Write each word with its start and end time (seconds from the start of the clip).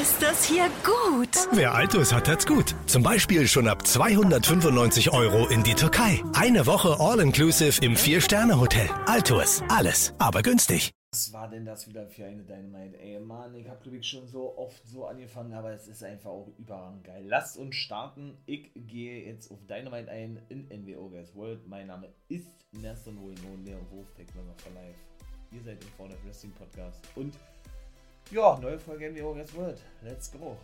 Ist 0.00 0.22
das 0.22 0.44
hier 0.46 0.70
gut? 0.82 1.28
Wer 1.52 1.74
Altus 1.74 2.14
hat, 2.14 2.26
hat's 2.26 2.46
gut. 2.46 2.74
Zum 2.86 3.02
Beispiel 3.02 3.46
schon 3.46 3.68
ab 3.68 3.86
295 3.86 5.12
Euro 5.12 5.46
in 5.48 5.62
die 5.64 5.74
Türkei. 5.74 6.22
Eine 6.32 6.64
Woche 6.64 6.96
All-Inclusive 6.98 7.84
im 7.84 7.94
Vier-Sterne-Hotel. 7.94 8.88
Altus. 9.04 9.62
Alles, 9.68 10.14
aber 10.18 10.40
günstig. 10.40 10.92
Was 11.12 11.30
war 11.34 11.50
denn 11.50 11.66
das 11.66 11.86
wieder 11.86 12.06
für 12.06 12.24
eine 12.24 12.42
Dynamite? 12.42 12.98
Ey, 12.98 13.20
Mann, 13.20 13.54
ich 13.54 13.68
hab 13.68 13.82
glaube 13.82 13.98
ich 13.98 14.06
schon 14.06 14.26
so 14.26 14.56
oft 14.56 14.80
so 14.88 15.04
angefangen, 15.04 15.52
aber 15.52 15.74
es 15.74 15.86
ist 15.86 16.02
einfach 16.02 16.30
auch 16.30 16.48
überragend 16.58 17.04
geil. 17.04 17.24
Lasst 17.26 17.58
uns 17.58 17.76
starten. 17.76 18.38
Ich 18.46 18.70
gehe 18.74 19.26
jetzt 19.26 19.50
auf 19.50 19.58
Dynamite 19.66 20.10
ein 20.10 20.40
in 20.48 20.68
NWO 20.68 21.10
Guys 21.10 21.34
World. 21.34 21.68
Mein 21.68 21.88
Name 21.88 22.08
ist 22.28 22.48
Nestor 22.72 23.12
Noino, 23.12 23.58
der 23.66 23.76
Wolfpack 23.90 24.34
Member 24.34 24.54
for 24.56 24.72
Life. 24.72 24.98
Ihr 25.52 25.62
seid 25.62 25.84
im 25.84 25.90
Vorder 25.98 26.16
Wrestling 26.24 26.52
Podcast 26.52 27.06
und 27.14 27.34
ja, 28.30 28.58
neue 28.60 28.78
Folge 28.78 29.10
NWO 29.10 29.34
Guys 29.34 29.54
World. 29.54 29.80
Let's 30.02 30.30
go. 30.30 30.56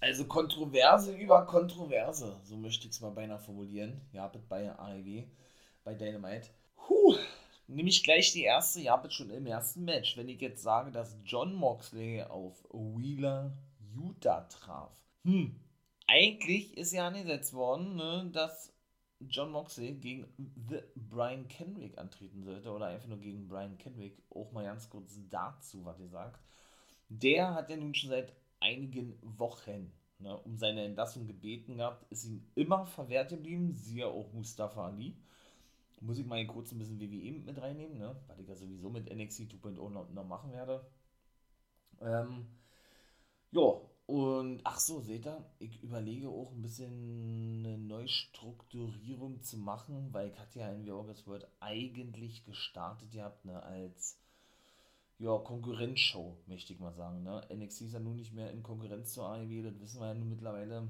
Also 0.00 0.24
Kontroverse 0.24 1.14
über 1.14 1.46
Kontroverse, 1.46 2.36
so 2.42 2.56
möchte 2.56 2.88
ich 2.88 2.92
es 2.92 3.00
mal 3.00 3.12
beinahe 3.12 3.38
formulieren. 3.38 4.00
Ja, 4.12 4.30
bei 4.48 4.68
AEW, 4.76 5.22
bei 5.84 5.94
Dynamite. 5.94 6.48
Huh, 6.88 7.16
nämlich 7.68 8.02
gleich 8.02 8.32
die 8.32 8.42
erste, 8.42 8.80
ja, 8.80 8.96
bitte 8.96 9.14
schon 9.14 9.30
im 9.30 9.46
ersten 9.46 9.84
Match. 9.84 10.16
Wenn 10.16 10.28
ich 10.28 10.40
jetzt 10.40 10.62
sage, 10.62 10.90
dass 10.90 11.16
John 11.24 11.54
Moxley 11.54 12.22
auf 12.22 12.64
Wheeler 12.72 13.52
Utah 13.94 14.40
traf. 14.48 14.90
Hm, 15.24 15.54
eigentlich 16.08 16.76
ist 16.76 16.92
ja 16.92 17.06
angesetzt 17.06 17.54
worden, 17.54 17.94
ne, 17.94 18.28
dass 18.32 18.72
John 19.28 19.50
Moxley 19.50 19.94
gegen 19.94 20.26
The 20.68 20.80
Brian 20.94 21.48
Kenrick 21.48 21.98
antreten 21.98 22.42
sollte 22.42 22.70
oder 22.70 22.86
einfach 22.86 23.08
nur 23.08 23.18
gegen 23.18 23.48
Brian 23.48 23.78
Kenrick. 23.78 24.22
Auch 24.30 24.52
mal 24.52 24.64
ganz 24.64 24.88
kurz 24.88 25.18
dazu, 25.30 25.84
was 25.84 26.00
ihr 26.00 26.08
sagt. 26.08 26.40
Der 27.08 27.54
hat 27.54 27.70
ja 27.70 27.76
nun 27.76 27.94
schon 27.94 28.10
seit 28.10 28.32
einigen 28.60 29.18
Wochen 29.22 29.92
ne, 30.18 30.36
um 30.38 30.56
seine 30.56 30.84
Entlassung 30.84 31.26
gebeten 31.26 31.76
gehabt, 31.76 32.10
ist 32.10 32.24
ihm 32.24 32.46
immer 32.54 32.86
verwehrt 32.86 33.30
geblieben, 33.30 33.72
siehe 33.72 34.06
auch 34.06 34.32
Mustafa 34.32 34.86
Ali 34.86 35.16
muss 36.02 36.18
ich 36.18 36.26
mal 36.26 36.44
kurz 36.46 36.72
ein 36.72 36.78
bisschen 36.78 37.00
WWE 37.00 37.32
mit 37.32 37.60
reinnehmen, 37.60 37.98
ne? 37.98 38.14
was 38.26 38.38
ich 38.38 38.48
ja 38.48 38.56
sowieso 38.56 38.90
mit 38.90 39.14
NXT 39.14 39.42
2.0 39.42 39.90
noch, 39.90 40.10
noch, 40.10 40.26
machen 40.26 40.52
werde. 40.52 40.84
Ähm, 42.00 42.46
ja, 43.52 43.80
und 44.06 44.60
ach 44.64 44.78
so, 44.78 45.00
seht 45.00 45.26
ihr, 45.26 45.44
ich 45.58 45.82
überlege 45.82 46.28
auch 46.28 46.50
ein 46.52 46.62
bisschen 46.62 47.64
eine 47.64 47.78
Neustrukturierung 47.78 49.42
zu 49.42 49.56
machen, 49.56 50.08
weil 50.12 50.30
ich 50.30 50.38
hatte 50.38 50.58
ja 50.60 50.72
in 50.72 50.84
The 50.84 50.90
World 50.90 51.46
eigentlich 51.60 52.44
gestartet 52.44 53.10
gehabt, 53.12 53.44
ne, 53.44 53.62
als 53.62 54.18
ja, 55.18 55.38
Konkurrenzshow, 55.38 56.36
möchte 56.46 56.72
ich 56.72 56.80
mal 56.80 56.92
sagen. 56.94 57.22
Ne? 57.22 57.46
NXT 57.54 57.82
ist 57.82 57.92
ja 57.94 58.00
nun 58.00 58.16
nicht 58.16 58.32
mehr 58.32 58.50
in 58.50 58.62
Konkurrenz 58.62 59.12
zur 59.12 59.28
AEW, 59.28 59.62
das 59.62 59.80
wissen 59.80 60.00
wir 60.00 60.08
ja 60.08 60.14
nun 60.14 60.28
mittlerweile 60.30 60.88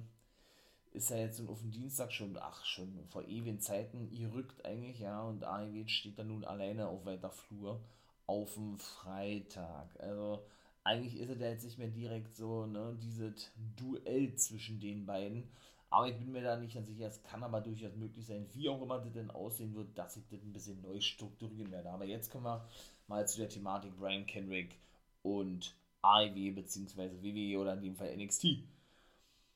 ist 0.92 1.10
ja 1.10 1.16
jetzt 1.16 1.40
auf 1.48 1.60
dem 1.60 1.70
Dienstag 1.70 2.12
schon, 2.12 2.36
ach, 2.38 2.64
schon 2.64 3.06
vor 3.08 3.22
ewigen 3.24 3.60
Zeiten 3.60 4.10
gerückt 4.10 4.64
eigentlich, 4.64 5.00
ja, 5.00 5.22
und 5.22 5.44
AEW 5.44 5.88
steht 5.88 6.18
dann 6.18 6.28
nun 6.28 6.44
alleine 6.44 6.88
auf 6.88 7.04
weiter 7.04 7.30
Flur 7.30 7.80
auf 8.26 8.54
dem 8.54 8.78
Freitag. 8.78 9.88
Also 9.98 10.44
eigentlich 10.84 11.18
ist 11.18 11.30
es 11.30 11.40
ja 11.40 11.48
jetzt 11.48 11.64
nicht 11.64 11.78
mehr 11.78 11.88
direkt 11.88 12.36
so, 12.36 12.66
ne, 12.66 12.96
dieses 13.00 13.52
Duell 13.76 14.34
zwischen 14.34 14.80
den 14.80 15.06
beiden. 15.06 15.48
Aber 15.90 16.08
ich 16.08 16.16
bin 16.16 16.32
mir 16.32 16.42
da 16.42 16.56
nicht 16.56 16.74
ganz 16.74 16.88
sicher, 16.88 17.06
es 17.06 17.22
kann 17.22 17.42
aber 17.42 17.60
durchaus 17.60 17.94
möglich 17.96 18.26
sein, 18.26 18.46
wie 18.54 18.68
auch 18.68 18.80
immer 18.80 18.98
das 18.98 19.12
denn 19.12 19.30
aussehen 19.30 19.74
wird, 19.74 19.96
dass 19.96 20.16
ich 20.16 20.26
das 20.28 20.42
ein 20.42 20.52
bisschen 20.52 20.80
neu 20.80 21.00
strukturieren 21.00 21.70
werde. 21.70 21.90
Aber 21.90 22.06
jetzt 22.06 22.30
kommen 22.30 22.44
wir 22.44 22.66
mal 23.08 23.28
zu 23.28 23.38
der 23.38 23.48
Thematik 23.48 23.96
Brian 23.98 24.26
Kendrick 24.26 24.74
und 25.22 25.74
AEW 26.00 26.52
bzw. 26.52 27.10
WWE 27.20 27.60
oder 27.60 27.74
in 27.74 27.82
dem 27.82 27.94
Fall 27.94 28.16
NXT 28.16 28.64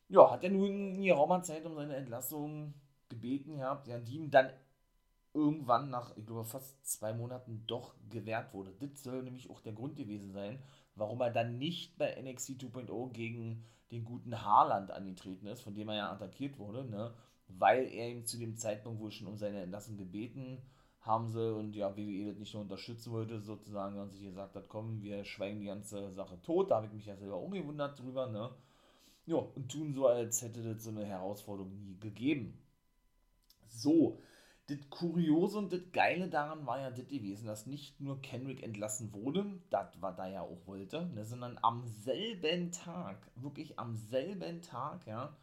ja, 0.09 0.31
hat 0.31 0.45
er 0.45 0.51
nun 0.51 0.95
in 0.95 1.03
geraumer 1.03 1.43
Zeit 1.43 1.65
um 1.67 1.75
seine 1.75 1.97
Entlassung 1.97 2.75
gebeten 3.09 3.57
gehabt, 3.57 3.89
ja, 3.89 3.99
die 3.99 4.17
ihm 4.17 4.31
dann 4.31 4.51
irgendwann 5.35 5.91
nach, 5.91 6.17
ich 6.17 6.25
glaube, 6.27 6.45
fast 6.45 6.87
zwei 6.87 7.13
Monaten 7.13 7.65
doch 7.67 7.95
gewährt 8.09 8.55
wurde. 8.55 8.73
Das 8.81 9.03
soll 9.03 9.23
nämlich 9.23 9.51
auch 9.51 9.61
der 9.61 9.73
Grund 9.73 9.97
gewesen 9.97 10.33
sein, 10.33 10.59
warum 10.97 11.21
er 11.21 11.31
dann 11.31 11.59
nicht 11.59 11.97
bei 11.97 12.21
NXT 12.21 12.63
2.0 12.63 13.13
gegen 13.13 13.65
den 13.91 14.05
guten 14.05 14.43
Haaland 14.43 14.91
angetreten 14.91 15.47
ist, 15.47 15.61
von 15.63 15.75
dem 15.75 15.89
er 15.89 15.97
ja 15.97 16.13
attackiert 16.13 16.59
wurde, 16.59 16.85
ne? 16.85 17.15
weil 17.49 17.87
er 17.87 18.11
ihm 18.11 18.25
zu 18.25 18.39
dem 18.39 18.57
Zeitpunkt 18.57 19.01
wohl 19.01 19.13
schon 19.13 19.29
um 19.29 19.37
seine 19.37 19.63
Entlassung 19.63 19.97
gebeten 19.97 20.61
haben 21.07 21.29
sie 21.29 21.55
und 21.55 21.77
ja, 21.77 21.97
WWE 21.97 22.27
das 22.27 22.39
nicht 22.39 22.53
nur 22.53 22.65
unterstützen 22.65 23.13
wollte, 23.13 23.41
sozusagen, 23.41 23.99
und 23.99 24.11
sich 24.11 24.25
gesagt 24.25 24.57
hat, 24.57 24.69
komm, 24.69 25.03
wir 25.03 25.25
schweigen 25.25 25.61
die 25.61 25.67
ganze 25.67 26.11
Sache 26.13 26.41
tot. 26.43 26.71
Da 26.71 26.77
habe 26.77 26.87
ich 26.87 26.93
mich 26.93 27.07
ja 27.07 27.17
selber 27.17 27.39
umgewundert 27.39 27.99
drüber, 27.99 28.27
ne? 28.27 28.51
Ja, 29.25 29.37
und 29.37 29.71
tun 29.71 29.95
so, 29.95 30.09
als 30.09 30.43
hätte 30.43 30.63
das 30.63 30.83
so 30.83 30.91
eine 30.91 31.05
Herausforderung 31.05 31.81
nie 31.85 31.97
gegeben. 31.99 32.59
So, 33.69 34.19
das 34.69 34.79
Kuriose 34.91 35.59
und 35.59 35.73
das 35.73 35.93
Geile 35.93 36.29
daran 36.29 36.67
war 36.67 36.81
ja 36.81 36.91
das 36.91 37.07
gewesen, 37.07 37.47
dass 37.47 37.67
nicht 37.67 38.01
nur 38.01 38.21
Kenrick 38.21 38.63
entlassen 38.63 39.13
wurde, 39.13 39.61
das 39.71 40.01
war 40.01 40.15
da 40.15 40.27
ja 40.27 40.43
auch 40.43 40.67
wollte, 40.67 41.07
ne, 41.07 41.25
sondern 41.25 41.59
am 41.63 41.87
selben 41.87 42.73
Tag, 42.73 43.31
wirklich 43.37 43.79
am 43.79 43.95
selben 43.95 44.63
Tag, 44.63 45.07
ja, 45.07 45.37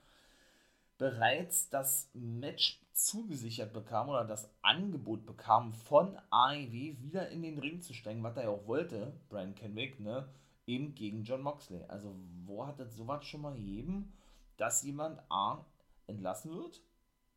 bereits 0.97 1.69
das 1.69 2.09
Match 2.13 2.81
zugesichert 2.91 3.73
bekam 3.73 4.09
oder 4.09 4.25
das 4.25 4.49
Angebot 4.61 5.25
bekam 5.25 5.73
von 5.73 6.17
AEW 6.29 7.01
wieder 7.01 7.29
in 7.29 7.41
den 7.41 7.57
Ring 7.59 7.81
zu 7.81 7.93
steigen, 7.93 8.23
was 8.23 8.35
er 8.35 8.43
ja 8.43 8.49
auch 8.49 8.67
wollte, 8.67 9.13
Brian 9.29 9.55
Kenrick, 9.55 10.01
ne, 10.01 10.27
eben 10.67 10.95
gegen 10.95 11.23
John 11.23 11.41
Moxley. 11.41 11.83
Also, 11.87 12.13
wo 12.45 12.67
hat 12.67 12.79
das 12.79 12.95
sowas 12.95 13.25
schon 13.25 13.41
mal 13.41 13.55
gegeben, 13.55 14.13
dass 14.57 14.83
jemand 14.83 15.21
A 15.29 15.65
entlassen 16.07 16.51
wird 16.51 16.81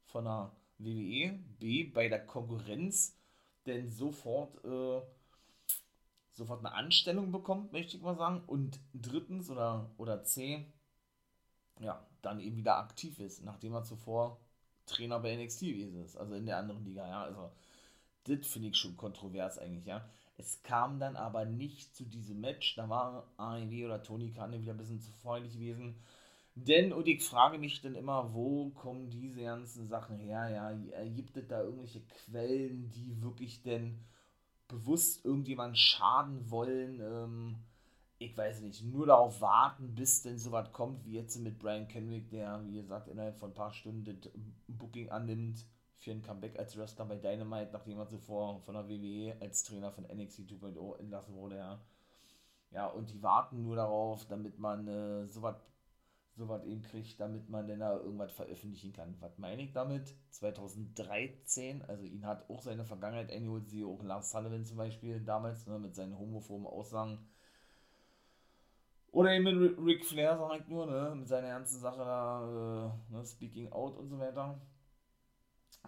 von 0.05 0.25
der 0.25 0.53
WWE, 0.78 1.38
B 1.59 1.84
bei 1.84 2.09
der 2.09 2.25
Konkurrenz 2.25 3.16
denn 3.66 3.91
sofort, 3.91 4.64
äh, 4.64 5.00
sofort 6.32 6.60
eine 6.64 6.75
Anstellung 6.75 7.32
bekommt, 7.32 7.72
möchte 7.72 7.97
ich 7.97 8.03
mal 8.03 8.16
sagen, 8.16 8.42
und 8.47 8.78
drittens 8.94 9.50
oder, 9.50 9.91
oder 9.98 10.22
C, 10.22 10.72
ja, 11.81 12.06
dann 12.22 12.41
eben 12.41 12.56
wieder 12.56 12.78
aktiv 12.78 13.19
ist, 13.20 13.42
nachdem 13.44 13.75
er 13.75 13.82
zuvor 13.84 14.41
Trainer 14.87 15.19
bei 15.19 15.34
NXT 15.37 15.60
gewesen 15.60 16.03
ist, 16.04 16.16
also 16.16 16.34
in 16.34 16.47
der 16.47 16.59
anderen 16.59 16.84
Liga, 16.84 17.06
ja, 17.08 17.22
also 17.25 17.50
das 18.25 18.47
finde 18.47 18.69
ich 18.69 18.76
schon 18.76 18.97
kontrovers 18.97 19.58
eigentlich, 19.58 19.87
ja. 19.87 20.08
Es 20.38 20.62
kam 20.62 20.98
dann 21.00 21.16
aber 21.16 21.44
nicht 21.44 21.97
zu 21.97 22.04
diesem 22.04 22.41
Match. 22.41 22.75
Da 22.75 22.88
war 22.88 23.26
AEW 23.38 23.87
oder 23.87 24.03
Tony 24.03 24.32
Khan 24.32 24.53
wieder 24.53 24.75
ein 24.75 24.76
bisschen 24.76 25.00
zu 25.00 25.10
freundlich 25.12 25.54
gewesen. 25.54 25.97
Denn, 26.56 26.94
und 26.94 27.06
ich 27.06 27.22
frage 27.22 27.59
mich 27.59 27.83
dann 27.83 27.94
immer, 27.94 28.33
wo 28.33 28.71
kommen 28.71 29.11
diese 29.11 29.43
ganzen 29.43 29.89
Sachen 29.89 30.19
her? 30.19 30.49
Ja, 30.49 31.05
gibt 31.05 31.37
es 31.37 31.47
da 31.49 31.62
irgendwelche 31.62 32.00
Quellen, 32.00 32.91
die 32.91 33.21
wirklich 33.21 33.62
denn 33.62 34.00
bewusst 34.67 35.22
irgendjemand 35.25 35.78
schaden 35.78 36.50
wollen? 36.50 37.00
Ähm, 37.00 37.56
ich 38.19 38.34
weiß 38.34 38.62
nicht, 38.62 38.83
nur 38.84 39.06
darauf 39.06 39.43
warten, 39.43 39.94
bis 39.94 40.22
denn 40.22 40.39
sowas 40.39 40.72
kommt, 40.72 41.05
wie 41.05 41.12
jetzt 41.12 41.37
mit 41.39 41.59
Brian 41.59 41.89
Kenwick, 41.89 42.31
der, 42.31 42.65
wie 42.67 42.77
gesagt, 42.77 43.09
innerhalb 43.09 43.37
von 43.37 43.50
ein 43.50 43.55
paar 43.55 43.73
Stunden 43.73 44.05
das 44.05 44.33
Booking 44.67 45.11
annimmt 45.11 45.67
für 45.99 46.12
ein 46.12 46.23
Comeback 46.23 46.59
als 46.59 46.75
Wrestler 46.78 47.05
bei 47.05 47.17
Dynamite, 47.17 47.71
nachdem 47.73 47.99
er 47.99 48.09
zuvor 48.09 48.61
von 48.62 48.75
der 48.75 48.88
WWE 48.88 49.37
als 49.41 49.62
Trainer 49.62 49.93
von 49.93 50.05
NXT 50.05 50.41
2.0 50.50 50.99
entlassen 51.00 51.34
wurde, 51.34 51.56
ja. 51.56 51.81
Ja, 52.71 52.87
und 52.87 53.11
die 53.11 53.23
warten 53.23 53.62
nur 53.62 53.77
darauf, 53.77 54.27
damit 54.27 54.59
man 54.59 54.88
äh, 54.88 55.27
sowas 55.27 55.56
sowas 56.37 56.65
eben 56.65 56.83
kriegt, 56.83 57.19
damit 57.19 57.49
man 57.49 57.67
dann 57.67 57.81
da 57.81 57.97
irgendwas 57.97 58.33
veröffentlichen 58.33 58.93
kann. 58.93 59.17
Was 59.21 59.39
meine 59.39 59.63
ich 59.63 59.73
damit? 59.73 60.15
2013, 60.31 61.83
also 61.83 62.05
ihn 62.05 62.27
hat 62.27 62.49
auch 62.51 62.63
seine 62.63 62.85
Vergangenheit 62.85 63.31
eingeholt, 63.31 63.69
sie 63.69 63.85
auch 63.85 64.03
Lars 64.03 64.31
Sullivan 64.31 64.65
zum 64.65 64.77
Beispiel 64.77 65.21
damals, 65.21 65.67
ne, 65.67 65.79
mit 65.79 65.95
seinen 65.95 66.19
homophoben 66.19 66.67
Aussagen. 66.67 67.19
Oder 69.12 69.33
eben 69.33 69.44
mit 69.44 69.79
Ric 69.79 70.05
Flair, 70.05 70.37
sag 70.37 70.61
ich 70.61 70.69
nur, 70.69 70.87
ne, 70.87 71.15
mit 71.17 71.27
seiner 71.27 71.49
ganzen 71.49 71.81
Sache 71.81 72.05
da, 72.05 72.93
äh, 73.11 73.12
ne, 73.12 73.25
Speaking 73.25 73.73
Out 73.73 73.97
und 73.97 74.11
so 74.11 74.19
weiter 74.19 74.61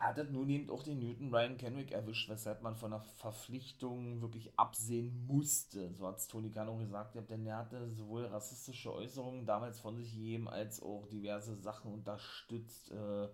hat 0.00 0.18
es 0.18 0.30
nun 0.30 0.48
eben 0.48 0.70
auch 0.70 0.82
den 0.82 0.98
Newton 0.98 1.34
Ryan 1.34 1.56
Kenwick 1.56 1.92
erwischt, 1.92 2.28
weshalb 2.28 2.62
man 2.62 2.76
von 2.76 2.90
der 2.90 3.00
Verpflichtung 3.00 4.20
wirklich 4.20 4.52
absehen 4.58 5.26
musste. 5.26 5.92
So 5.94 6.06
hat 6.06 6.18
es 6.18 6.28
Tony 6.28 6.50
Khan 6.50 6.68
auch 6.68 6.78
gesagt, 6.78 7.16
denn 7.30 7.46
er 7.46 7.58
hatte 7.58 7.90
sowohl 7.90 8.26
rassistische 8.26 8.92
Äußerungen 8.92 9.46
damals 9.46 9.80
von 9.80 9.96
sich 9.96 10.12
gegeben, 10.12 10.48
als 10.48 10.82
auch 10.82 11.06
diverse 11.06 11.56
Sachen 11.56 11.92
unterstützt. 11.92 12.90
Äh, 12.90 13.28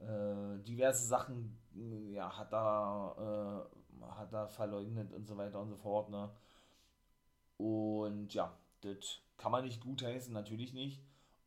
äh, 0.00 0.58
diverse 0.62 1.06
Sachen 1.06 1.58
ja, 2.12 2.36
hat, 2.36 2.52
er, 2.52 3.68
äh, 4.00 4.04
hat 4.06 4.32
er 4.32 4.48
verleugnet 4.48 5.12
und 5.12 5.26
so 5.26 5.36
weiter 5.36 5.60
und 5.60 5.68
so 5.68 5.76
fort. 5.76 6.10
Ne? 6.10 6.30
Und 7.56 8.34
ja, 8.34 8.56
das 8.80 9.20
kann 9.36 9.52
man 9.52 9.64
nicht 9.64 9.82
gutheißen, 9.82 10.32
natürlich 10.32 10.72
nicht. 10.72 11.02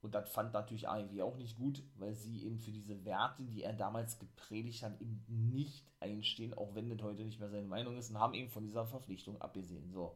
Und 0.07 0.15
das 0.15 0.30
fand 0.30 0.54
natürlich 0.54 0.88
AEW 0.88 1.21
auch 1.21 1.36
nicht 1.36 1.57
gut, 1.57 1.83
weil 1.98 2.13
sie 2.13 2.45
eben 2.45 2.59
für 2.59 2.71
diese 2.71 3.04
Werte, 3.04 3.44
die 3.44 3.63
er 3.63 3.74
damals 3.74 4.18
gepredigt 4.19 4.81
hat, 4.81 5.01
eben 5.01 5.21
nicht 5.27 5.83
einstehen, 6.00 6.54
auch 6.54 6.74
wenn 6.75 6.89
das 6.89 7.01
heute 7.01 7.25
nicht 7.25 7.42
mehr 7.42 7.50
seine 7.50 7.68
Meinung 7.68 7.98
ist, 7.98 8.09
und 8.09 8.18
haben 8.18 8.33
eben 8.33 8.48
von 8.48 8.63
dieser 8.63 8.86
Verpflichtung 8.86 9.42
abgesehen. 9.42 9.92
So. 9.92 10.15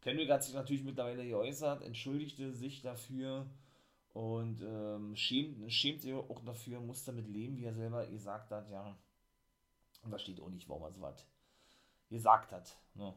Kendrick 0.00 0.28
hat 0.28 0.42
sich 0.42 0.56
natürlich 0.56 0.82
mittlerweile 0.82 1.24
geäußert, 1.24 1.82
entschuldigte 1.82 2.52
sich 2.52 2.82
dafür 2.82 3.46
und 4.12 4.60
ähm, 4.62 5.14
schämt, 5.14 5.72
schämt 5.72 6.02
sich 6.02 6.12
auch 6.12 6.44
dafür, 6.44 6.80
muss 6.80 7.04
damit 7.04 7.28
leben, 7.28 7.58
wie 7.58 7.66
er 7.66 7.74
selber 7.74 8.04
gesagt 8.08 8.50
hat, 8.50 8.68
ja. 8.72 8.98
Und 10.02 10.10
versteht 10.10 10.40
auch 10.40 10.50
nicht, 10.50 10.68
warum 10.68 10.82
er 10.82 10.90
so 10.90 11.00
was 11.00 11.24
gesagt 12.08 12.50
hat. 12.50 12.76
Ne? 12.94 13.14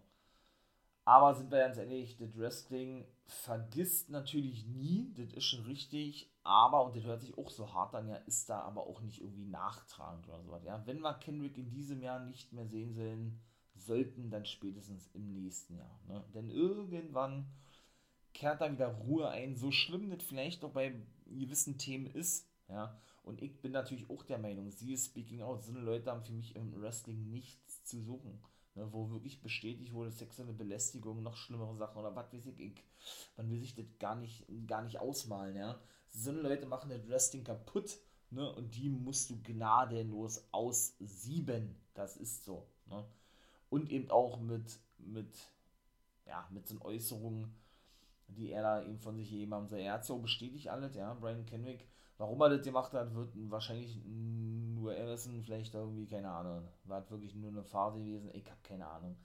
Aber 1.10 1.34
sind 1.34 1.50
wir 1.50 1.58
ganz 1.58 1.76
ehrlich, 1.78 2.18
das 2.18 2.38
Wrestling 2.38 3.04
vergisst 3.26 4.12
natürlich 4.12 4.68
nie, 4.68 5.12
das 5.18 5.34
ist 5.34 5.46
schon 5.46 5.66
richtig, 5.66 6.32
aber, 6.44 6.86
und 6.86 6.96
das 6.96 7.04
hört 7.04 7.22
sich 7.22 7.36
auch 7.36 7.50
so 7.50 7.74
hart 7.74 7.96
an, 7.96 8.08
ja, 8.08 8.18
ist 8.28 8.48
da 8.48 8.62
aber 8.62 8.86
auch 8.86 9.02
nicht 9.02 9.20
irgendwie 9.20 9.48
nachtragend 9.48 10.28
oder 10.28 10.40
sowas. 10.44 10.64
Ja, 10.66 10.86
wenn 10.86 11.02
wir 11.02 11.16
Kendrick 11.16 11.58
in 11.58 11.72
diesem 11.72 12.04
Jahr 12.04 12.20
nicht 12.20 12.54
mehr 12.54 12.68
sehen 12.68 12.94
sollen, 12.94 13.42
sollten, 13.74 14.30
dann 14.30 14.46
spätestens 14.46 15.10
im 15.16 15.34
nächsten 15.34 15.78
Jahr. 15.78 16.00
Ne? 16.08 16.24
Denn 16.36 16.52
irgendwann 16.52 17.48
kehrt 18.36 18.62
da 18.62 18.72
wieder 18.72 18.90
Ruhe 18.90 19.30
ein, 19.30 19.56
so 19.56 19.72
schlimm 19.72 20.12
das 20.12 20.22
vielleicht 20.22 20.64
auch 20.64 20.74
bei 20.74 20.94
gewissen 21.26 21.80
Themen 21.80 22.06
ist, 22.06 22.48
ja, 22.68 22.96
und 23.24 23.42
ich 23.42 23.60
bin 23.62 23.72
natürlich 23.72 24.12
auch 24.12 24.22
der 24.22 24.38
Meinung, 24.38 24.70
sie 24.70 24.94
ist 24.94 25.08
Speaking 25.08 25.42
Out, 25.42 25.64
so 25.64 25.72
eine 25.72 25.82
Leute 25.82 26.12
haben 26.12 26.24
für 26.24 26.34
mich 26.34 26.56
im 26.56 26.80
Wrestling 26.80 27.32
nichts 27.32 27.84
zu 27.84 28.00
suchen. 28.00 28.40
Ne, 28.80 28.88
wo 28.94 29.10
wirklich 29.10 29.42
bestätigt 29.42 29.92
wurde, 29.94 30.10
sexuelle 30.10 30.54
Belästigung, 30.54 31.22
noch 31.22 31.36
schlimmere 31.36 31.76
Sachen 31.76 31.98
oder 31.98 32.16
was 32.16 32.32
weiß 32.32 32.46
ich, 32.46 32.60
ich 32.60 32.84
man 33.36 33.50
will 33.50 33.60
sich 33.60 33.76
das 33.76 33.86
gar 34.00 34.16
nicht, 34.16 34.46
gar 34.68 34.84
nicht 34.84 35.00
ausmalen, 35.00 35.58
ja. 35.58 35.78
So 36.12 36.32
Leute 36.32 36.66
machen 36.66 36.90
das 36.90 37.06
Wrestling 37.10 37.44
kaputt, 37.44 37.98
ne, 38.30 38.50
und 38.56 38.74
die 38.76 38.90
musst 38.90 39.30
du 39.30 39.42
gnadenlos 39.44 40.48
aussieben. 40.54 41.76
Das 41.94 42.16
ist 42.16 42.46
so, 42.46 42.68
ne. 42.86 43.04
Und 43.70 43.92
eben 43.92 44.10
auch 44.12 44.40
mit, 44.40 44.80
mit, 44.98 45.38
ja, 46.26 46.48
mit 46.50 46.66
so 46.66 46.80
Äußerungen, 46.80 47.54
die 48.30 48.52
er 48.52 48.62
da 48.62 48.84
eben 48.84 49.00
von 49.00 49.18
sich 49.18 49.30
gegeben 49.30 49.54
hat. 49.56 49.74
Er 49.74 49.92
hat 49.92 50.10
auch 50.10 50.22
bestätigt 50.22 50.70
alles, 50.70 50.96
ja, 50.96 51.14
Brian 51.16 51.46
Kenwick. 51.46 51.86
Warum 52.20 52.42
er 52.42 52.50
das 52.50 52.64
gemacht 52.64 52.92
hat, 52.92 53.16
wird 53.16 53.30
wahrscheinlich 53.50 53.98
nur 54.04 54.94
er 54.94 55.08
wissen, 55.08 55.42
vielleicht 55.42 55.74
irgendwie, 55.74 56.06
keine 56.06 56.30
Ahnung. 56.30 56.68
War 56.84 57.10
wirklich 57.10 57.34
nur 57.34 57.50
eine 57.50 57.64
Phase 57.64 58.00
gewesen, 58.00 58.30
ich 58.34 58.46
habe 58.46 58.60
keine 58.62 58.86
Ahnung. 58.86 59.16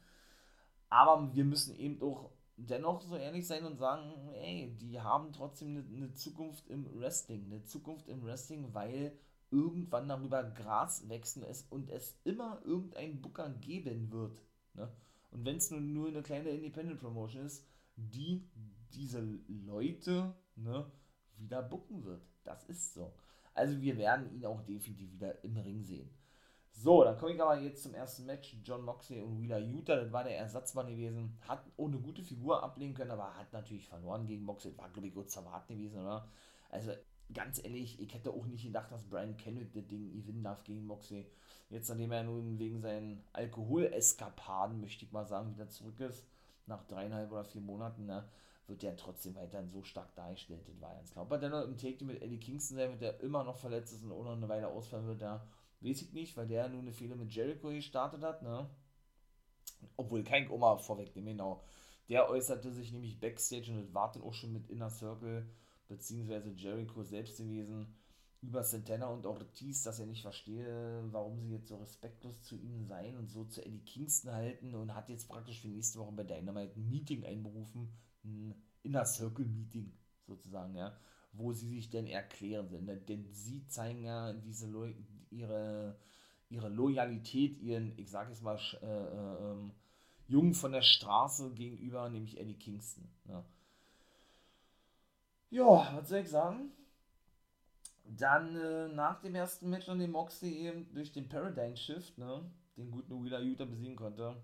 Aber 0.91 1.35
wir 1.35 1.44
müssen 1.44 1.75
eben 1.76 2.00
auch 2.00 2.31
dennoch 2.56 3.00
so 3.02 3.17
ehrlich 3.17 3.49
sein 3.49 3.64
und 3.64 3.79
sagen, 3.79 4.12
ey, 4.35 4.76
die 4.81 5.00
haben 5.00 5.32
trotzdem 5.32 5.70
eine, 5.70 5.85
eine 5.88 6.14
Zukunft 6.14 6.69
im 6.69 6.87
Wrestling. 7.00 7.46
Eine 7.46 7.64
Zukunft 7.64 8.08
im 8.08 8.25
Wrestling, 8.25 8.73
weil 8.73 9.19
irgendwann 9.50 10.08
darüber 10.08 10.44
Gras 10.44 11.08
wachsen 11.08 11.43
ist 11.43 11.70
und 11.73 11.90
es 11.90 12.17
immer 12.23 12.62
irgendeinen 12.64 13.20
Booker 13.20 13.50
geben 13.50 14.12
wird. 14.12 14.40
Ne? 14.75 14.88
Und 15.32 15.44
wenn 15.44 15.56
es 15.56 15.69
nur, 15.73 15.81
nur 15.81 16.06
eine 16.06 16.23
kleine 16.23 16.50
Independent 16.50 17.00
Promotion 17.00 17.44
ist, 17.44 17.67
die 17.97 18.49
diese 18.93 19.20
Leute 19.49 20.32
ne, 20.55 20.87
wieder 21.38 21.62
bucken 21.62 22.04
wird. 22.04 22.22
Das 22.44 22.64
ist 22.64 22.94
so. 22.94 23.12
Also 23.54 23.81
wir 23.81 23.96
werden 23.96 24.32
ihn 24.34 24.44
auch 24.46 24.60
definitiv 24.62 25.12
wieder 25.12 25.42
im 25.44 25.56
Ring 25.56 25.82
sehen. 25.84 26.10
So, 26.76 27.04
dann 27.04 27.16
komme 27.16 27.32
ich 27.32 27.40
aber 27.40 27.60
jetzt 27.60 27.84
zum 27.84 27.94
ersten 27.94 28.26
Match. 28.26 28.56
John 28.64 28.84
Moxley 28.84 29.20
und 29.20 29.40
Wheeler 29.40 29.58
Utah, 29.58 29.94
das 29.94 30.12
war 30.12 30.25
der 30.25 30.36
Ersatzmann 30.36 30.88
gewesen. 30.88 31.38
Hat 31.46 31.64
ohne 31.76 31.98
gute 31.98 32.22
Figur 32.22 32.62
ablegen 32.64 32.94
können, 32.94 33.12
aber 33.12 33.36
hat 33.36 33.52
natürlich 33.52 33.86
verloren 33.86 34.26
gegen 34.26 34.44
Moxley. 34.44 34.76
War, 34.76 34.90
glaube 34.90 35.06
ich, 35.06 35.28
zu 35.28 35.38
erwarten 35.38 35.76
gewesen, 35.76 36.00
oder? 36.00 36.28
Also, 36.70 36.90
ganz 37.32 37.62
ehrlich, 37.62 38.00
ich 38.00 38.12
hätte 38.12 38.32
auch 38.32 38.44
nicht 38.46 38.64
gedacht, 38.64 38.90
dass 38.90 39.04
Brian 39.04 39.37
Kendrick 39.37 39.72
das 39.72 39.87
Ding 39.87 40.12
gewinnen 40.12 40.42
darf 40.42 40.64
gegen 40.64 40.84
Moxley. 40.84 41.26
Jetzt, 41.70 41.88
nachdem 41.88 42.10
er 42.10 42.25
nun 42.25 42.58
wegen 42.58 42.80
seinen 42.80 43.22
Alkoholeskapaden, 43.32 44.80
möchte 44.80 45.04
ich 45.04 45.12
mal 45.12 45.26
sagen, 45.26 45.54
wieder 45.54 45.69
zurück 45.69 46.00
ist, 46.00 46.26
nach 46.66 46.82
dreieinhalb 46.84 47.30
oder 47.30 47.44
vier 47.44 47.60
Monaten, 47.60 48.06
ne, 48.06 48.28
wird 48.66 48.82
der 48.82 48.96
trotzdem 48.96 49.34
weiterhin 49.34 49.69
so 49.69 49.82
stark 49.82 50.14
dargestellt. 50.14 50.66
Das 50.69 50.81
war 50.81 50.94
ganz 50.94 51.11
klar. 51.11 51.25
Ob 51.25 51.32
er 51.32 51.38
dennoch 51.38 51.64
im 51.64 51.76
Take 51.76 52.05
mit 52.05 52.22
Eddie 52.22 52.38
Kingston 52.38 52.76
sein 52.76 52.90
wird, 52.90 53.02
der 53.02 53.20
immer 53.20 53.44
noch 53.44 53.56
verletzt 53.56 53.93
ist 53.93 54.05
und 54.05 54.12
auch 54.12 54.25
noch 54.25 54.37
eine 54.37 54.49
Weile 54.49 54.69
ausfallen 54.69 55.06
wird, 55.06 55.22
da 55.22 55.46
weiß 55.81 56.02
ich 56.02 56.12
nicht, 56.12 56.37
weil 56.37 56.46
der 56.46 56.69
nur 56.69 56.81
eine 56.81 56.93
Fehler 56.93 57.16
mit 57.16 57.32
Jericho 57.32 57.69
gestartet 57.69 58.22
hat, 58.22 58.43
ne? 58.43 58.69
Obwohl 59.96 60.25
kein 60.25 60.50
Oma 60.50 60.78
vorwegnehmen, 60.78 61.37
genau. 61.37 61.62
Der 62.08 62.28
äußerte 62.28 62.72
sich 62.72 62.93
nämlich 62.93 63.20
Backstage 63.20 63.70
und 63.70 63.78
das 63.78 63.94
war 63.94 64.12
dann 64.12 64.22
auch 64.22 64.34
schon 64.34 64.52
mit 64.52 64.69
Inner 64.69 64.90
Circle, 64.90 65.46
beziehungsweise 65.88 66.50
Jericho 66.50 67.02
selbst 67.02 67.38
gewesen, 67.38 67.94
über 68.43 68.62
Santana 68.62 69.06
und 69.08 69.25
Ortiz, 69.25 69.82
dass 69.82 70.00
er 70.00 70.06
nicht 70.06 70.22
verstehe, 70.22 71.02
warum 71.11 71.40
sie 71.40 71.52
jetzt 71.52 71.69
so 71.69 71.76
respektlos 71.76 72.43
zu 72.43 72.56
ihnen 72.56 72.87
seien 72.87 73.16
und 73.16 73.31
so 73.31 73.44
zu 73.44 73.64
Eddie 73.64 73.84
Kingston 73.84 74.32
halten 74.32 74.75
und 74.75 74.94
hat 74.94 75.08
jetzt 75.08 75.28
praktisch 75.28 75.61
für 75.61 75.69
nächste 75.69 75.99
Woche 75.99 76.12
bei 76.12 76.25
Dynamite 76.25 76.78
ein 76.78 76.90
Meeting 76.90 77.25
einberufen, 77.25 77.93
ein 78.25 78.55
Inner 78.82 79.05
Circle 79.05 79.47
Meeting 79.47 79.93
sozusagen, 80.26 80.75
ja, 80.75 80.97
wo 81.32 81.53
sie 81.53 81.69
sich 81.69 81.91
denn 81.91 82.06
erklären 82.06 82.69
sind. 82.69 83.09
Denn 83.09 83.32
sie 83.32 83.67
zeigen 83.67 84.03
ja 84.03 84.32
diese 84.32 84.67
Lo 84.69 84.87
ihre, 85.31 85.97
ihre 86.49 86.69
Loyalität, 86.69 87.59
ihren, 87.61 87.99
ich 87.99 88.11
sag 88.11 88.29
jetzt 88.29 88.43
mal, 88.43 88.59
äh, 88.82 88.87
äh, 88.87 89.50
ähm, 89.50 89.73
Jungen 90.26 90.55
von 90.55 90.73
der 90.73 90.82
Straße 90.82 91.53
gegenüber, 91.53 92.09
nämlich 92.09 92.38
Eddie 92.38 92.59
Kingston. 92.59 93.09
Ja. 93.29 93.44
ja, 95.50 95.97
was 95.97 96.09
soll 96.09 96.21
ich 96.21 96.31
sagen? 96.31 96.71
Dann 98.05 98.56
äh, 98.56 98.88
nach 98.88 99.21
dem 99.21 99.35
ersten 99.35 99.71
Match, 99.71 99.88
an 99.88 99.99
dem 99.99 100.12
Moxley 100.12 100.67
eben 100.67 100.93
durch 100.94 101.12
den 101.12 101.29
Paradigm 101.29 101.76
Shift, 101.76 102.19
ne, 102.19 102.50
den 102.76 102.91
guten 102.91 103.23
Wheeler 103.23 103.41
Utah 103.41 103.65
besiegen 103.65 103.97
konnte, 103.97 104.37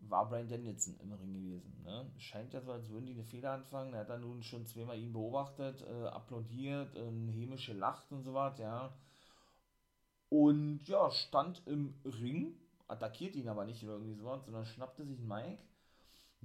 war 0.00 0.28
Brian 0.28 0.48
Danielson 0.48 0.98
im 1.00 1.12
Ring 1.12 1.34
gewesen. 1.34 1.82
Ne? 1.84 2.10
Scheint 2.18 2.52
ja 2.52 2.60
so, 2.60 2.72
als 2.72 2.88
würden 2.88 3.06
die 3.06 3.12
eine 3.12 3.24
Fehler 3.24 3.52
anfangen. 3.52 3.94
Er 3.94 4.00
hat 4.00 4.10
dann 4.10 4.22
nun 4.22 4.42
schon 4.42 4.66
zweimal 4.66 4.98
ihn 4.98 5.12
beobachtet, 5.12 5.82
äh, 5.82 6.06
applaudiert, 6.08 6.94
äh, 6.96 7.10
hämisch 7.32 7.66
gelacht 7.66 8.10
und 8.10 8.22
so 8.22 8.34
was, 8.34 8.58
ja. 8.58 8.92
Und 10.28 10.86
ja, 10.86 11.10
stand 11.10 11.62
im 11.66 11.94
Ring, 12.04 12.54
attackiert 12.88 13.36
ihn 13.36 13.48
aber 13.48 13.64
nicht 13.64 13.82
oder 13.82 13.94
irgendwie 13.94 14.14
so 14.14 14.24
was, 14.24 14.44
sondern 14.44 14.64
schnappte 14.64 15.04
sich 15.04 15.20
Mike, 15.20 15.58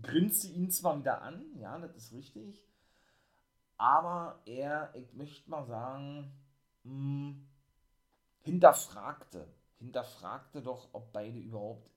grinste 0.01 0.47
ihn 0.47 0.69
zwar 0.71 0.97
wieder 0.97 1.21
an, 1.21 1.43
ja, 1.55 1.77
das 1.77 1.95
ist 1.95 2.13
richtig, 2.13 2.63
aber 3.77 4.41
er, 4.45 4.93
ich 4.95 5.13
möchte 5.13 5.49
mal 5.49 5.65
sagen, 5.65 6.31
mh, 6.83 6.91
hm, 6.91 7.47
hinterfragte, 8.41 9.47
hinterfragte 9.77 10.61
doch, 10.61 10.89
ob 10.93 11.11
beide 11.11 11.39
überhaupt 11.39 11.89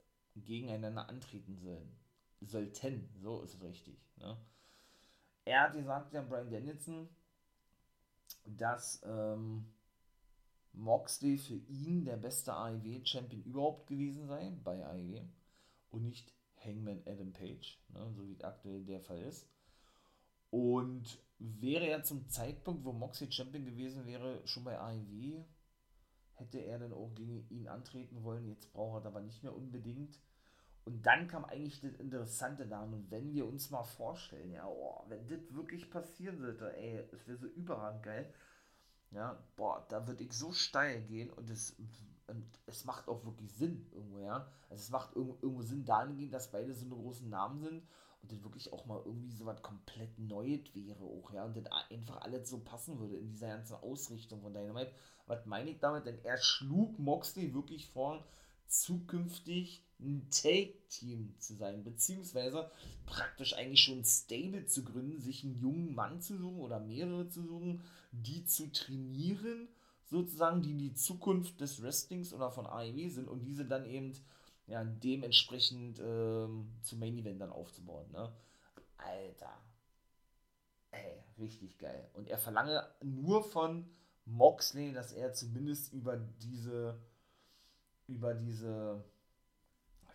gegeneinander 0.44 1.08
antreten 1.08 1.56
sollen. 1.56 1.96
Sollten, 2.40 3.08
so 3.20 3.43
ist 3.43 3.55
es 3.55 3.62
richtig. 3.62 3.99
Ne? 4.17 4.37
Er 5.44 5.62
hat 5.62 5.72
gesagt, 5.74 6.12
ja, 6.12 6.22
Brian 6.22 6.51
Danielson, 6.51 7.08
dass 8.44 9.03
ähm, 9.05 9.67
Moxley 10.72 11.39
für 11.39 11.56
ihn 11.56 12.05
der 12.05 12.17
beste 12.17 12.53
AEW-Champion 12.53 13.43
überhaupt 13.43 13.86
gewesen 13.89 14.27
sei, 14.27 14.53
bei 14.62 14.84
AEW, 14.86 15.22
und 15.91 16.05
nicht 16.05 16.32
Hangman 16.65 17.03
Adam 17.06 17.32
Page, 17.32 17.79
ne, 17.89 18.12
so 18.15 18.29
wie 18.29 18.43
aktuell 18.44 18.84
der 18.84 19.01
Fall 19.01 19.22
ist. 19.22 19.48
Und 20.51 21.19
wäre 21.39 21.86
er 21.86 22.03
zum 22.03 22.29
Zeitpunkt, 22.29 22.84
wo 22.84 22.93
Moxley 22.93 23.31
Champion 23.31 23.65
gewesen 23.65 24.06
wäre, 24.06 24.46
schon 24.46 24.65
bei 24.65 24.79
AEW, 24.79 25.44
hätte 26.34 26.58
er 26.58 26.79
dann 26.79 26.93
auch 26.93 27.15
gegen 27.15 27.46
ihn 27.51 27.69
antreten 27.69 28.22
wollen. 28.22 28.46
Jetzt 28.46 28.72
braucht 28.72 29.05
er 29.05 29.08
aber 29.08 29.20
nicht 29.20 29.43
mehr 29.43 29.55
unbedingt. 29.55 30.19
Und 30.88 31.04
dann 31.04 31.28
kam 31.28 31.44
eigentlich 31.44 31.82
das 31.82 31.92
Interessante 31.96 32.66
da. 32.66 32.82
Und 32.82 33.10
wenn 33.10 33.34
wir 33.34 33.46
uns 33.46 33.70
mal 33.70 33.82
vorstellen, 33.82 34.50
ja, 34.52 34.66
oh, 34.66 35.04
wenn 35.08 35.28
das 35.28 35.54
wirklich 35.54 35.90
passieren 35.90 36.38
sollte, 36.38 36.74
ey, 36.78 37.06
es 37.12 37.28
wäre 37.28 37.36
so 37.36 37.46
überragend 37.46 38.02
geil. 38.02 38.32
Ja, 39.10 39.38
boah, 39.56 39.84
da 39.90 40.06
würde 40.06 40.24
ich 40.24 40.32
so 40.32 40.50
steil 40.50 41.02
gehen 41.02 41.28
und 41.28 41.50
es, 41.50 41.76
und 42.26 42.46
es 42.64 42.86
macht 42.86 43.06
auch 43.06 43.22
wirklich 43.26 43.52
Sinn 43.52 43.86
irgendwo, 43.92 44.20
ja. 44.20 44.50
Also 44.70 44.80
es 44.82 44.88
macht 44.88 45.14
irgendwo, 45.14 45.36
irgendwo 45.42 45.62
Sinn 45.62 45.84
dahingehend, 45.84 46.32
dass 46.32 46.50
beide 46.50 46.74
so 46.74 46.86
eine 46.86 46.94
großen 46.94 47.28
Namen 47.28 47.60
sind 47.60 47.82
und 48.22 48.32
das 48.32 48.42
wirklich 48.42 48.72
auch 48.72 48.86
mal 48.86 49.02
irgendwie 49.04 49.32
so 49.32 49.44
was 49.44 49.60
komplett 49.60 50.18
Neues 50.18 50.74
wäre 50.74 51.04
auch, 51.04 51.30
ja. 51.34 51.44
Und 51.44 51.54
dann 51.54 51.66
einfach 51.66 52.22
alles 52.22 52.48
so 52.48 52.60
passen 52.60 52.98
würde 52.98 53.16
in 53.18 53.28
dieser 53.28 53.48
ganzen 53.48 53.74
Ausrichtung 53.74 54.40
von 54.40 54.54
Dynamite. 54.54 54.92
Was 55.26 55.44
meine 55.44 55.68
ich 55.68 55.80
damit? 55.80 56.06
Denn 56.06 56.18
er 56.24 56.38
schlug 56.38 56.98
Moxley 56.98 57.52
wirklich 57.52 57.90
vor, 57.90 58.24
zukünftig 58.66 59.84
ein 60.00 60.28
Take-Team 60.31 61.34
zu 61.38 61.55
sein, 61.55 61.82
beziehungsweise 61.82 62.70
praktisch 63.06 63.55
eigentlich 63.55 63.82
schon 63.82 63.98
ein 63.98 64.05
Stable 64.05 64.67
zu 64.67 64.84
gründen, 64.84 65.20
sich 65.20 65.44
einen 65.44 65.58
jungen 65.60 65.94
Mann 65.94 66.20
zu 66.20 66.36
suchen 66.36 66.60
oder 66.60 66.78
mehrere 66.78 67.28
zu 67.28 67.43
suchen, 67.43 67.82
die 68.12 68.44
zu 68.44 68.70
trainieren, 68.70 69.69
sozusagen, 70.05 70.62
die 70.62 70.74
die 70.74 70.94
Zukunft 70.94 71.60
des 71.60 71.82
Wrestlings 71.82 72.32
oder 72.32 72.50
von 72.50 72.67
AEW 72.67 73.08
sind 73.10 73.28
und 73.28 73.44
diese 73.44 73.64
dann 73.64 73.84
eben 73.84 74.12
ja, 74.67 74.84
dementsprechend 74.84 75.98
ähm, 75.98 76.72
zu 76.82 76.96
Main 76.96 77.19
Event 77.19 77.40
dann 77.40 77.50
aufzubauen. 77.50 78.10
Ne? 78.12 78.32
Alter. 78.98 79.58
Ey, 80.90 81.22
richtig 81.38 81.78
geil. 81.78 82.08
Und 82.14 82.28
er 82.28 82.38
verlange 82.38 82.86
nur 83.02 83.43
von 83.43 83.88
Moxley, 84.26 84.93
dass 84.93 85.12
er 85.12 85.32
zumindest 85.32 85.93
über 85.93 86.17
diese 86.17 86.98
über 88.06 88.32
diese 88.32 89.05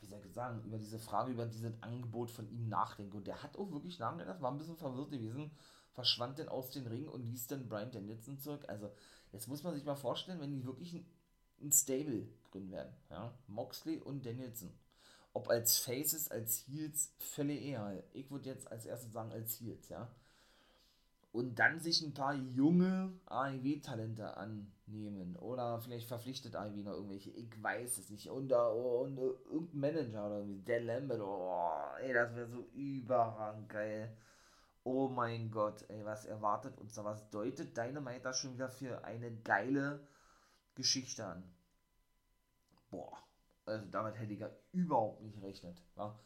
wie 0.03 0.07
soll 0.07 0.25
ich 0.25 0.33
sagen, 0.33 0.63
über 0.63 0.77
diese 0.77 0.99
Frage, 0.99 1.31
über 1.31 1.45
dieses 1.45 1.81
Angebot 1.81 2.29
von 2.31 2.49
ihm 2.49 2.67
nachdenke. 2.67 3.17
Und 3.17 3.27
der 3.27 3.41
hat 3.41 3.57
auch 3.57 3.71
wirklich 3.71 3.99
nachgedacht, 3.99 4.41
war 4.41 4.51
ein 4.51 4.57
bisschen 4.57 4.77
verwirrt 4.77 5.11
gewesen, 5.11 5.51
verschwand 5.93 6.39
dann 6.39 6.49
aus 6.49 6.71
den 6.71 6.87
Ringen 6.87 7.09
und 7.09 7.25
ließ 7.25 7.47
dann 7.47 7.67
Brian 7.67 7.91
Danielson 7.91 8.39
zurück. 8.39 8.65
Also, 8.67 8.91
jetzt 9.31 9.47
muss 9.47 9.63
man 9.63 9.73
sich 9.73 9.85
mal 9.85 9.95
vorstellen, 9.95 10.39
wenn 10.41 10.51
die 10.51 10.65
wirklich 10.65 10.93
ein, 10.93 11.05
ein 11.61 11.71
Stable 11.71 12.27
gründen 12.51 12.71
werden, 12.71 12.93
ja, 13.09 13.33
Moxley 13.47 13.99
und 13.99 14.25
Danielson. 14.25 14.71
Ob 15.33 15.49
als 15.49 15.79
Faces, 15.79 16.29
als 16.29 16.67
Heels, 16.67 17.13
völlig 17.17 17.63
egal. 17.63 18.03
Ich 18.13 18.29
würde 18.29 18.49
jetzt 18.49 18.71
als 18.71 18.85
erstes 18.85 19.11
sagen, 19.11 19.31
als 19.31 19.59
Heels, 19.59 19.89
ja 19.89 20.07
und 21.33 21.57
dann 21.57 21.79
sich 21.79 22.01
ein 22.03 22.13
paar 22.13 22.35
junge 22.35 23.11
AEW-Talente 23.25 24.37
annehmen 24.37 25.35
oder 25.37 25.79
vielleicht 25.79 26.07
verpflichtet 26.07 26.55
AEW 26.55 26.83
noch 26.83 26.93
irgendwelche, 26.93 27.31
ich 27.31 27.51
weiß 27.61 27.97
es 27.97 28.09
nicht, 28.11 28.29
und, 28.29 28.53
und, 28.53 29.17
und 29.17 29.45
irgendein 29.49 29.79
Manager 29.79 30.27
oder 30.27 30.37
irgendwie, 30.37 30.61
der 30.61 30.81
Lambert, 30.81 31.21
oh, 31.21 31.97
ey, 32.01 32.13
das 32.13 32.35
wäre 32.35 32.47
so 32.47 32.67
überragend 32.73 33.67
geil. 33.67 34.15
Oh 34.83 35.07
mein 35.07 35.49
Gott, 35.49 35.83
ey, 35.89 36.05
was 36.05 36.25
erwartet 36.25 36.77
uns 36.77 36.93
da? 36.93 37.03
Was 37.03 37.29
deutet 37.31 37.75
Dynamite 37.75 38.21
da 38.21 38.33
schon 38.33 38.53
wieder 38.53 38.69
für 38.69 39.03
eine 39.03 39.35
geile 39.41 40.07
Geschichte 40.75 41.25
an? 41.25 41.43
Boah, 42.91 43.17
also 43.65 43.87
damit 43.89 44.19
hätte 44.19 44.33
ich 44.33 44.39
ja 44.41 44.51
überhaupt 44.71 45.23
nicht 45.23 45.39
gerechnet. 45.39 45.81
War 45.95 46.19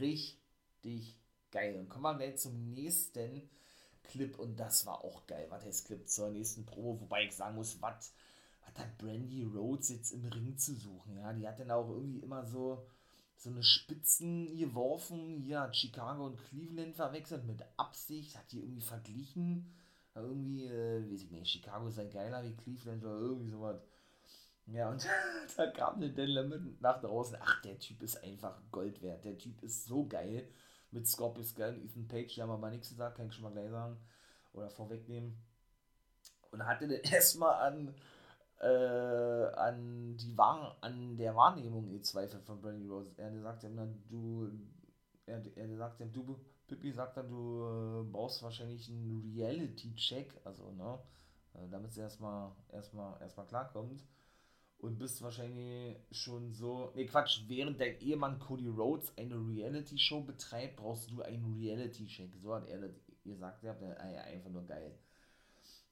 richtig 0.00 1.20
geil. 1.50 1.76
Und 1.78 1.90
kommen 1.90 2.18
wir 2.18 2.26
jetzt 2.26 2.44
zum 2.44 2.72
nächsten 2.72 3.50
Clip 4.04 4.38
und 4.38 4.58
das 4.58 4.86
war 4.86 5.02
auch 5.02 5.26
geil. 5.26 5.46
Was 5.50 5.64
heißt 5.64 5.86
Clip 5.86 6.08
zur 6.08 6.30
nächsten 6.30 6.64
Probe? 6.64 7.02
Wobei 7.02 7.24
ich 7.24 7.34
sagen 7.34 7.56
muss, 7.56 7.80
was 7.80 8.12
hat 8.62 8.98
Brandy 8.98 9.44
Rhodes 9.44 9.88
jetzt 9.90 10.12
im 10.12 10.24
Ring 10.26 10.56
zu 10.56 10.74
suchen? 10.74 11.16
Ja, 11.18 11.32
die 11.32 11.46
hat 11.46 11.60
dann 11.60 11.70
auch 11.70 11.88
irgendwie 11.88 12.20
immer 12.20 12.44
so, 12.44 12.86
so 13.36 13.50
eine 13.50 13.62
Spitzen 13.62 14.56
geworfen. 14.56 15.46
Hat 15.54 15.76
Chicago 15.76 16.26
und 16.26 16.38
Cleveland 16.48 16.94
verwechselt 16.94 17.44
mit 17.44 17.62
Absicht, 17.76 18.36
hat 18.36 18.50
die 18.52 18.60
irgendwie 18.60 18.82
verglichen. 18.82 19.72
Irgendwie, 20.14 20.66
äh, 20.66 21.10
weiß 21.10 21.22
ich 21.22 21.30
nicht, 21.30 21.50
Chicago 21.50 21.90
sei 21.90 22.06
geiler 22.06 22.44
wie 22.44 22.54
Cleveland 22.54 23.02
oder 23.04 23.18
irgendwie 23.18 23.50
sowas. 23.50 23.80
Ja, 24.66 24.90
und 24.90 25.06
da 25.56 25.66
kam 25.66 26.00
der 26.00 26.10
Dan 26.10 26.28
Lemon 26.28 26.76
nach 26.80 27.00
draußen. 27.00 27.36
Ach, 27.40 27.62
der 27.62 27.78
Typ 27.78 28.02
ist 28.02 28.22
einfach 28.22 28.60
Gold 28.70 29.02
wert. 29.02 29.24
Der 29.24 29.36
Typ 29.36 29.62
ist 29.62 29.86
so 29.86 30.06
geil 30.06 30.48
mit 30.94 31.06
Scorpio 31.06 31.42
Skull 31.42 31.80
Ethan 31.84 32.08
Page, 32.08 32.34
die 32.34 32.42
haben 32.42 32.50
aber 32.50 32.70
nichts 32.70 32.88
gesagt, 32.88 33.16
kann 33.16 33.26
ich 33.26 33.34
schon 33.34 33.44
mal 33.44 33.52
gleich 33.52 33.70
sagen 33.70 33.98
oder 34.52 34.70
vorwegnehmen. 34.70 35.36
Und 36.50 36.64
hatte 36.64 36.88
dann 36.88 37.00
erstmal 37.12 37.54
an, 37.68 37.94
äh, 38.60 39.46
an, 39.56 40.16
die 40.16 40.36
Wahr 40.38 40.78
an 40.80 41.16
der 41.16 41.34
Wahrnehmung 41.34 41.90
gezweifelt 41.90 42.44
von 42.44 42.60
Brandy 42.60 42.86
Rose. 42.86 43.12
Er 43.16 43.38
sagt 43.40 43.64
ihm 43.64 43.76
dann, 43.76 44.02
du, 44.08 44.50
er, 45.26 45.42
er 45.56 45.76
sagt 45.76 46.00
ihm, 46.00 46.12
du, 46.12 46.38
Pippi 46.66 46.92
sagt 46.92 47.16
dann, 47.16 47.28
du 47.28 48.04
äh, 48.06 48.10
brauchst 48.10 48.42
wahrscheinlich 48.42 48.88
einen 48.88 49.34
Reality-Check, 49.36 50.40
also, 50.44 50.70
ne, 50.72 50.98
äh, 51.54 51.68
damit 51.70 51.92
sie 51.92 52.00
erstmal, 52.00 52.52
erstmal, 52.72 53.20
erstmal 53.20 53.46
klarkommt 53.46 54.02
und 54.78 54.98
bist 54.98 55.22
wahrscheinlich 55.22 55.96
schon 56.10 56.52
so. 56.52 56.92
Ne, 56.94 57.06
Quatsch, 57.06 57.42
während 57.46 57.80
dein 57.80 57.98
Ehemann 58.00 58.38
Cody 58.38 58.68
Rhodes 58.68 59.16
eine 59.16 59.36
Reality-Show 59.36 60.22
betreibt, 60.22 60.76
brauchst 60.76 61.10
du 61.10 61.22
einen 61.22 61.54
Reality-Check. 61.54 62.34
So 62.42 62.54
hat 62.54 62.68
er 62.68 62.80
das 62.80 62.92
gesagt, 63.22 63.62
ja, 63.62 63.72
einfach 63.72 64.50
nur 64.50 64.66
geil. 64.66 64.98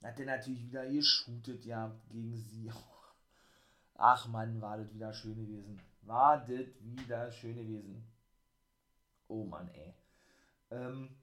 Hat 0.03 0.19
er 0.19 0.27
natürlich 0.27 0.67
wieder 0.67 0.87
geshootet, 0.87 1.65
ja, 1.65 1.95
gegen 2.11 2.37
sie. 2.37 2.71
Ach 3.95 4.29
man, 4.29 4.61
war 4.61 4.79
das 4.79 4.93
wieder 4.93 5.13
schön 5.13 5.37
gewesen. 5.37 5.81
War 6.03 6.39
das 6.39 6.67
wieder 6.81 7.31
schön 7.31 7.57
gewesen. 7.57 8.05
Oh 9.29 9.45
Mann, 9.45 9.69
ey. 9.69 9.95
Ähm, 10.71 11.17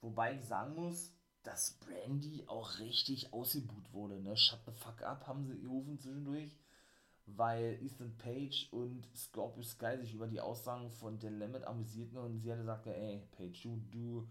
wobei 0.00 0.34
ich 0.34 0.44
sagen 0.44 0.74
muss, 0.74 1.17
dass 1.48 1.78
Brandy 1.80 2.44
auch 2.46 2.78
richtig 2.78 3.32
ausgebuht 3.32 3.90
wurde. 3.94 4.20
Ne? 4.20 4.36
Shut 4.36 4.60
the 4.66 4.72
fuck 4.72 5.02
up 5.02 5.26
haben 5.26 5.46
sie 5.46 5.58
gerufen 5.58 5.98
zwischendurch, 5.98 6.54
weil 7.24 7.78
Ethan 7.82 8.14
Page 8.18 8.68
und 8.70 9.08
Scorpio 9.16 9.62
Sky 9.62 9.96
sich 9.98 10.12
über 10.12 10.26
die 10.26 10.42
Aussagen 10.42 10.90
von 10.90 11.18
The 11.18 11.28
Limit 11.28 11.64
amüsierten 11.64 12.18
und 12.18 12.40
sie 12.40 12.52
hatte 12.52 12.60
gesagt, 12.60 12.86
ey, 12.86 13.22
Page, 13.32 13.62
du, 13.62 13.80
du, 13.90 14.28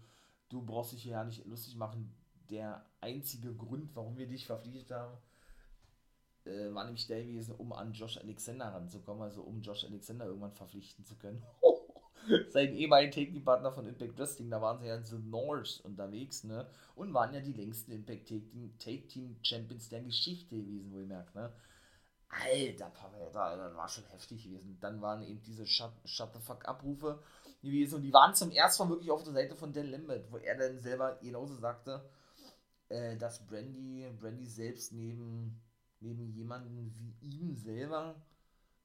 du 0.48 0.62
brauchst 0.62 0.92
dich 0.92 1.02
hier 1.02 1.12
ja 1.12 1.24
nicht 1.24 1.44
lustig 1.44 1.74
machen. 1.74 2.14
Der 2.50 2.86
einzige 3.00 3.52
Grund, 3.52 3.96
warum 3.96 4.16
wir 4.16 4.28
dich 4.28 4.46
verpflichtet 4.46 4.92
haben, 4.92 5.18
äh, 6.44 6.72
war 6.72 6.84
nämlich 6.84 7.08
der 7.08 7.24
gewesen, 7.24 7.56
um 7.56 7.72
an 7.72 7.94
Josh 7.94 8.16
Alexander 8.18 8.66
ranzukommen, 8.66 9.24
also 9.24 9.42
um 9.42 9.60
Josh 9.60 9.84
Alexander 9.84 10.26
irgendwann 10.26 10.52
verpflichten 10.52 11.04
zu 11.04 11.16
können. 11.16 11.42
Sein 12.50 12.74
ehemaligen 12.74 13.12
Take-Team-Partner 13.12 13.72
von 13.72 13.86
Impact 13.86 14.18
Wrestling, 14.18 14.50
da 14.50 14.60
waren 14.60 14.78
sie 14.78 14.86
ja 14.86 14.96
in 14.96 15.04
The 15.04 15.18
North 15.18 15.80
unterwegs, 15.84 16.44
ne? 16.44 16.66
Und 16.94 17.14
waren 17.14 17.34
ja 17.34 17.40
die 17.40 17.52
längsten 17.52 17.92
Impact 17.92 18.28
Take-Team-Champions 18.78 19.88
der 19.88 20.02
Geschichte 20.02 20.56
gewesen, 20.56 20.92
wo 20.92 20.98
ihr 20.98 21.06
merkt, 21.06 21.34
ne? 21.34 21.52
Alter 22.28 22.90
Pavetta, 22.90 23.56
das 23.56 23.74
war 23.74 23.88
schon 23.88 24.04
heftig 24.04 24.44
gewesen. 24.44 24.76
Dann 24.80 25.00
waren 25.00 25.22
eben 25.22 25.40
diese 25.42 25.66
Shut, 25.66 25.92
Shut 26.04 26.32
the 26.34 26.40
Fuck 26.40 26.68
Abrufe 26.68 27.22
gewesen 27.62 27.96
und 27.96 28.02
die 28.02 28.12
waren 28.12 28.34
zum 28.34 28.50
ersten 28.50 28.84
Mal 28.84 28.90
wirklich 28.90 29.10
auf 29.10 29.24
der 29.24 29.32
Seite 29.32 29.56
von 29.56 29.72
Dan 29.72 29.90
Lambert, 29.90 30.30
wo 30.30 30.36
er 30.36 30.56
dann 30.56 30.78
selber 30.78 31.18
genauso 31.22 31.54
sagte, 31.54 32.08
äh, 32.88 33.16
dass 33.16 33.46
Brandy, 33.46 34.06
Brandy 34.20 34.46
selbst 34.46 34.92
neben, 34.92 35.60
neben 36.00 36.30
jemanden 36.32 36.94
wie 37.20 37.40
ihm 37.40 37.56
selber 37.56 38.14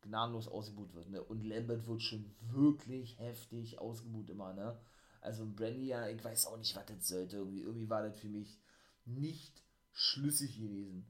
gnadenlos 0.03 0.48
ausgebucht 0.48 0.93
wird. 0.93 1.10
Ne? 1.10 1.22
Und 1.22 1.43
Lambert 1.43 1.88
wird 1.88 2.01
schon 2.01 2.33
wirklich 2.41 3.17
heftig 3.19 3.79
ausgebucht 3.79 4.29
immer. 4.29 4.53
Ne? 4.53 4.77
Also 5.22 5.45
Brandy, 5.45 5.88
ja, 5.88 6.07
ich 6.07 6.24
weiß 6.24 6.48
auch 6.48 6.57
nicht, 6.57 6.75
was 6.75 6.86
das 6.86 7.07
sollte. 7.07 7.38
Irgendwie, 7.38 7.62
irgendwie 7.62 7.89
war 7.89 8.03
das 8.03 8.19
für 8.19 8.27
mich 8.27 8.60
nicht 9.05 9.63
schlüssig 9.91 10.57
gewesen. 10.60 11.05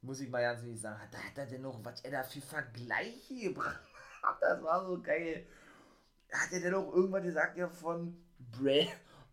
Muss 0.00 0.20
ich 0.20 0.30
mal 0.30 0.42
ganz 0.42 0.62
ehrlich 0.62 0.80
sagen. 0.80 1.00
Da 1.10 1.18
hat 1.18 1.36
er 1.36 1.46
denn 1.46 1.62
noch, 1.62 1.84
was 1.84 2.00
er 2.02 2.10
da 2.10 2.22
für 2.22 2.40
Vergleiche 2.40 3.40
gebracht 3.40 3.80
hat. 3.82 3.88
Das 4.40 4.62
war 4.64 4.84
so 4.84 5.00
geil. 5.00 5.46
Hat 6.32 6.52
er 6.52 6.60
denn 6.60 6.72
noch 6.72 6.92
irgendwann 6.92 7.22
gesagt, 7.22 7.56
ja, 7.56 7.68
von 7.68 8.20
Bra 8.38 8.84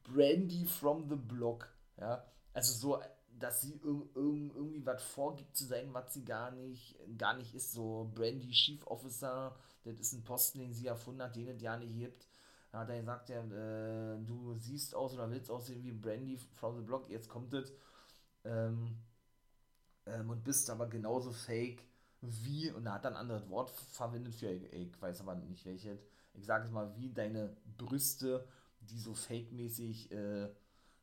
Brandy 0.04 0.66
from 0.66 1.10
the 1.10 1.16
Block. 1.16 1.68
Ja, 1.98 2.24
also 2.54 2.74
so 2.74 3.04
dass 3.40 3.62
sie 3.62 3.74
irg 3.74 4.16
irg 4.16 4.56
irgendwie 4.56 4.86
was 4.86 5.04
vorgibt 5.04 5.56
zu 5.56 5.66
sein, 5.66 5.94
was 5.94 6.14
sie 6.14 6.24
gar 6.24 6.52
nicht, 6.52 6.96
gar 7.18 7.36
nicht 7.36 7.54
ist. 7.54 7.74
So 7.74 8.10
Brandy 8.14 8.50
Chief 8.50 8.86
Officer, 8.88 9.56
das 9.84 10.00
ist 10.00 10.14
ein 10.14 10.24
Posten, 10.24 10.60
den 10.60 10.74
sie 10.74 10.88
erfunden 10.88 11.22
hat, 11.22 11.36
den 11.36 11.48
es 11.50 11.62
ja 11.62 11.78
nicht 11.78 11.98
gibt. 11.98 12.28
Da 12.72 12.80
hat 12.80 12.90
er 12.90 13.00
gesagt, 13.00 13.30
ja, 13.30 13.42
äh, 13.42 14.18
du 14.24 14.56
siehst 14.56 14.96
aus 14.96 15.14
oder 15.14 15.30
willst 15.30 15.50
aussehen 15.50 15.84
wie 15.84 15.92
Brandy 15.92 16.38
from 16.38 16.76
the 16.78 16.84
Block, 16.84 17.10
jetzt 17.10 17.30
kommt 17.30 17.54
es. 17.54 17.72
Ähm, 18.44 18.98
ähm, 20.06 20.30
und 20.30 20.44
bist 20.44 20.70
aber 20.70 20.88
genauso 20.88 21.32
fake 21.32 21.84
wie, 22.22 22.72
und 22.72 22.86
er 22.86 22.94
hat 22.94 23.06
dann 23.06 23.14
ein 23.14 23.20
anderes 23.20 23.50
Wort 23.50 23.70
verwendet 23.70 24.36
für, 24.36 24.50
ich, 24.50 25.02
weiß 25.02 25.22
aber 25.22 25.36
nicht 25.36 25.66
welches, 25.66 26.00
ich 26.34 26.46
sage 26.46 26.66
es 26.66 26.72
mal, 26.72 26.96
wie 26.96 27.12
deine 27.12 27.56
Brüste, 27.78 28.48
die 28.80 29.00
so 29.00 29.14
fake-mäßig 29.14 30.12
äh, 30.12 30.50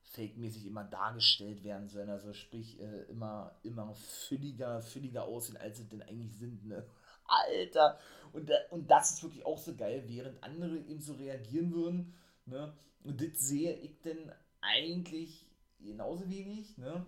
fake-mäßig 0.03 0.67
immer 0.67 0.85
dargestellt 0.85 1.65
werden 1.65 1.89
sollen. 1.89 2.11
Also 2.11 2.33
sprich, 2.33 2.81
äh, 2.81 3.03
immer, 3.11 3.55
immer 3.63 3.95
fülliger, 3.95 4.83
fülliger 4.83 5.25
aussehen, 5.25 5.57
als 5.57 5.79
sie 5.79 5.89
denn 5.89 6.03
eigentlich 6.03 6.37
sind. 6.37 6.67
Ne? 6.67 6.87
Alter! 7.25 7.99
Und, 8.33 8.49
da, 8.51 8.55
und 8.71 8.91
das 8.91 9.13
ist 9.13 9.23
wirklich 9.23 9.45
auch 9.47 9.59
so 9.59 9.75
geil, 9.75 10.05
während 10.07 10.43
andere 10.43 10.79
eben 10.79 11.01
so 11.01 11.15
reagieren 11.15 11.73
würden. 11.73 12.15
Ne? 12.47 12.73
Und 13.05 13.21
das 13.21 13.39
sehe 13.39 13.75
ich 13.75 14.01
denn 14.01 14.33
eigentlich 14.61 15.47
genauso 15.81 16.29
wenig. 16.29 16.77
Ne? 16.79 17.07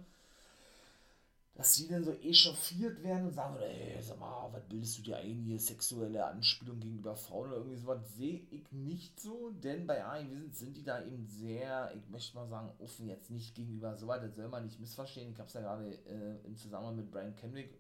Dass 1.55 1.75
sie 1.75 1.87
dann 1.87 2.03
so 2.03 2.13
echauffiert 2.13 3.01
werden 3.05 3.29
und 3.29 3.35
sagen, 3.35 3.57
ey, 3.61 4.03
sag 4.03 4.19
mal, 4.19 4.49
was 4.53 4.67
bildest 4.69 4.99
du 4.99 5.03
dir 5.03 5.19
ein, 5.19 5.41
hier 5.45 5.59
sexuelle 5.61 6.27
Anspielung 6.27 6.81
gegenüber 6.81 7.15
Frauen 7.15 7.49
oder 7.49 7.59
irgendwie 7.59 7.77
sowas, 7.77 8.01
sehe 8.17 8.41
ich 8.51 8.73
nicht 8.73 9.21
so, 9.21 9.51
denn 9.51 9.87
bei 9.87 10.05
AEW 10.05 10.29
sind, 10.29 10.57
sind 10.57 10.77
die 10.77 10.83
da 10.83 11.05
eben 11.05 11.27
sehr, 11.27 11.95
ich 11.95 12.09
möchte 12.09 12.37
mal 12.37 12.49
sagen, 12.49 12.73
offen 12.81 13.09
jetzt 13.09 13.31
nicht 13.31 13.55
gegenüber 13.55 13.97
so 13.97 14.09
weit, 14.09 14.25
das 14.25 14.35
soll 14.35 14.49
man 14.49 14.65
nicht 14.65 14.81
missverstehen, 14.81 15.31
ich 15.31 15.39
habe 15.39 15.47
es 15.47 15.55
ja 15.55 15.61
gerade 15.61 15.95
äh, 16.07 16.45
im 16.45 16.57
Zusammenhang 16.57 16.97
mit 16.97 17.13
Brian 17.13 17.37
Kendrick 17.37 17.71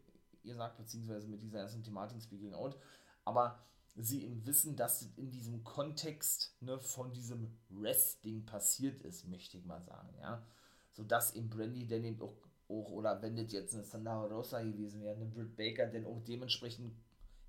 gesagt, 0.44 0.76
beziehungsweise 0.76 1.26
mit 1.26 1.42
dieser 1.42 1.60
ersten 1.60 1.82
Thematik 1.82 2.22
Speaking 2.22 2.54
Out, 2.54 2.78
aber 3.24 3.58
sie 3.96 4.24
eben 4.24 4.46
wissen, 4.46 4.76
dass 4.76 5.08
in 5.16 5.32
diesem 5.32 5.64
Kontext 5.64 6.54
ne, 6.60 6.78
von 6.78 7.12
diesem 7.12 7.56
Wrestling 7.70 8.44
passiert 8.44 9.02
ist, 9.02 9.26
möchte 9.26 9.56
ich 9.56 9.64
mal 9.64 9.82
sagen, 9.82 10.14
ja, 10.20 10.46
sodass 10.92 11.34
eben 11.34 11.50
Brandy 11.50 11.86
dann 11.86 12.04
eben 12.04 12.22
auch 12.22 12.34
auch, 12.68 12.90
oder 12.90 13.20
wenn 13.22 13.36
das 13.36 13.52
jetzt 13.52 13.74
eine 13.74 13.84
Sandra 13.84 14.24
Rosa 14.24 14.62
gewesen 14.62 15.02
wäre, 15.02 15.16
eine 15.16 15.26
Britt 15.26 15.56
Baker, 15.56 15.86
denn 15.86 16.06
auch 16.06 16.20
dementsprechend 16.26 16.94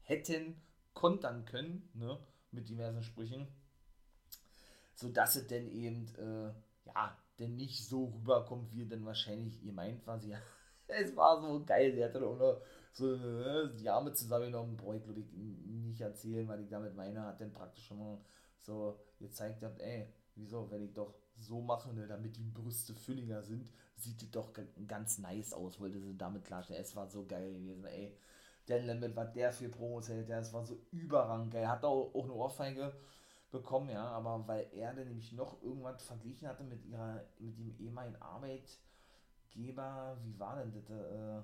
hätten 0.01 0.61
kontern 0.93 1.45
können, 1.45 1.89
ne, 1.93 2.17
mit 2.51 2.69
diversen 2.69 3.03
Sprüchen, 3.03 3.47
sodass 4.95 5.35
es 5.35 5.47
denn 5.47 5.69
eben, 5.71 6.07
äh, 6.17 6.53
ja, 6.87 7.17
denn 7.39 7.55
nicht 7.55 7.85
so 7.85 8.05
rüberkommt, 8.05 8.73
wie 8.73 8.85
denn 8.85 9.05
wahrscheinlich 9.05 9.61
ihr 9.63 9.73
meint, 9.73 10.05
was 10.07 10.23
sie 10.23 10.35
es 10.87 11.15
war 11.15 11.41
so 11.41 11.63
geil. 11.65 11.93
Sie 11.93 12.03
hat 12.03 12.15
dann 12.15 12.23
auch 12.23 12.37
noch 12.37 12.61
so 12.93 13.13
äh, 13.13 13.75
die 13.75 13.89
Arme 13.89 14.13
zusammengenommen. 14.13 14.77
Boah, 14.77 14.95
ich 14.95 15.03
glaube, 15.03 15.19
ich 15.19 15.33
nicht 15.33 16.01
erzählen, 16.01 16.47
weil 16.47 16.61
ich 16.61 16.69
damit 16.69 16.95
meine, 16.95 17.21
hat 17.23 17.41
dann 17.41 17.51
praktisch 17.51 17.85
schon 17.85 17.99
mal 17.99 18.17
so 18.61 18.99
gezeigt 19.19 19.61
hat, 19.63 19.79
ey, 19.79 20.07
wieso, 20.35 20.69
wenn 20.71 20.83
ich 20.83 20.93
doch 20.93 21.13
so 21.35 21.61
mache, 21.61 21.93
ne, 21.93 22.07
damit 22.07 22.37
die 22.37 22.43
Brüste 22.43 22.93
fülliger 22.93 23.43
sind, 23.43 23.71
sieht 23.95 24.35
doch 24.35 24.51
ganz 24.87 25.17
nice 25.19 25.53
aus, 25.53 25.79
wollte 25.79 25.99
sie 25.99 26.17
damit 26.17 26.43
klarstellen. 26.45 26.81
Es 26.81 26.95
war 26.95 27.07
so 27.07 27.25
geil 27.25 27.53
gewesen, 27.53 27.85
ey. 27.85 28.17
Dan 28.67 28.85
Limit, 28.85 29.15
was 29.15 29.31
der 29.33 29.51
für 29.51 29.69
Promos 29.69 30.07
ja, 30.07 30.15
es 30.15 30.51
war 30.53 30.65
so 30.65 30.79
überrang 30.91 31.49
geil. 31.49 31.67
Hat 31.67 31.83
auch, 31.85 32.13
auch 32.13 32.23
eine 32.23 32.33
Ohrfeige 32.33 32.93
bekommen, 33.51 33.89
ja, 33.89 34.07
aber 34.07 34.47
weil 34.47 34.67
er 34.73 34.93
dann 34.93 35.07
nämlich 35.07 35.31
noch 35.33 35.61
irgendwas 35.61 36.03
verglichen 36.03 36.47
hatte 36.47 36.63
mit 36.63 36.83
ihrer, 36.85 37.23
mit 37.39 37.57
dem 37.57 37.77
ehemaligen 37.79 38.21
Arbeitgeber, 38.21 40.17
wie 40.23 40.39
war 40.39 40.57
denn 40.57 40.73
das, 40.73 40.89
äh, 40.89 41.41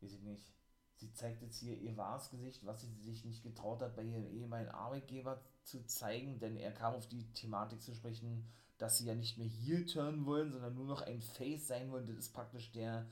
weiß 0.00 0.12
ich 0.12 0.22
nicht. 0.22 0.52
Sie 0.96 1.12
zeigt 1.14 1.42
jetzt 1.42 1.56
hier 1.56 1.76
ihr 1.76 1.96
wahres 1.96 2.30
Gesicht, 2.30 2.64
was 2.64 2.82
sie 2.82 2.94
sich 3.00 3.24
nicht 3.24 3.42
getraut 3.42 3.82
hat, 3.82 3.96
bei 3.96 4.02
ihrem 4.02 4.28
ehemaligen 4.28 4.70
Arbeitgeber 4.70 5.40
zu 5.64 5.84
zeigen, 5.86 6.38
denn 6.38 6.56
er 6.56 6.70
kam 6.72 6.94
auf 6.94 7.08
die 7.08 7.32
Thematik 7.32 7.82
zu 7.82 7.92
sprechen, 7.94 8.46
dass 8.82 8.98
sie 8.98 9.06
ja 9.06 9.14
nicht 9.14 9.38
mehr 9.38 9.46
Heel 9.46 9.86
turnen 9.86 10.26
wollen, 10.26 10.50
sondern 10.50 10.74
nur 10.74 10.86
noch 10.86 11.02
ein 11.02 11.20
Face 11.20 11.68
sein 11.68 11.92
wollen. 11.92 12.04
Das 12.04 12.16
ist 12.16 12.32
praktisch 12.32 12.72
der, 12.72 13.08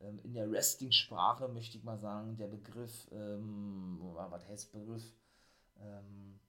ähm, 0.00 0.18
in 0.22 0.32
der 0.32 0.50
Wrestling-Sprache, 0.50 1.46
möchte 1.48 1.76
ich 1.76 1.84
mal 1.84 1.98
sagen, 1.98 2.38
der 2.38 2.48
Begriff, 2.48 3.06
ähm, 3.12 3.98
was 4.00 4.48
heißt 4.48 4.72
Begriff? 4.72 5.04
Ähm, 5.78 6.40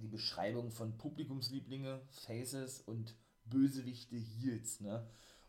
die 0.00 0.06
Beschreibung 0.06 0.70
von 0.70 0.96
Publikumslieblinge, 0.96 2.00
Faces 2.08 2.80
und 2.82 3.16
Bösewichte 3.46 4.14
Heels, 4.14 4.78
ne? 4.78 5.04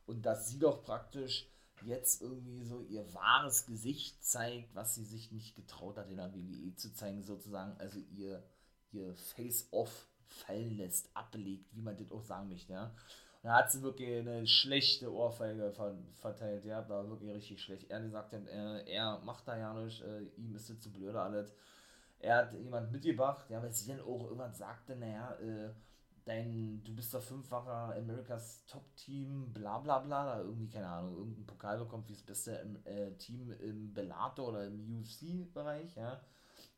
Und 0.07 0.25
dass 0.25 0.49
sie 0.49 0.57
doch 0.57 0.81
praktisch 0.81 1.47
jetzt 1.85 2.19
irgendwie 2.19 2.63
so 2.63 2.81
ihr 2.81 3.13
wahres 3.13 3.67
Gesicht 3.67 4.23
zeigt, 4.25 4.73
was 4.73 4.95
sie 4.95 5.05
sich 5.05 5.31
nicht 5.31 5.55
getraut 5.55 5.97
hat 5.97 6.09
in 6.09 6.17
der 6.17 6.33
WWE 6.33 6.75
zu 6.75 6.95
zeigen, 6.95 7.21
sozusagen, 7.21 7.77
also 7.77 7.99
ihr, 7.99 8.43
ihr 8.91 9.13
Face-Off 9.13 10.07
fallen 10.33 10.77
lässt, 10.77 11.09
ablegt, 11.15 11.73
wie 11.75 11.81
man 11.81 11.97
das 11.97 12.11
auch 12.11 12.23
sagen 12.23 12.49
möchte, 12.49 12.73
ja. 12.73 12.85
Und 13.43 13.49
da 13.49 13.57
hat 13.57 13.71
sie 13.71 13.81
wirklich 13.81 14.19
eine 14.19 14.47
schlechte 14.47 15.13
Ohrfeige 15.13 15.73
verteilt, 16.13 16.65
ja, 16.65 16.87
war 16.87 17.09
wirklich 17.09 17.33
richtig 17.33 17.61
schlecht. 17.61 17.89
Er 17.89 18.01
gesagt, 18.01 18.33
er, 18.33 18.87
er 18.87 19.19
macht 19.19 19.47
da 19.47 19.57
ja 19.57 19.73
nicht, 19.73 20.01
äh, 20.01 20.21
ihm 20.37 20.55
ist 20.55 20.69
das 20.69 20.79
zu 20.79 20.91
blöd 20.91 21.15
alles. 21.15 21.53
Er 22.19 22.37
hat 22.37 22.53
jemand 22.53 22.91
mitgebracht, 22.91 23.49
ja, 23.49 23.61
weil 23.61 23.73
sie 23.73 23.91
dann 23.91 23.99
auch 23.99 24.23
irgendwann 24.23 24.53
sagte, 24.53 24.95
naja, 24.95 25.33
äh, 25.41 25.73
dein, 26.25 26.81
du 26.83 26.95
bist 26.95 27.13
der 27.13 27.21
fünffacher 27.21 27.95
Americas 27.97 28.65
Top-Team, 28.65 29.51
bla 29.51 29.79
bla 29.79 29.99
bla, 29.99 30.25
da 30.25 30.41
irgendwie, 30.41 30.69
keine 30.69 30.87
Ahnung, 30.87 31.17
irgendein 31.17 31.45
Pokal 31.45 31.77
bekommt 31.77 32.07
wie 32.07 32.13
das 32.13 32.23
beste 32.23 32.61
äh, 32.85 33.11
Team 33.17 33.51
im 33.51 33.93
Bellator 33.93 34.49
oder 34.49 34.65
im 34.65 34.99
UFC-Bereich, 34.99 35.95
ja. 35.97 36.21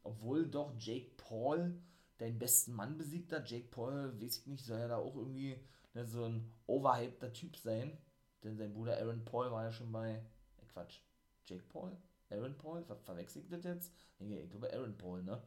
Obwohl 0.03 0.47
doch 0.47 0.73
Jake 0.79 1.11
Paul 1.17 1.79
deinen 2.17 2.39
besten 2.39 2.73
Mann 2.73 2.97
besiegt 2.97 3.31
hat. 3.33 3.49
Jake 3.49 3.67
Paul, 3.69 4.19
weiß 4.21 4.39
ich 4.39 4.47
nicht, 4.47 4.65
soll 4.65 4.79
ja 4.79 4.87
da 4.87 4.97
auch 4.97 5.15
irgendwie 5.15 5.59
ne, 5.93 6.05
so 6.05 6.25
ein 6.25 6.51
overhypter 6.67 7.33
Typ 7.33 7.55
sein. 7.57 7.97
Denn 8.43 8.57
sein 8.57 8.73
Bruder 8.73 8.97
Aaron 8.97 9.25
Paul 9.25 9.51
war 9.51 9.63
ja 9.65 9.71
schon 9.71 9.91
bei, 9.91 10.21
äh 10.57 10.65
Quatsch, 10.71 10.99
Jake 11.45 11.63
Paul? 11.69 11.97
Aaron 12.29 12.57
Paul? 12.57 12.83
Ver 12.83 12.97
verwechselt 12.97 13.51
das 13.51 13.63
jetzt? 13.63 13.91
Nee, 14.19 14.41
ich 14.41 14.49
glaube 14.49 14.71
Aaron 14.73 14.97
Paul, 14.97 15.23
ne? 15.23 15.41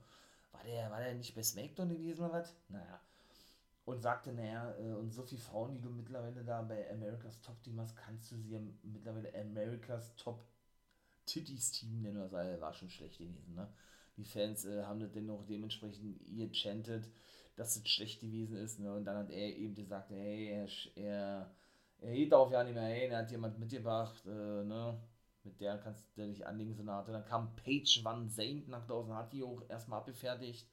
War 0.52 0.64
der, 0.64 0.90
war 0.90 1.00
der 1.00 1.14
nicht 1.14 1.34
bei 1.34 1.42
SmackDown 1.42 1.90
gewesen 1.90 2.24
oder 2.24 2.32
was? 2.32 2.56
Naja 2.68 3.00
und 3.88 4.02
sagte, 4.02 4.32
naja, 4.32 4.74
äh, 4.78 4.92
und 4.92 5.10
so 5.12 5.22
viele 5.22 5.40
Frauen, 5.40 5.72
die 5.72 5.80
du 5.80 5.88
mittlerweile 5.88 6.44
da 6.44 6.60
bei 6.60 6.90
America's 6.90 7.40
Top 7.40 7.62
Team 7.62 7.80
hast, 7.80 7.96
kannst 7.96 8.30
du 8.30 8.36
sie 8.36 8.50
ja 8.50 8.60
mittlerweile 8.82 9.34
America's 9.34 10.14
Top 10.16 10.46
Titties 11.24 11.72
Team 11.72 12.02
nennen, 12.02 12.18
das 12.30 12.32
war 12.32 12.74
schon 12.74 12.90
schlecht 12.90 13.18
gewesen, 13.18 13.54
ne? 13.54 13.72
Die 14.18 14.24
Fans 14.24 14.66
äh, 14.66 14.82
haben 14.82 15.00
das 15.00 15.12
dennoch 15.12 15.44
dementsprechend 15.46 16.20
ihr 16.26 16.52
chanted, 16.52 17.08
dass 17.56 17.76
es 17.76 17.88
schlecht 17.88 18.20
gewesen 18.20 18.56
ist, 18.56 18.78
ne? 18.78 18.92
Und 18.92 19.06
dann 19.06 19.16
hat 19.16 19.30
er 19.30 19.56
eben 19.56 19.74
gesagt, 19.74 20.10
hey, 20.10 20.48
er, 20.48 20.68
er, 20.96 21.50
er 22.00 22.12
geht 22.12 22.32
darauf 22.32 22.52
ja 22.52 22.62
nicht 22.62 22.74
mehr 22.74 22.88
hin, 22.88 23.10
er 23.10 23.18
hat 23.18 23.30
jemand 23.30 23.58
mitgebracht, 23.58 24.26
äh, 24.26 24.64
ne? 24.64 24.98
Mit 25.44 25.60
der 25.60 25.78
kannst 25.78 26.04
du 26.16 26.26
dich 26.26 26.46
anlegen, 26.46 26.74
so 26.74 26.82
eine 26.82 26.92
Art. 26.92 27.08
Und 27.08 27.14
dann 27.14 27.24
kam 27.24 27.56
Paige 27.56 28.00
Van 28.02 28.28
Saint 28.28 28.68
nach 28.68 28.86
draußen, 28.86 29.14
hat 29.14 29.32
die 29.32 29.42
auch 29.42 29.62
erstmal 29.68 30.00
abgefertigt 30.00 30.66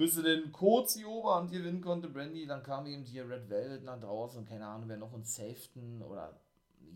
bis 0.00 0.14
sie 0.14 0.22
dann 0.22 0.50
kurz 0.50 0.94
die 0.94 1.04
Oberhand 1.04 1.50
gewinnen 1.50 1.82
konnte, 1.82 2.08
Brandy, 2.08 2.46
dann 2.46 2.62
kam 2.62 2.86
eben 2.86 3.04
die 3.04 3.20
Red 3.20 3.50
Velvet 3.50 3.84
nach 3.84 4.00
draußen 4.00 4.38
und 4.38 4.48
keine 4.48 4.66
Ahnung, 4.66 4.88
wer 4.88 4.96
noch 4.96 5.12
uns 5.12 5.36
safeten 5.36 6.02
oder 6.02 6.40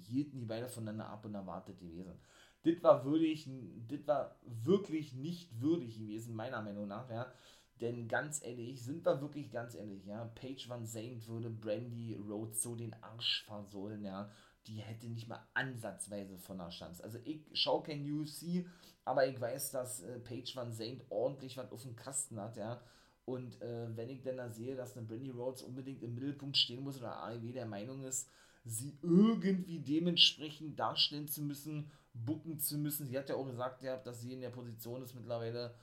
hielten 0.09 0.39
die 0.39 0.47
beide 0.47 0.71
voneinander 0.71 1.09
ab 1.09 1.23
und 1.27 1.35
erwartet 1.35 1.79
gewesen. 1.79 2.19
Das 2.65 2.83
war 2.83 3.05
würdig, 3.05 3.49
das 3.89 4.07
war 4.07 4.37
wirklich 4.45 5.13
nicht 5.13 5.61
würdig 5.61 5.99
gewesen, 5.99 6.35
meiner 6.35 6.63
Meinung 6.63 6.89
nach, 6.89 7.11
ja. 7.11 7.33
Denn 7.81 8.09
ganz 8.09 8.43
ehrlich, 8.43 8.83
sind 8.83 9.05
wir 9.05 9.21
wirklich 9.21 9.51
ganz 9.51 9.75
ehrlich, 9.75 10.07
ja, 10.07 10.25
Paige 10.35 10.65
Van 10.69 10.87
Zandt 10.87 11.29
würde 11.29 11.51
Brandy 11.51 12.15
Rhodes 12.15 12.63
so 12.63 12.75
den 12.75 12.95
Arsch 13.03 13.45
versohlen, 13.45 14.03
ja. 14.03 14.31
Die 14.67 14.77
hätte 14.77 15.09
nicht 15.09 15.29
mal 15.29 15.47
ansatzweise 15.53 16.39
von 16.39 16.57
der 16.57 16.71
Chance. 16.71 17.05
Also 17.05 17.19
ich 17.25 17.43
schaue 17.53 17.83
kein 17.83 18.11
UFC, 18.11 18.65
aber 19.05 19.27
ich 19.27 19.39
weiß, 19.39 19.73
dass 19.73 20.03
äh, 20.03 20.19
Paige 20.21 20.53
Van 20.55 20.73
Zandt 20.73 21.05
ordentlich 21.11 21.59
was 21.59 21.71
auf 21.71 21.83
dem 21.83 21.97
Kasten 21.97 22.41
hat, 22.41 22.57
ja. 22.57 22.81
Und 23.27 23.61
äh, 23.61 23.95
wenn 23.97 24.09
ich 24.09 24.23
dann 24.23 24.37
da 24.37 24.49
sehe, 24.51 24.77
dass 24.77 24.97
eine 24.97 25.07
Brandy 25.07 25.31
Rhodes 25.31 25.63
unbedingt 25.63 26.03
im 26.03 26.15
Mittelpunkt 26.15 26.57
stehen 26.57 26.83
muss 26.83 26.99
oder 26.99 27.23
AEW 27.23 27.53
der 27.53 27.67
Meinung 27.67 28.03
ist, 28.05 28.29
sie 28.65 28.99
irgendwie 29.03 29.81
dementsprechend 29.81 30.79
darstellen 30.79 31.29
zu 31.29 31.43
müssen, 31.43 31.91
bucken 32.15 32.59
zu 32.59 32.79
müssen. 32.79 33.07
Sie 33.07 33.19
hat 33.19 33.29
ja 33.29 33.37
auch 33.37 33.47
gesagt, 33.47 33.83
ja, 33.83 33.97
dass 33.97 34.21
sie 34.21 34.33
in 34.33 34.41
der 34.41 34.51
Position 34.51 35.03
ist 35.03 35.15
mittlerweile, 35.15 35.75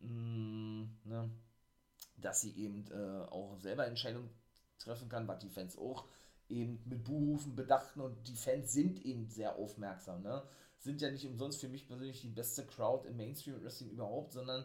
mh, 0.00 0.08
mm, 0.08 0.98
ne, 1.04 1.30
dass 2.16 2.40
sie 2.40 2.56
eben 2.56 2.86
äh, 2.90 3.26
auch 3.30 3.58
selber 3.60 3.86
Entscheidungen 3.86 4.30
treffen 4.78 5.08
kann, 5.08 5.28
was 5.28 5.40
die 5.40 5.50
Fans 5.50 5.76
auch 5.76 6.06
eben 6.48 6.82
mit 6.84 7.04
Buhrufen 7.04 7.54
bedachten 7.54 8.00
und 8.00 8.26
die 8.26 8.36
Fans 8.36 8.72
sind 8.72 9.04
eben 9.04 9.28
sehr 9.28 9.56
aufmerksam. 9.56 10.22
Ne? 10.22 10.42
sind 10.80 11.00
ja 11.00 11.10
nicht 11.10 11.26
umsonst 11.26 11.60
für 11.60 11.68
mich 11.68 11.86
persönlich 11.86 12.22
die 12.22 12.28
beste 12.28 12.66
Crowd 12.66 13.06
im 13.06 13.16
Mainstream 13.16 13.62
Wrestling 13.62 13.90
überhaupt, 13.90 14.32
sondern 14.32 14.64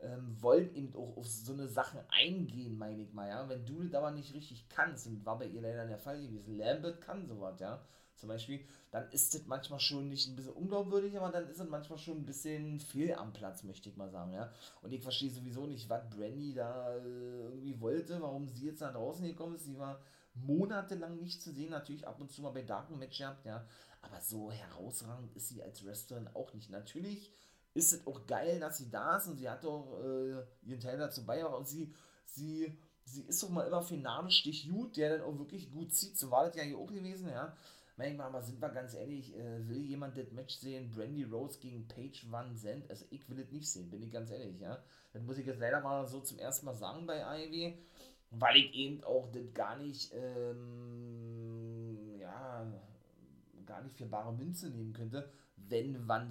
ähm, 0.00 0.36
wollen 0.40 0.74
eben 0.74 0.94
auch 0.94 1.16
auf 1.16 1.26
so 1.26 1.54
eine 1.54 1.68
Sachen 1.68 2.00
eingehen, 2.10 2.76
meine 2.76 3.02
ich 3.02 3.12
mal, 3.14 3.28
ja. 3.28 3.48
Wenn 3.48 3.64
du 3.64 3.82
das 3.82 3.94
aber 3.94 4.10
nicht 4.10 4.34
richtig 4.34 4.68
kannst, 4.68 5.06
und 5.06 5.24
war 5.24 5.38
bei 5.38 5.46
ihr 5.46 5.62
leider 5.62 5.86
der 5.86 5.98
Fall 5.98 6.20
gewesen, 6.20 6.58
Lambert 6.58 7.00
kann 7.00 7.26
sowas, 7.26 7.58
ja, 7.60 7.82
zum 8.16 8.28
Beispiel, 8.28 8.64
dann 8.90 9.10
ist 9.10 9.34
das 9.34 9.46
manchmal 9.46 9.80
schon 9.80 10.08
nicht 10.08 10.28
ein 10.28 10.36
bisschen 10.36 10.52
unglaubwürdig, 10.52 11.16
aber 11.16 11.30
dann 11.30 11.48
ist 11.48 11.58
es 11.58 11.68
manchmal 11.68 11.98
schon 11.98 12.18
ein 12.18 12.26
bisschen 12.26 12.80
fehl 12.80 13.14
am 13.14 13.32
Platz, 13.32 13.64
möchte 13.64 13.88
ich 13.88 13.96
mal 13.96 14.10
sagen, 14.10 14.32
ja. 14.32 14.52
Und 14.82 14.92
ich 14.92 15.02
verstehe 15.02 15.30
sowieso 15.30 15.66
nicht, 15.66 15.88
was 15.88 16.08
Brandy 16.10 16.54
da 16.54 16.94
äh, 16.94 16.98
irgendwie 16.98 17.80
wollte, 17.80 18.20
warum 18.22 18.48
sie 18.48 18.66
jetzt 18.66 18.82
da 18.82 18.92
draußen 18.92 19.26
gekommen 19.26 19.56
ist. 19.56 19.64
Sie 19.64 19.78
war 19.78 20.00
monatelang 20.34 21.20
nicht 21.20 21.42
zu 21.42 21.52
sehen, 21.52 21.70
natürlich 21.70 22.06
ab 22.06 22.20
und 22.20 22.30
zu 22.30 22.42
mal 22.42 22.50
bei 22.50 22.62
Darken 22.62 22.98
Match 22.98 23.18
gehabt, 23.18 23.44
ja. 23.44 23.66
Aber 24.02 24.20
so 24.20 24.50
herausragend 24.50 25.34
ist 25.34 25.48
sie 25.48 25.62
als 25.62 25.84
Wrestlerin 25.84 26.28
auch 26.34 26.52
nicht. 26.52 26.70
Natürlich 26.70 27.30
ist 27.74 27.92
es 27.92 28.06
auch 28.06 28.26
geil, 28.26 28.60
dass 28.60 28.78
sie 28.78 28.90
da 28.90 29.16
ist 29.16 29.26
und 29.26 29.36
sie 29.36 29.48
hat 29.48 29.64
auch 29.64 29.98
äh, 30.00 30.44
ihren 30.62 30.80
Teil 30.80 30.98
dazu 30.98 31.24
bei 31.24 31.44
und 31.44 31.66
sie, 31.66 31.92
sie, 32.24 32.78
sie 33.04 33.22
ist 33.22 33.42
doch 33.42 33.48
mal 33.48 33.66
immer 33.66 33.82
Finalstich 33.82 34.70
gut, 34.70 34.96
der 34.96 35.18
dann 35.18 35.26
auch 35.26 35.38
wirklich 35.38 35.72
gut 35.72 35.92
zieht. 35.92 36.16
So 36.16 36.30
war 36.30 36.46
das 36.46 36.56
ja 36.56 36.62
hier 36.62 36.78
auch 36.78 36.92
gewesen, 36.92 37.28
ja. 37.28 37.56
Manchmal, 37.96 38.26
aber 38.26 38.42
sind 38.42 38.60
wir 38.60 38.70
ganz 38.70 38.94
ehrlich, 38.94 39.36
äh, 39.36 39.68
will 39.68 39.84
jemand 39.84 40.18
das 40.18 40.32
Match 40.32 40.56
sehen, 40.56 40.90
Brandy 40.90 41.22
Rose 41.22 41.60
gegen 41.60 41.86
Paige 41.86 42.22
Van 42.28 42.56
Zandt? 42.56 42.90
Also 42.90 43.04
ich 43.10 43.28
will 43.28 43.38
es 43.38 43.52
nicht 43.52 43.70
sehen, 43.70 43.88
bin 43.88 44.02
ich 44.02 44.10
ganz 44.10 44.30
ehrlich, 44.30 44.58
ja. 44.58 44.82
Das 45.12 45.22
muss 45.22 45.38
ich 45.38 45.46
jetzt 45.46 45.60
leider 45.60 45.80
mal 45.80 46.04
so 46.04 46.20
zum 46.20 46.40
ersten 46.40 46.66
Mal 46.66 46.74
sagen 46.74 47.06
bei 47.06 47.24
AEW, 47.24 47.74
weil 48.32 48.56
ich 48.56 48.74
eben 48.74 49.04
auch 49.04 49.30
das 49.30 49.54
gar 49.54 49.76
nicht, 49.76 50.12
ähm, 50.12 52.18
ja, 52.18 52.66
gar 53.64 53.80
nicht 53.82 53.96
für 53.96 54.06
bare 54.06 54.32
Münze 54.32 54.70
nehmen 54.70 54.92
könnte, 54.92 55.30
wenn 55.56 56.08
Van, 56.08 56.28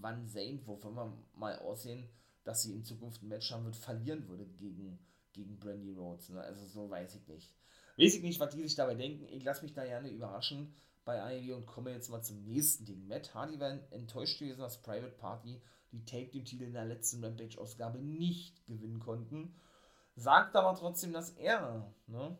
Van 0.00 0.26
Zane, 0.26 0.60
wovon 0.66 0.94
wir 0.94 1.10
mal 1.34 1.58
aussehen, 1.60 2.06
dass 2.44 2.64
sie 2.64 2.74
in 2.74 2.84
Zukunft 2.84 3.22
ein 3.22 3.28
Match 3.28 3.50
haben 3.50 3.64
wird, 3.64 3.76
verlieren 3.76 4.28
würde 4.28 4.44
gegen, 4.58 4.98
gegen 5.32 5.58
Brandy 5.58 5.92
Rhodes. 5.92 6.28
Ne? 6.28 6.42
Also 6.42 6.66
so 6.66 6.90
weiß 6.90 7.14
ich 7.14 7.26
nicht. 7.28 7.50
Weiß 7.96 8.14
ich 8.14 8.22
nicht, 8.22 8.38
was 8.38 8.54
die 8.54 8.62
sich 8.62 8.74
dabei 8.74 8.94
denken. 8.94 9.26
Ich 9.32 9.42
lasse 9.42 9.62
mich 9.62 9.72
da 9.72 9.84
gerne 9.84 10.10
überraschen 10.10 10.74
bei 11.08 11.22
AEW 11.22 11.54
und 11.54 11.66
komme 11.66 11.90
jetzt 11.90 12.10
mal 12.10 12.20
zum 12.20 12.44
nächsten 12.44 12.84
Ding. 12.84 13.08
Matt 13.08 13.34
Hardy 13.34 13.58
war 13.58 13.70
enttäuscht 13.92 14.38
gewesen, 14.38 14.60
dass 14.60 14.82
Private 14.82 15.16
Party 15.16 15.58
die 15.90 16.04
Take 16.04 16.28
Team 16.28 16.44
Titel 16.44 16.64
in 16.64 16.74
der 16.74 16.84
letzten 16.84 17.24
Rampage-Ausgabe 17.24 17.98
nicht 17.98 18.66
gewinnen 18.66 19.00
konnten. 19.00 19.54
Sagt 20.16 20.54
aber 20.54 20.78
trotzdem, 20.78 21.14
dass 21.14 21.30
er 21.30 21.90
ne, 22.06 22.36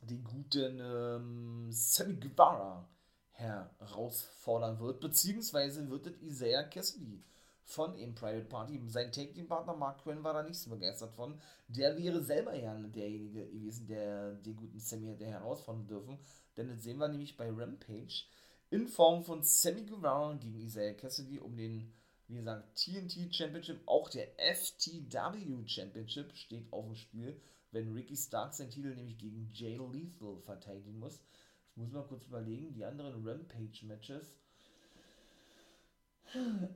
den 0.00 0.24
guten 0.24 0.80
ähm, 0.80 1.68
Sammy 1.70 2.16
Guevara 2.16 2.88
herausfordern 3.30 4.80
wird, 4.80 5.00
beziehungsweise 5.00 5.88
wird 5.88 6.08
es 6.08 6.20
Isaiah 6.22 6.64
Cassidy 6.64 7.22
von 7.62 7.94
eben 7.94 8.16
Private 8.16 8.46
Party. 8.46 8.82
Sein 8.88 9.12
Take-Team-Partner 9.12 9.76
Mark 9.76 10.02
Quinn 10.02 10.24
war 10.24 10.32
da 10.32 10.42
nicht 10.42 10.58
so 10.58 10.70
begeistert 10.70 11.12
von. 11.14 11.40
Der 11.68 11.96
wäre 11.96 12.20
selber 12.20 12.52
ja 12.54 12.74
derjenige 12.74 13.46
gewesen, 13.46 13.86
der 13.86 14.32
den 14.32 14.56
guten 14.56 14.80
Sammy 14.80 15.06
hätte 15.06 15.26
herausfordern 15.26 15.86
dürfen. 15.86 16.18
Denn 16.56 16.68
das 16.68 16.82
sehen 16.82 16.98
wir 16.98 17.08
nämlich 17.08 17.36
bei 17.36 17.50
Rampage. 17.50 18.24
in 18.70 18.88
Form 18.88 19.22
von 19.22 19.42
Sammy 19.42 19.84
Guevara 19.84 20.34
gegen 20.34 20.60
Isaiah 20.60 20.94
Cassidy 20.94 21.38
um 21.38 21.56
den, 21.56 21.92
wie 22.28 22.36
gesagt, 22.36 22.76
TNT 22.76 23.34
Championship. 23.34 23.80
Auch 23.86 24.08
der 24.08 24.28
FTW 24.38 25.66
Championship 25.66 26.34
steht 26.34 26.72
auf 26.72 26.84
dem 26.86 26.96
Spiel, 26.96 27.40
wenn 27.70 27.92
Ricky 27.92 28.16
Stark 28.16 28.54
seinen 28.54 28.70
Titel 28.70 28.94
nämlich 28.94 29.18
gegen 29.18 29.50
Jay 29.52 29.76
Lethal 29.76 30.38
verteidigen 30.40 30.98
muss. 30.98 31.20
Das 31.66 31.76
muss 31.76 31.92
man 31.92 32.06
kurz 32.06 32.26
überlegen. 32.26 32.72
Die 32.72 32.84
anderen 32.84 33.26
Rampage-Matches 33.26 34.34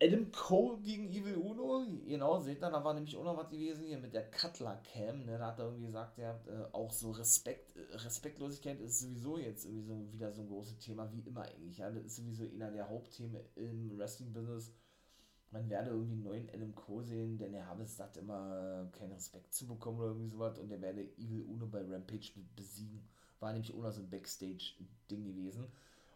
Adam 0.03 0.31
Cole 0.33 0.79
gegen 0.83 1.09
Evil 1.11 1.37
Uno, 1.37 1.85
genau, 2.07 2.38
seht 2.40 2.62
ihr, 2.62 2.70
da 2.70 2.85
war 2.85 2.94
nämlich 2.94 3.16
auch 3.16 3.25
noch 3.25 3.37
was 3.37 3.51
gewesen 3.51 3.87
hier 3.87 3.99
mit 3.99 4.14
der 4.14 4.31
Cutler 4.31 4.81
Cam, 4.92 5.25
ne, 5.25 5.38
da 5.38 5.49
hat 5.49 5.59
er 5.59 5.66
irgendwie 5.66 5.87
gesagt, 5.87 6.18
hat 6.18 6.46
äh, 6.46 6.64
auch 6.73 6.90
so 6.92 7.11
Respekt, 7.11 7.77
äh, 7.77 7.96
Respektlosigkeit 7.96 8.81
ist 8.81 9.01
sowieso 9.01 9.38
jetzt 9.38 9.64
irgendwie 9.64 9.85
so 9.85 10.12
wieder 10.12 10.33
so 10.33 10.42
ein 10.42 10.49
großes 10.49 10.79
Thema, 10.79 11.11
wie 11.12 11.20
immer 11.20 11.42
eigentlich, 11.42 11.79
ja, 11.79 11.90
das 11.90 12.05
ist 12.05 12.16
sowieso 12.16 12.44
einer 12.44 12.70
der 12.70 12.88
Hauptthemen 12.88 13.40
im 13.57 13.99
Wrestling-Business, 13.99 14.73
man 15.51 15.68
werde 15.68 15.90
irgendwie 15.90 16.12
einen 16.12 16.23
neuen 16.23 16.51
Adam 16.51 16.75
Cole 16.75 17.05
sehen, 17.05 17.38
denn 17.38 17.55
er 17.55 17.66
habe 17.66 17.83
es 17.83 17.96
sagt 17.96 18.16
immer, 18.16 18.88
keinen 18.92 19.12
Respekt 19.12 19.53
zu 19.53 19.66
bekommen 19.66 19.99
oder 19.99 20.09
irgendwie 20.09 20.29
sowas 20.29 20.59
und 20.59 20.70
er 20.70 20.81
werde 20.81 21.03
Evil 21.18 21.44
Uno 21.49 21.66
bei 21.66 21.83
Rampage 21.83 22.33
besiegen, 22.55 23.03
war 23.40 23.53
nämlich 23.53 23.75
auch 23.75 23.83
noch 23.83 23.92
so 23.92 24.01
ein 24.01 24.11
Backstage-Ding 24.11 25.25
gewesen. 25.25 25.66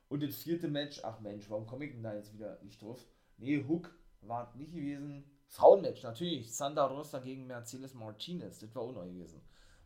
Und 0.09 0.22
das 0.22 0.37
vierte 0.37 0.68
Match, 0.68 1.00
ach 1.02 1.20
Mensch, 1.20 1.50
warum 1.50 1.66
komme 1.66 1.87
ich 1.87 1.92
denn 1.92 2.02
da 2.02 2.14
jetzt 2.14 2.33
wieder 2.33 2.59
nicht 2.62 2.80
drauf? 2.80 3.04
Nee, 3.38 3.64
Hook 3.66 3.90
war 4.22 4.54
nicht 4.56 4.74
gewesen. 4.74 5.24
Frauenmatch, 5.48 6.02
natürlich. 6.02 6.54
Sandra 6.54 6.86
Rosa 6.86 7.20
gegen 7.20 7.46
Mercedes 7.46 7.94
Martinez. 7.94 8.58
Das 8.58 8.74
war 8.74 8.82
auch 8.82 8.92
neu 8.92 9.08
gewesen. 9.08 9.40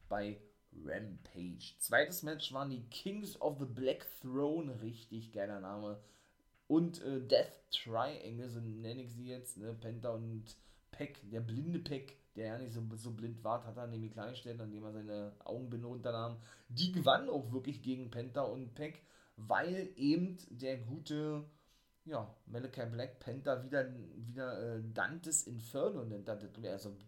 Bei 0.09 0.41
Rampage. 0.85 1.75
Zweites 1.79 2.23
Match 2.23 2.53
waren 2.53 2.71
die 2.71 2.89
Kings 2.91 3.41
of 3.41 3.59
the 3.59 3.67
Black 3.67 4.07
Throne. 4.21 4.81
Richtig 4.81 5.33
geiler 5.33 5.61
Name. 5.61 6.01
Und 6.67 7.03
äh, 7.03 7.21
Death 7.21 7.53
Triangle, 7.71 8.49
so 8.49 8.61
nenne 8.61 9.03
ich 9.03 9.13
sie 9.13 9.29
jetzt. 9.29 9.57
Ne? 9.57 9.75
Penta 9.75 10.11
und 10.11 10.57
Peck, 10.91 11.19
der 11.31 11.41
blinde 11.41 11.79
Peck, 11.79 12.17
der 12.37 12.47
ja 12.47 12.59
nicht 12.59 12.73
so, 12.73 12.83
so 12.97 13.13
blind 13.13 13.43
war, 13.45 13.65
hat 13.65 13.77
er 13.77 13.87
nämlich 13.87 14.13
klargestellt, 14.13 14.61
indem 14.61 14.85
er 14.85 14.93
seine 14.93 15.33
Augenbinde 15.45 15.89
unternahm. 15.89 16.37
Die 16.69 16.93
gewann 16.93 17.29
auch 17.29 17.53
wirklich 17.53 17.83
gegen 17.83 18.11
Penta 18.11 18.43
und 18.43 18.75
Peck, 18.75 19.03
weil 19.37 19.91
eben 19.97 20.39
der 20.51 20.79
gute 20.79 21.45
ja, 22.09 22.35
Malachi 22.47 22.87
Black 22.87 23.21
Panther 23.21 23.63
wieder, 23.63 23.87
wieder 24.17 24.77
äh, 24.77 24.83
Dantes 24.95 25.47
Inferno 25.47 26.05
nennt 26.05 26.29
also 26.29 26.49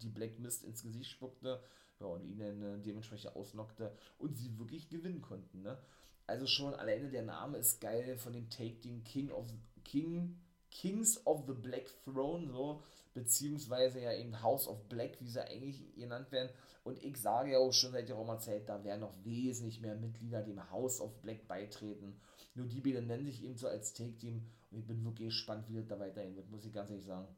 die 0.02 0.08
Black 0.08 0.38
Mist 0.38 0.64
ins 0.64 0.82
Gesicht 0.82 1.10
spuckte 1.10 1.62
ja, 2.00 2.06
und 2.06 2.24
ihn 2.24 2.40
äh, 2.40 2.78
dementsprechend 2.78 3.34
ausnockte 3.34 3.96
und 4.18 4.36
sie 4.36 4.58
wirklich 4.58 4.88
gewinnen 4.88 5.22
konnten. 5.22 5.62
Ne? 5.62 5.78
Also 6.26 6.46
schon 6.46 6.74
alleine 6.74 7.08
der 7.08 7.22
Name 7.22 7.58
ist 7.58 7.80
geil 7.80 8.16
von 8.16 8.32
dem 8.32 8.48
Take 8.50 8.78
Team 8.80 9.02
King 9.04 9.30
of 9.30 9.46
King 9.84 10.38
Kings 10.70 11.24
of 11.26 11.44
the 11.46 11.52
Black 11.52 11.86
Throne, 12.04 12.48
so, 12.50 12.82
beziehungsweise 13.14 14.00
ja 14.00 14.12
eben 14.12 14.40
House 14.42 14.68
of 14.68 14.88
Black, 14.88 15.20
wie 15.20 15.28
sie 15.28 15.44
eigentlich 15.44 15.94
genannt 15.94 16.30
werden. 16.32 16.50
Und 16.84 17.02
ich 17.02 17.16
sage 17.16 17.52
ja 17.52 17.58
auch 17.58 17.72
schon 17.72 17.92
seit 17.92 18.06
geraumer 18.06 18.38
Zeit, 18.38 18.68
da 18.68 18.82
werden 18.84 19.00
noch 19.00 19.14
wesentlich 19.24 19.80
mehr 19.80 19.96
Mitglieder 19.96 20.42
dem 20.42 20.70
House 20.70 21.00
of 21.00 21.20
Black 21.20 21.46
beitreten. 21.46 22.20
Nur 22.54 22.66
die 22.66 22.80
beiden 22.80 23.06
nennen 23.06 23.26
sich 23.26 23.44
eben 23.44 23.56
so 23.56 23.68
als 23.68 23.92
Take-Team 23.92 24.42
und 24.70 24.78
ich 24.78 24.86
bin 24.86 25.04
wirklich 25.04 25.28
gespannt, 25.28 25.68
wie 25.68 25.76
das 25.76 25.86
da 25.86 25.98
weiterhin 25.98 26.36
wird, 26.36 26.50
muss 26.50 26.64
ich 26.64 26.72
ganz 26.72 26.90
ehrlich 26.90 27.04
sagen. 27.04 27.28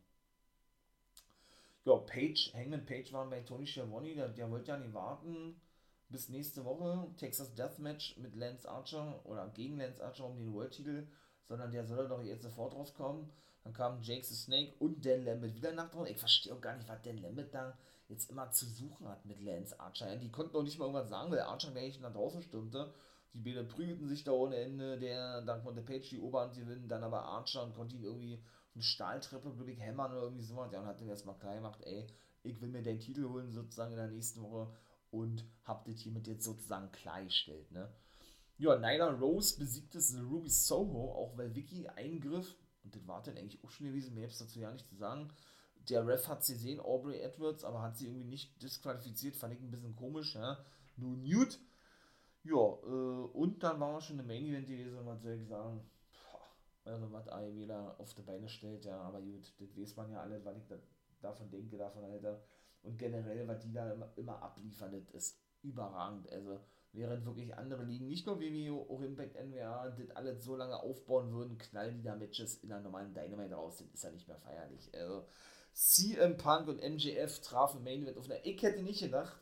Ja, 1.84 1.96
Page, 1.96 2.52
Hangman 2.54 2.86
Page 2.86 3.12
war 3.12 3.28
bei 3.28 3.40
Tony 3.40 3.66
Schiavone, 3.66 4.14
der, 4.14 4.28
der 4.28 4.50
wollte 4.50 4.68
ja 4.68 4.76
nicht 4.76 4.94
warten 4.94 5.60
bis 6.08 6.28
nächste 6.28 6.64
Woche. 6.64 7.08
Texas 7.16 7.54
Deathmatch 7.54 8.18
mit 8.18 8.36
Lance 8.36 8.68
Archer 8.68 9.20
oder 9.24 9.48
gegen 9.48 9.78
Lance 9.78 10.04
Archer 10.04 10.26
um 10.26 10.36
den 10.36 10.52
World-Titel, 10.52 11.08
sondern 11.52 11.70
der 11.70 11.84
soll 11.84 12.08
doch 12.08 12.22
jetzt 12.22 12.44
sofort 12.44 12.72
rauskommen. 12.72 13.28
Dann 13.62 13.74
kam 13.74 14.00
Jake 14.00 14.24
the 14.24 14.34
Snake 14.34 14.72
und 14.78 15.04
Dan 15.04 15.22
Lambert 15.22 15.54
wieder 15.54 15.70
nach 15.72 15.90
draußen. 15.90 16.10
Ich 16.10 16.18
verstehe 16.18 16.54
auch 16.54 16.62
gar 16.62 16.74
nicht, 16.74 16.88
was 16.88 17.02
Dan 17.02 17.18
Lambert 17.18 17.52
da 17.52 17.76
jetzt 18.08 18.30
immer 18.30 18.50
zu 18.52 18.64
suchen 18.64 19.06
hat 19.06 19.26
mit 19.26 19.38
Lance 19.42 19.78
Archer. 19.78 20.16
Die 20.16 20.30
konnten 20.30 20.56
auch 20.56 20.62
nicht 20.62 20.78
mal 20.78 20.86
irgendwas 20.86 21.10
sagen, 21.10 21.30
weil 21.30 21.40
Archer 21.40 21.70
gleich 21.70 22.00
nach 22.00 22.10
draußen 22.10 22.40
stürmte. 22.40 22.94
Die 23.34 23.38
Bäder 23.38 23.64
prügelten 23.64 24.08
sich 24.08 24.24
da 24.24 24.32
ohne 24.32 24.56
Ende. 24.56 24.98
Der, 24.98 25.42
dann 25.42 25.62
konnte 25.62 25.82
Page 25.82 26.08
die 26.08 26.20
Oberhand 26.20 26.54
gewinnen, 26.54 26.88
dann 26.88 27.04
aber 27.04 27.22
Archer 27.22 27.62
und 27.62 27.74
konnte 27.74 27.96
ihn 27.96 28.04
irgendwie 28.04 28.42
eine 28.74 28.82
Stahltreppe, 28.82 29.52
glaube 29.52 29.72
ich, 29.72 29.78
hämmern 29.78 30.10
oder 30.12 30.22
irgendwie 30.22 30.44
sowas. 30.44 30.72
Ja, 30.72 30.80
und 30.80 30.86
hat 30.86 31.00
den 31.00 31.08
erstmal 31.10 31.36
klar 31.36 31.54
gemacht, 31.54 31.82
ey, 31.82 32.06
ich 32.44 32.58
will 32.62 32.70
mir 32.70 32.82
den 32.82 32.98
Titel 32.98 33.28
holen 33.28 33.52
sozusagen 33.52 33.92
in 33.92 33.98
der 33.98 34.08
nächsten 34.08 34.42
Woche 34.42 34.72
und 35.10 35.44
hab 35.64 35.84
das 35.84 35.96
hiermit 35.96 36.26
jetzt 36.26 36.44
sozusagen 36.44 36.90
klargestellt, 36.92 37.70
ne? 37.72 37.92
Ja, 38.62 38.78
Nyla 38.78 39.10
Rose 39.10 39.58
besiegte 39.58 39.98
Ruby 40.30 40.48
Soho, 40.48 41.12
auch 41.14 41.36
weil 41.36 41.52
Vicky 41.52 41.88
eingriff, 41.88 42.54
und 42.84 42.94
das 42.94 43.04
war 43.08 43.20
dann 43.20 43.36
eigentlich 43.36 43.62
auch 43.64 43.70
schon 43.70 43.88
gewesen, 43.88 44.14
mehr 44.14 44.28
dazu 44.28 44.60
ja 44.60 44.70
nicht 44.70 44.88
zu 44.88 44.94
sagen. 44.94 45.32
Der 45.88 46.06
Ref 46.06 46.28
hat 46.28 46.44
sie 46.44 46.52
gesehen, 46.52 46.78
Aubrey 46.78 47.20
Edwards, 47.20 47.64
aber 47.64 47.82
hat 47.82 47.96
sie 47.96 48.06
irgendwie 48.06 48.28
nicht 48.28 48.62
disqualifiziert, 48.62 49.34
fand 49.34 49.54
ich 49.54 49.60
ein 49.60 49.72
bisschen 49.72 49.96
komisch, 49.96 50.36
ja. 50.36 50.64
Nur 50.96 51.16
Newt 51.16 51.58
ja, 52.44 52.54
äh, 52.54 53.26
und 53.32 53.62
dann 53.64 53.80
waren 53.80 53.94
wir 53.94 54.00
schon 54.00 54.18
im 54.20 54.26
Main 54.28 54.46
Event 54.46 54.68
gewesen, 54.68 55.04
man 55.04 55.18
soll 55.18 55.32
ich 55.32 55.48
sagen, 55.48 55.80
also 56.84 57.12
was 57.12 57.28
AEW 57.28 57.66
da 57.66 57.94
auf 57.98 58.14
die 58.14 58.22
Beine 58.22 58.48
stellt, 58.48 58.84
ja, 58.84 59.00
aber 59.00 59.20
gut, 59.20 59.52
das 59.58 59.76
weiß 59.76 59.96
man 59.96 60.10
ja 60.10 60.20
alle, 60.20 60.44
was 60.44 60.56
ich 60.56 60.66
da, 60.66 60.76
davon 61.20 61.50
denke, 61.50 61.76
davon 61.76 62.04
Alter. 62.04 62.42
Und 62.82 62.98
generell, 62.98 63.46
was 63.46 63.60
die 63.60 63.72
da 63.72 63.92
immer, 63.92 64.12
immer 64.16 64.42
abliefern, 64.42 64.92
das 64.92 65.10
ist 65.10 65.38
überragend. 65.62 66.30
Also, 66.32 66.60
während 66.92 67.24
wirklich 67.24 67.56
andere 67.56 67.84
Ligen, 67.84 68.06
nicht 68.06 68.26
nur 68.26 68.40
WWE, 68.40 68.72
auch 68.72 69.00
Impact 69.00 69.36
NWA, 69.36 69.88
das 69.88 70.10
alles 70.16 70.44
so 70.44 70.56
lange 70.56 70.76
aufbauen 70.76 71.32
würden, 71.32 71.58
knallen 71.58 71.96
die 71.96 72.02
da 72.02 72.14
Matches 72.16 72.56
in 72.62 72.72
einer 72.72 72.82
normalen 72.82 73.14
Dynamite 73.14 73.54
raus, 73.54 73.78
das 73.78 73.88
ist 73.94 74.04
ja 74.04 74.10
nicht 74.10 74.28
mehr 74.28 74.38
feierlich. 74.38 74.90
Also, 74.94 75.26
CM 75.72 76.36
Punk 76.36 76.68
und 76.68 76.82
MJF 76.82 77.40
trafen 77.40 77.82
Main 77.82 78.02
Event 78.02 78.18
auf 78.18 78.26
einer. 78.26 78.44
Ich 78.44 78.62
hätte 78.62 78.82
nicht 78.82 79.00
gedacht, 79.00 79.40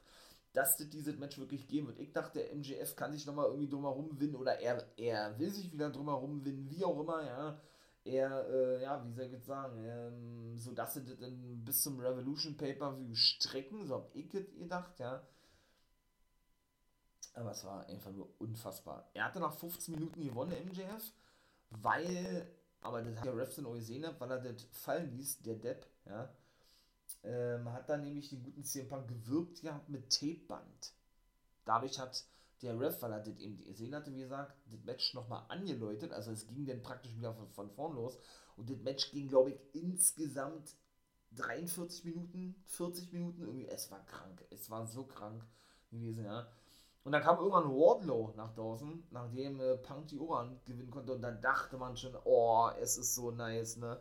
dass 0.52 0.76
das 0.76 0.88
dieses 0.88 1.18
Match 1.18 1.38
wirklich 1.38 1.66
geben 1.68 1.88
wird. 1.88 1.98
Ich 1.98 2.12
dachte, 2.12 2.40
der 2.40 2.54
MJF 2.54 2.96
kann 2.96 3.12
sich 3.12 3.26
nochmal 3.26 3.46
irgendwie 3.46 3.68
drumherum 3.68 4.18
winnen 4.20 4.36
oder 4.36 4.58
er, 4.60 4.84
er 4.96 5.38
will 5.38 5.50
sich 5.50 5.72
wieder 5.72 5.90
drumherum 5.90 6.44
winnen, 6.44 6.68
wie 6.70 6.84
auch 6.84 7.00
immer, 7.00 7.24
ja. 7.24 7.60
Er, 8.02 8.48
äh, 8.48 8.82
ja, 8.82 9.04
wie 9.04 9.12
soll 9.12 9.26
ich 9.26 9.32
jetzt 9.32 9.46
sagen, 9.46 9.84
ähm, 9.84 10.56
so 10.56 10.72
dass 10.72 10.94
sie 10.94 11.04
das 11.04 11.18
dann 11.18 11.62
bis 11.64 11.82
zum 11.82 12.00
Revolution 12.00 12.56
Pay-Per-View 12.56 13.14
strecken, 13.14 13.86
so 13.86 13.96
hab 13.96 14.14
ich 14.14 14.28
das 14.30 14.42
gedacht, 14.58 14.98
ja. 14.98 15.22
Aber 17.34 17.52
es 17.52 17.64
war 17.64 17.86
einfach 17.86 18.10
nur 18.10 18.28
unfassbar. 18.38 19.08
Er 19.14 19.24
hatte 19.24 19.40
nach 19.40 19.52
15 19.52 19.94
Minuten 19.94 20.22
gewonnen, 20.22 20.52
MJF, 20.66 21.12
weil, 21.70 22.50
aber 22.80 23.02
das 23.02 23.16
hat 23.16 23.24
der 23.24 23.36
Refs 23.36 23.56
dann 23.56 23.66
auch 23.66 23.74
gesehen, 23.74 24.04
weil 24.18 24.30
er 24.30 24.38
das 24.40 24.64
fallen 24.72 25.10
ließ, 25.16 25.42
der 25.42 25.54
Depp, 25.54 25.86
ja 26.06 26.28
ähm, 27.22 27.70
hat 27.72 27.88
dann 27.88 28.02
nämlich 28.02 28.28
den 28.28 28.42
guten 28.42 28.64
CM 28.64 28.88
Punk 28.88 29.08
gewirkt 29.08 29.62
gehabt 29.62 29.88
mit 29.88 30.10
Tapeband. 30.10 30.92
Dadurch 31.64 31.98
hat 31.98 32.24
der 32.62 32.78
Ref, 32.78 33.00
weil 33.02 33.12
er 33.12 33.20
das 33.20 33.38
eben 33.38 33.56
gesehen 33.64 33.94
hatte, 33.94 34.12
wie 34.12 34.20
gesagt, 34.20 34.54
das 34.70 34.82
Match 34.84 35.14
nochmal 35.14 35.44
angeläutet. 35.48 36.12
Also 36.12 36.30
es 36.30 36.46
ging 36.46 36.66
dann 36.66 36.82
praktisch 36.82 37.14
wieder 37.16 37.34
von, 37.34 37.48
von 37.50 37.70
vorn 37.70 37.94
los. 37.94 38.18
Und 38.56 38.68
das 38.68 38.78
Match 38.78 39.10
ging, 39.12 39.28
glaube 39.28 39.50
ich, 39.50 39.60
insgesamt 39.72 40.74
43 41.36 42.04
Minuten, 42.04 42.54
40 42.66 43.12
Minuten. 43.12 43.42
Irgendwie, 43.42 43.68
es 43.68 43.90
war 43.90 44.04
krank. 44.04 44.44
Es 44.50 44.68
war 44.70 44.86
so 44.86 45.04
krank 45.04 45.44
gewesen, 45.90 46.24
ja. 46.24 46.46
Und 47.04 47.12
dann 47.12 47.22
kam 47.22 47.38
irgendwann 47.38 47.70
Wardlow 47.70 48.34
nach 48.36 48.54
draußen, 48.54 49.04
nachdem 49.10 49.60
äh, 49.60 49.76
Punk 49.76 50.08
die 50.08 50.18
Oberhand 50.18 50.64
gewinnen 50.66 50.90
konnte. 50.90 51.12
Und 51.12 51.22
dann 51.22 51.40
dachte 51.40 51.78
man 51.78 51.96
schon, 51.96 52.14
oh, 52.24 52.68
es 52.80 52.98
ist 52.98 53.14
so 53.14 53.30
nice, 53.30 53.78
ne? 53.78 53.98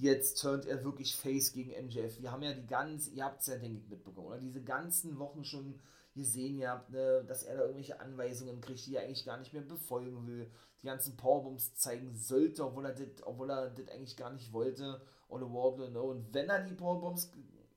jetzt 0.00 0.40
turnt 0.40 0.66
er 0.66 0.82
wirklich 0.82 1.14
Face 1.16 1.52
gegen 1.52 1.72
MJF. 1.72 2.20
Wir 2.20 2.32
haben 2.32 2.42
ja 2.42 2.52
die 2.52 2.66
ganze, 2.66 3.10
ihr 3.10 3.24
habt 3.24 3.42
es 3.42 3.48
ja, 3.48 3.56
denke 3.56 3.78
ich, 3.78 3.88
mitbekommen, 3.88 4.28
oder? 4.28 4.38
Diese 4.38 4.62
ganzen 4.62 5.18
Wochen 5.18 5.44
schon 5.44 5.78
gesehen, 6.14 6.58
ihr 6.58 6.70
habt, 6.70 6.90
ne, 6.90 7.24
dass 7.26 7.42
er 7.42 7.56
da 7.56 7.62
irgendwelche 7.62 8.00
Anweisungen 8.00 8.60
kriegt, 8.60 8.84
die 8.86 8.96
er 8.96 9.02
eigentlich 9.02 9.26
gar 9.26 9.38
nicht 9.38 9.52
mehr 9.52 9.62
befolgen 9.62 10.26
will. 10.26 10.50
Die 10.82 10.86
ganzen 10.86 11.16
Powerbombs 11.16 11.74
zeigen 11.74 12.16
sollte, 12.16 12.64
obwohl 12.64 12.86
er 12.86 12.94
das, 12.94 13.22
obwohl 13.24 13.50
er 13.50 13.70
das 13.70 13.88
eigentlich 13.88 14.16
gar 14.16 14.32
nicht 14.32 14.52
wollte. 14.52 15.00
Ole 15.28 15.46
Wardlow, 15.52 15.90
ne? 15.90 16.02
Und 16.02 16.34
wenn 16.34 16.48
er 16.48 16.64
die 16.64 16.74
Powerbombs 16.74 17.30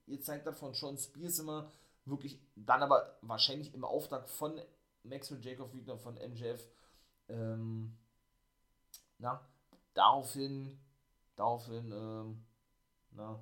gezeigt 0.07 0.47
hat 0.47 0.55
von 0.55 0.73
Sean 0.73 0.97
Spears 0.97 1.39
immer, 1.39 1.69
wirklich, 2.05 2.39
dann 2.55 2.83
aber 2.83 3.17
wahrscheinlich 3.21 3.73
im 3.73 3.85
Auftrag 3.85 4.29
von 4.29 4.59
Maxwell 5.03 5.43
Jacob 5.43 5.73
Wheatner 5.73 5.97
von 5.97 6.15
MJF, 6.15 6.67
ähm, 7.29 7.97
na, 9.17 9.45
daraufhin 9.93 10.79
daraufhin 11.35 11.91
ähm, 11.91 12.45
na, 13.11 13.39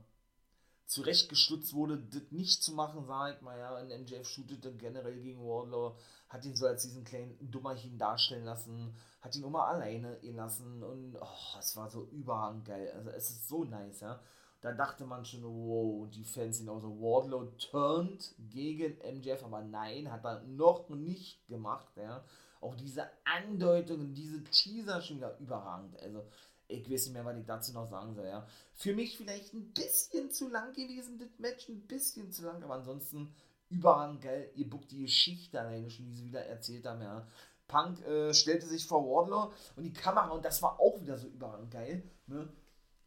zurechtgestutzt 0.85 1.73
wurde, 1.73 1.97
das 1.97 2.31
nicht 2.31 2.63
zu 2.63 2.73
machen, 2.73 3.05
sag 3.05 3.35
ich 3.35 3.41
mal, 3.41 3.57
ja, 3.57 3.77
und 3.79 3.87
MJF 3.87 4.27
shootete 4.27 4.73
generell 4.73 5.21
gegen 5.21 5.41
Wardlow, 5.41 5.95
hat 6.29 6.45
ihn 6.45 6.55
so 6.55 6.67
als 6.67 6.83
diesen 6.83 7.03
kleinen 7.03 7.37
Dummerchen 7.49 7.97
darstellen 7.97 8.43
lassen, 8.43 8.95
hat 9.21 9.35
ihn 9.35 9.43
immer 9.43 9.67
alleine 9.67 10.19
gelassen 10.19 10.83
und 10.83 11.15
oh, 11.19 11.57
es 11.59 11.75
war 11.77 11.89
so 11.89 12.05
überhand 12.05 12.65
geil, 12.65 12.91
also 12.95 13.09
es 13.11 13.29
ist 13.29 13.47
so 13.47 13.63
nice, 13.63 14.01
ja. 14.01 14.19
Da 14.61 14.71
dachte 14.71 15.05
man 15.05 15.25
schon, 15.25 15.43
wow, 15.43 16.07
die 16.09 16.23
Fans 16.23 16.59
sind 16.59 16.69
also 16.69 16.89
Wardlow 17.01 17.51
turned 17.57 18.35
gegen 18.37 18.95
MJF, 18.99 19.43
aber 19.43 19.63
nein, 19.63 20.11
hat 20.11 20.23
er 20.23 20.43
noch 20.43 20.87
nicht 20.89 21.47
gemacht, 21.47 21.97
ja. 21.97 22.23
Auch 22.59 22.75
diese 22.75 23.09
Andeutungen, 23.23 24.13
diese 24.13 24.43
Teaser 24.43 25.01
schon 25.01 25.17
wieder 25.17 25.35
überragend. 25.39 25.99
Also, 25.99 26.23
ich 26.67 26.89
weiß 26.89 27.05
nicht 27.05 27.13
mehr, 27.13 27.25
was 27.25 27.37
ich 27.37 27.45
dazu 27.45 27.73
noch 27.73 27.89
sagen 27.89 28.13
soll, 28.13 28.27
ja. 28.27 28.45
Für 28.75 28.93
mich 28.93 29.17
vielleicht 29.17 29.51
ein 29.55 29.73
bisschen 29.73 30.29
zu 30.29 30.47
lang 30.47 30.73
gewesen, 30.73 31.17
das 31.17 31.39
Match, 31.39 31.67
ein 31.67 31.87
bisschen 31.87 32.31
zu 32.31 32.43
lang, 32.43 32.63
aber 32.63 32.75
ansonsten 32.75 33.33
überragend 33.69 34.21
geil. 34.21 34.51
Ihr 34.55 34.69
buckt 34.69 34.91
die 34.91 35.01
Geschichte 35.01 35.59
alleine 35.59 35.89
schon, 35.89 36.05
die 36.05 36.13
sie 36.13 36.25
wieder 36.25 36.45
erzählt 36.45 36.85
haben, 36.85 37.01
ja. 37.01 37.25
Punk 37.67 38.05
äh, 38.05 38.33
stellte 38.33 38.67
sich 38.67 38.85
vor 38.85 39.03
Wardlow 39.03 39.53
und 39.77 39.83
die 39.83 39.93
Kamera, 39.93 40.29
und 40.29 40.45
das 40.45 40.61
war 40.61 40.79
auch 40.79 41.01
wieder 41.01 41.17
so 41.17 41.27
überragend 41.27 41.71
geil, 41.71 42.03
ne, 42.27 42.47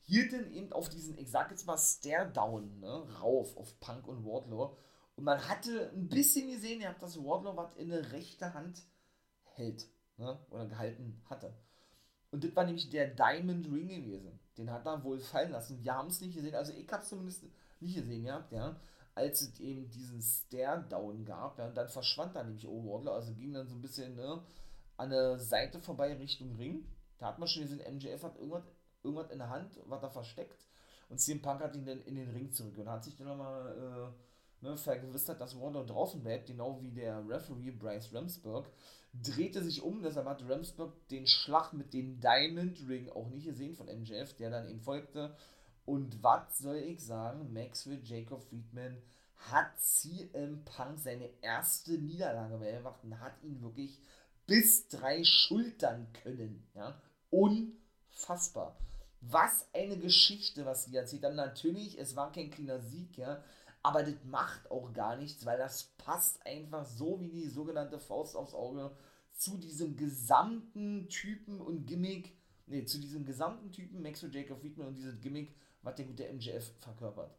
hielt 0.05 0.33
dann 0.33 0.53
eben 0.53 0.73
auf 0.73 0.89
diesen, 0.89 1.19
ich 1.19 1.31
sag 1.31 1.51
jetzt 1.51 1.67
mal, 1.67 1.77
Stare-Down, 1.77 2.81
ne, 2.81 3.07
rauf 3.21 3.57
auf 3.57 3.79
Punk 3.81 4.07
und 4.07 4.25
Wardlow. 4.25 4.77
Und 5.17 5.25
man 5.25 5.49
hatte 5.49 5.91
ein 5.95 6.09
bisschen 6.09 6.51
gesehen, 6.51 6.81
ihr 6.81 6.89
habt 6.89 7.03
das 7.03 7.17
Wardlow 7.19 7.57
was 7.57 7.75
in 7.77 7.89
der 7.89 8.13
rechte 8.13 8.53
Hand 8.55 8.83
hält, 9.55 9.87
ne, 10.17 10.39
oder 10.51 10.67
gehalten 10.67 11.23
hatte. 11.27 11.55
Und 12.31 12.45
das 12.45 12.55
war 12.57 12.65
nämlich 12.65 12.91
der 12.91 13.09
Diamond 13.09 13.67
Ring 13.67 13.89
gewesen. 13.89 14.41
Den 14.59 14.71
hat 14.71 14.87
er 14.87 15.05
wohl 15.05 15.21
fallen 15.21 15.53
lassen. 15.53 15.83
Wir 15.83 15.95
haben 15.95 16.09
es 16.09 16.21
nicht 16.21 16.35
gesehen, 16.35 16.55
also 16.55 16.73
ich 16.73 16.91
habe 16.91 17.03
es 17.03 17.09
zumindest 17.09 17.45
nicht 17.81 17.95
gesehen 17.95 18.25
gehabt, 18.25 18.53
ja 18.53 18.81
als 19.15 19.43
es 19.43 19.61
eben 19.61 19.89
diesen 19.91 20.21
Stare-Down 20.21 21.25
gab. 21.25 21.59
Ja, 21.59 21.67
und 21.67 21.77
dann 21.77 21.89
verschwand 21.89 22.35
dann 22.35 22.47
nämlich 22.47 22.67
O'Wardler, 22.67 23.13
also 23.13 23.33
ging 23.35 23.53
dann 23.53 23.69
so 23.69 23.75
ein 23.75 23.83
bisschen 23.83 24.17
ne, 24.17 24.43
an 24.97 25.11
der 25.11 25.39
Seite 25.39 25.81
vorbei 25.81 26.15
Richtung 26.15 26.57
Ring. 26.57 26.87
Da 27.19 27.27
hat 27.27 27.39
man 27.39 27.49
schon 27.49 27.63
gesehen, 27.63 27.95
MJF 27.95 28.23
hat 28.25 28.37
irgendwas, 28.37 28.65
irgendwas 29.05 29.31
in 29.31 29.39
der 29.39 29.51
Hand, 29.51 29.79
was 29.87 30.01
da 30.01 30.09
versteckt. 30.09 30.67
Und 31.09 31.21
CM 31.21 31.43
Punk 31.43 31.61
hat 31.61 31.77
ihn 31.77 31.85
dann 31.85 32.03
in 32.03 32.15
den 32.17 32.31
Ring 32.31 32.53
zurück 32.53 32.79
und 32.79 32.89
hat 32.89 33.05
sich 33.05 33.17
dann 33.17 33.29
nochmal 33.29 34.13
äh, 34.63 34.65
ne, 34.65 34.77
vergewissert, 34.77 35.41
dass 35.41 35.61
Wardlow 35.61 35.85
draußen 35.85 36.23
bleibt, 36.23 36.47
genau 36.47 36.81
wie 36.81 36.91
der 36.91 37.27
Referee 37.29 37.71
Bryce 37.71 38.13
Ramsburg. 38.15 38.67
Drehte 39.13 39.63
sich 39.63 39.83
um, 39.83 40.03
deshalb 40.03 40.27
hat 40.27 40.49
Ramsburg 40.49 40.93
den 41.09 41.27
Schlag 41.27 41.73
mit 41.73 41.93
dem 41.93 42.21
Diamond 42.21 42.89
Ring 42.89 43.11
auch 43.11 43.29
nicht 43.29 43.47
gesehen 43.47 43.75
von 43.75 43.87
MJF, 43.87 44.35
der 44.37 44.51
dann 44.51 44.69
ihm 44.69 44.81
folgte 44.81 45.37
und 45.87 46.23
was 46.23 46.59
soll 46.59 46.77
ich 46.77 47.05
sagen? 47.05 47.53
Maxwell 47.53 48.01
Jacob 48.03 48.43
Friedman 48.43 48.97
hat 49.37 49.79
CM 49.79 50.65
Punk 50.65 50.99
seine 50.99 51.29
erste 51.43 51.93
Niederlage 51.93 52.57
bewacht 52.57 53.05
und 53.05 53.21
hat 53.21 53.35
ihn 53.43 53.61
wirklich 53.63 53.99
bis 54.47 54.89
drei 54.89 55.23
schultern 55.25 56.07
können. 56.23 56.67
Ja? 56.75 56.99
Unfassbar. 57.31 58.77
Was 59.31 59.69
eine 59.73 59.99
Geschichte, 59.99 60.67
was 60.67 60.85
sie 60.85 60.97
erzählt 60.97 61.25
haben. 61.25 61.37
Natürlich, 61.37 61.99
es 61.99 62.17
war 62.17 62.33
kein 62.33 62.51
kleiner 62.51 62.81
Sieg, 62.81 63.17
ja, 63.17 63.43
aber 63.83 64.03
das 64.03 64.15
macht 64.25 64.71
auch 64.71 64.93
gar 64.93 65.17
nichts, 65.17 65.45
weil 65.45 65.59
das 65.59 65.85
passt 65.99 66.45
einfach 66.47 66.87
so 66.87 67.21
wie 67.21 67.29
die 67.29 67.49
sogenannte 67.49 67.99
Faust 67.99 68.37
aufs 68.37 68.55
Auge 68.55 68.97
zu 69.33 69.59
diesem 69.59 69.97
gesamten 69.97 71.09
Typen 71.09 71.61
und 71.61 71.87
Gimmick, 71.87 72.37
nee, 72.67 72.85
zu 72.85 72.99
diesem 72.99 73.25
gesamten 73.25 73.73
Typen 73.73 74.03
Maxwell 74.03 74.35
Jacob 74.35 74.61
Friedman 74.61 74.89
und 74.89 74.95
dieses 74.97 75.21
Gimmick 75.21 75.55
was 75.85 75.95
der 75.97 76.07
gute 76.07 76.33
MJF 76.33 76.73
verkörpert. 76.81 77.31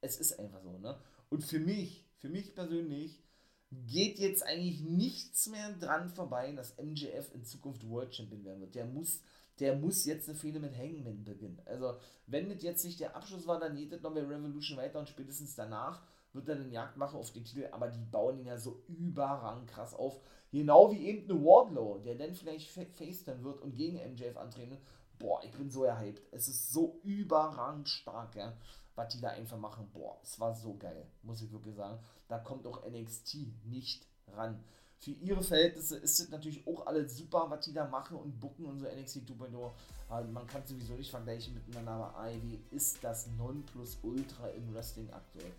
Es 0.00 0.16
ist 0.16 0.38
einfach 0.38 0.62
so, 0.62 0.78
ne? 0.78 0.98
Und 1.28 1.44
für 1.44 1.60
mich, 1.60 2.04
für 2.16 2.28
mich 2.28 2.54
persönlich, 2.54 3.22
geht 3.70 4.18
jetzt 4.18 4.42
eigentlich 4.42 4.80
nichts 4.80 5.46
mehr 5.48 5.72
dran 5.72 6.10
vorbei, 6.10 6.52
dass 6.52 6.76
MJF 6.78 7.32
in 7.34 7.44
Zukunft 7.44 7.88
World 7.88 8.14
Champion 8.14 8.44
werden 8.44 8.60
wird. 8.60 8.74
Der 8.74 8.84
muss, 8.84 9.20
der 9.60 9.76
muss 9.76 10.04
jetzt 10.04 10.28
eine 10.28 10.38
Fehde 10.38 10.60
mit 10.60 10.76
Hangman 10.76 11.24
beginnen. 11.24 11.60
Also, 11.66 11.94
wenn 12.26 12.48
das 12.48 12.62
jetzt 12.62 12.84
nicht 12.84 13.00
der 13.00 13.16
Abschluss 13.16 13.46
war, 13.46 13.60
dann 13.60 13.76
geht 13.76 13.92
das 13.92 14.02
noch 14.02 14.14
bei 14.14 14.22
Revolution 14.22 14.78
weiter 14.78 14.98
und 14.98 15.08
spätestens 15.08 15.54
danach 15.54 16.02
wird 16.32 16.48
er 16.48 16.56
den 16.56 16.72
Jagdmacher 16.72 17.18
auf 17.18 17.30
den 17.32 17.44
Titel, 17.44 17.68
aber 17.72 17.88
die 17.88 18.04
bauen 18.04 18.38
ihn 18.38 18.46
ja 18.46 18.56
so 18.56 18.82
überrang 18.88 19.66
krass 19.66 19.94
auf. 19.94 20.18
Genau 20.50 20.90
wie 20.90 21.06
eben 21.06 21.30
eine 21.30 21.44
Wardlow, 21.44 21.98
der 21.98 22.14
dann 22.14 22.34
vielleicht 22.34 22.70
face 22.70 23.26
wird 23.26 23.60
und 23.60 23.76
gegen 23.76 23.98
MJF 24.12 24.36
antreten 24.36 24.78
boah, 25.22 25.42
ich 25.44 25.52
bin 25.52 25.70
so 25.70 25.84
erhypt. 25.84 26.22
Es 26.32 26.48
ist 26.48 26.72
so 26.72 27.00
überragend 27.04 27.88
stark, 27.88 28.34
ja, 28.34 28.52
was 28.94 29.08
die 29.08 29.20
da 29.20 29.28
einfach 29.28 29.56
machen. 29.56 29.88
Boah, 29.92 30.18
es 30.22 30.38
war 30.38 30.54
so 30.54 30.76
geil, 30.76 31.06
muss 31.22 31.40
ich 31.40 31.52
wirklich 31.52 31.76
sagen. 31.76 31.98
Da 32.28 32.38
kommt 32.38 32.66
auch 32.66 32.84
NXT 32.86 33.36
nicht 33.64 34.06
ran. 34.26 34.62
Für 35.02 35.10
ihre 35.10 35.42
Verhältnisse 35.42 35.96
ist 35.96 36.20
es 36.20 36.30
natürlich 36.30 36.64
auch 36.64 36.86
alles 36.86 37.16
super, 37.16 37.46
was 37.48 37.64
die 37.64 37.72
da 37.72 37.88
machen 37.88 38.16
und 38.18 38.38
bucken 38.38 38.66
und 38.66 38.78
so 38.78 38.86
NXT 38.86 39.28
2.0. 39.32 39.70
Aber 40.08 40.24
man 40.28 40.46
kann 40.46 40.64
sowieso 40.64 40.94
nicht 40.94 41.10
vergleichen 41.10 41.54
miteinander, 41.54 41.90
aber 41.90 42.16
AEW 42.18 42.56
ist 42.70 43.02
das 43.02 43.26
Nonplusultra 43.36 44.50
im 44.50 44.72
Wrestling 44.72 45.12
aktuell. 45.12 45.50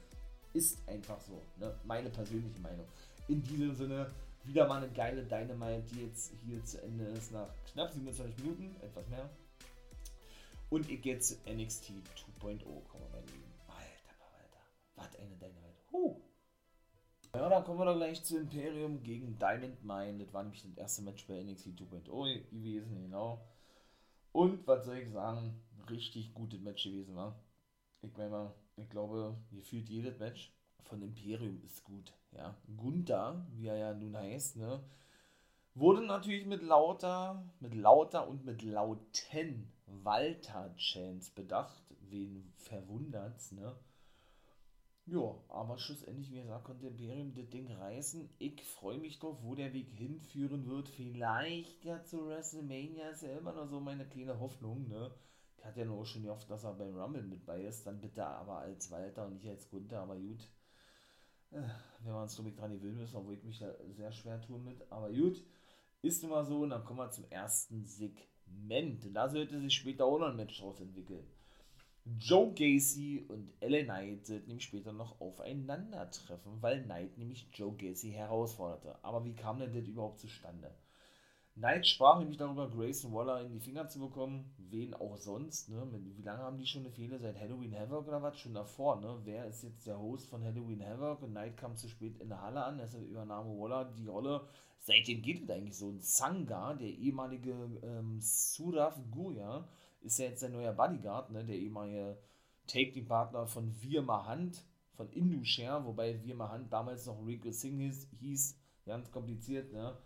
Ist 0.54 0.88
einfach 0.88 1.20
so, 1.20 1.42
ne? 1.60 1.76
meine 1.84 2.10
persönliche 2.10 2.58
Meinung. 2.62 2.86
In 3.28 3.44
diesem 3.44 3.76
Sinne, 3.76 4.10
wieder 4.46 4.66
mal 4.66 4.82
eine 4.82 4.94
geile 4.94 5.26
Dynamite, 5.26 5.84
die 5.92 6.06
jetzt 6.06 6.32
hier 6.46 6.64
zu 6.64 6.82
Ende 6.82 7.04
ist 7.08 7.34
nach 7.34 7.50
knapp 7.74 7.92
27 7.92 8.38
Minuten, 8.46 8.74
etwas 8.82 9.06
mehr. 9.10 9.30
Und 10.70 10.90
ich 10.90 11.02
gehe 11.02 11.20
zu 11.20 11.36
NXT 11.46 11.90
2.0 12.40 12.60
kommen, 12.88 13.08
mein 13.12 13.26
Lieben. 13.26 13.44
Alter, 13.68 14.24
Alter. 14.40 14.64
Was 14.96 15.20
eine 15.20 15.36
Dynamite. 15.36 15.76
Huh. 15.92 16.23
Ja, 17.36 17.50
dann 17.50 17.64
kommen 17.64 17.80
wir 17.80 17.86
doch 17.86 17.96
gleich 17.96 18.24
zu 18.24 18.38
Imperium 18.38 19.02
gegen 19.02 19.40
Diamond 19.40 19.84
Mine. 19.84 20.20
Das 20.20 20.32
war 20.34 20.44
nämlich 20.44 20.62
das 20.62 20.78
erste 20.78 21.02
Match 21.02 21.26
bei 21.26 21.42
NXT 21.42 21.70
2.0 21.70 22.50
gewesen, 22.52 23.02
genau. 23.02 23.42
Und 24.32 24.68
was 24.68 24.86
soll 24.86 24.98
ich 24.98 25.12
sagen? 25.12 25.60
Richtig 25.90 26.32
gutes 26.36 26.62
Match 26.62 26.84
gewesen, 26.84 27.16
war. 27.16 27.36
Ich 28.04 28.16
meine 28.16 28.30
mal, 28.30 28.54
ich 28.76 28.88
glaube, 28.88 29.36
gefühlt 29.52 29.90
jedes 29.90 30.20
Match 30.20 30.54
von 30.84 31.02
Imperium 31.02 31.60
ist 31.64 31.84
gut. 31.84 32.14
Ja, 32.34 32.56
Gunther, 32.78 33.44
wie 33.54 33.66
er 33.66 33.78
ja 33.78 33.94
nun 33.96 34.16
heißt, 34.16 34.58
ne, 34.58 34.84
wurde 35.74 36.06
natürlich 36.06 36.46
mit 36.46 36.62
lauter, 36.62 37.44
mit 37.60 37.74
lauter 37.74 38.28
und 38.28 38.46
mit 38.46 38.62
lauten 38.62 39.72
Walter-Chance 39.88 41.32
bedacht. 41.34 41.84
Wen 42.10 42.54
verwundert's, 42.58 43.52
ne? 43.54 43.76
Ja, 45.06 45.36
aber 45.50 45.78
schlussendlich, 45.78 46.32
wie 46.32 46.42
gesagt, 46.42 46.64
konnte 46.64 46.88
Imperium 46.88 47.34
das 47.34 47.50
Ding 47.50 47.70
reißen. 47.70 48.30
Ich 48.40 48.64
freue 48.64 49.00
mich 49.00 49.20
drauf, 49.20 49.38
wo 49.42 49.54
der 49.54 49.74
Weg 49.74 49.90
hinführen 49.90 50.66
wird. 50.66 50.88
Vielleicht 50.88 51.84
ja 51.84 52.04
zu 52.06 52.26
WrestleMania 52.28 53.10
ist 53.10 53.24
ja 53.24 53.38
immer 53.38 53.52
noch 53.52 53.68
so 53.68 53.82
meine 53.82 54.06
kleine 54.08 54.40
Hoffnung, 54.40 54.88
ne? 54.88 55.12
Ich 55.58 55.66
hatte 55.66 55.82
ja 55.82 55.86
nur 55.86 56.06
schon 56.06 56.24
gehofft, 56.24 56.50
dass 56.50 56.64
er 56.64 56.74
beim 56.74 56.98
Rumble 56.98 57.24
mit 57.24 57.46
bei 57.46 57.62
ist. 57.64 57.86
Dann 57.86 58.00
bitte 58.00 58.26
aber 58.26 58.60
als 58.60 58.92
Walter 58.92 59.26
und 59.26 59.34
nicht 59.36 59.48
als 59.48 59.70
Gunther, 59.70 60.02
aber 60.02 60.16
gut. 60.16 60.50
Äh, 61.52 61.62
wenn 62.04 62.14
wir 62.14 62.22
uns, 62.22 62.36
glaube 62.36 62.50
ich, 62.50 62.56
dran 62.56 62.74
gewöhnen 62.74 62.98
müssen, 62.98 63.18
obwohl 63.18 63.36
ich 63.36 63.44
mich 63.44 63.60
da 63.60 63.74
sehr 63.92 64.12
schwer 64.12 64.42
tun 64.42 64.64
mit. 64.64 64.90
Aber 64.90 65.12
gut, 65.12 65.44
ist 66.02 66.24
immer 66.24 66.46
so. 66.46 66.62
Und 66.62 66.70
dann 66.72 66.86
kommen 66.86 67.00
wir 67.00 67.12
zum 67.12 67.26
ersten 67.30 67.86
Segment. 67.86 69.16
Da 69.16 69.30
sollte 69.30 69.60
sich 69.60 69.74
später 69.74 70.06
auch 70.06 70.20
noch 70.20 70.30
ein 70.30 70.38
Match 70.38 70.60
draus 70.60 70.80
entwickeln. 70.80 71.28
Joe 72.06 72.54
Gacy 72.54 73.26
und 73.30 73.54
LA 73.62 73.84
Knight 73.84 74.26
sollten 74.26 74.48
nämlich 74.48 74.66
später 74.66 74.92
noch 74.92 75.22
aufeinandertreffen, 75.22 76.62
weil 76.62 76.84
Knight 76.84 77.18
nämlich 77.18 77.48
Joe 77.54 77.74
Gacy 77.76 78.12
herausforderte. 78.12 78.98
Aber 79.04 79.24
wie 79.24 79.34
kam 79.34 79.60
denn 79.60 79.74
das 79.74 79.88
überhaupt 79.88 80.20
zustande? 80.20 80.72
Knight 81.56 81.88
sprach 81.88 82.20
nämlich 82.20 82.38
darüber, 82.38 82.70
Grayson 82.70 83.14
Waller 83.14 83.42
in 83.42 83.54
die 83.54 83.60
Finger 83.60 83.88
zu 83.88 84.00
bekommen, 84.00 84.54
wen 84.58 84.94
auch 84.96 85.18
sonst, 85.18 85.70
ne? 85.70 85.88
Wie 86.18 86.24
lange 86.24 86.42
haben 86.42 86.58
die 86.58 86.66
schon 86.66 86.82
eine 86.82 86.92
Fehler? 86.92 87.20
Seit 87.20 87.40
Halloween 87.40 87.78
Havoc 87.78 88.08
oder 88.08 88.22
was? 88.22 88.38
Schon 88.40 88.56
davor, 88.56 89.00
ne? 89.00 89.20
Wer 89.24 89.46
ist 89.46 89.64
jetzt 89.64 89.86
der 89.86 90.00
Host 90.00 90.28
von 90.30 90.44
Halloween 90.44 90.84
Havoc? 90.84 91.22
Und 91.22 91.32
Knight 91.32 91.56
kam 91.56 91.78
zu 91.78 91.88
spät 91.88 92.18
in 92.20 92.30
der 92.30 92.42
Halle 92.42 92.64
an, 92.64 92.80
deshalb 92.80 93.08
übernahm 93.08 93.48
Waller 93.48 93.86
die 93.86 94.08
Rolle 94.08 94.48
seitdem 94.84 95.22
geht 95.22 95.44
es 95.44 95.50
eigentlich 95.50 95.78
so. 95.78 95.90
Ein 95.90 96.02
Sangha, 96.02 96.74
der 96.74 96.90
ehemalige 96.90 97.52
ähm, 97.84 98.20
Surav 98.20 99.00
Guya, 99.12 99.68
ist 100.04 100.20
ja 100.20 100.26
jetzt 100.26 100.42
sein 100.42 100.52
neuer 100.52 100.74
Bodyguard, 100.74 101.32
ne? 101.32 101.44
der 101.44 101.56
ehemalige 101.56 102.18
Take-Team-Partner 102.68 103.48
von 103.48 103.74
Wir 103.82 104.02
Mahant, 104.02 104.64
von 104.94 105.10
Indushare, 105.10 105.84
wobei 105.86 106.22
Wir 106.24 106.36
Mahant 106.36 106.72
damals 106.72 107.06
noch 107.06 107.26
Rico 107.26 107.52
Singh 107.52 107.84
hieß, 107.84 108.08
hieß 108.20 108.60
ganz 108.86 109.12
kompliziert, 109.12 109.72
ne? 109.74 109.98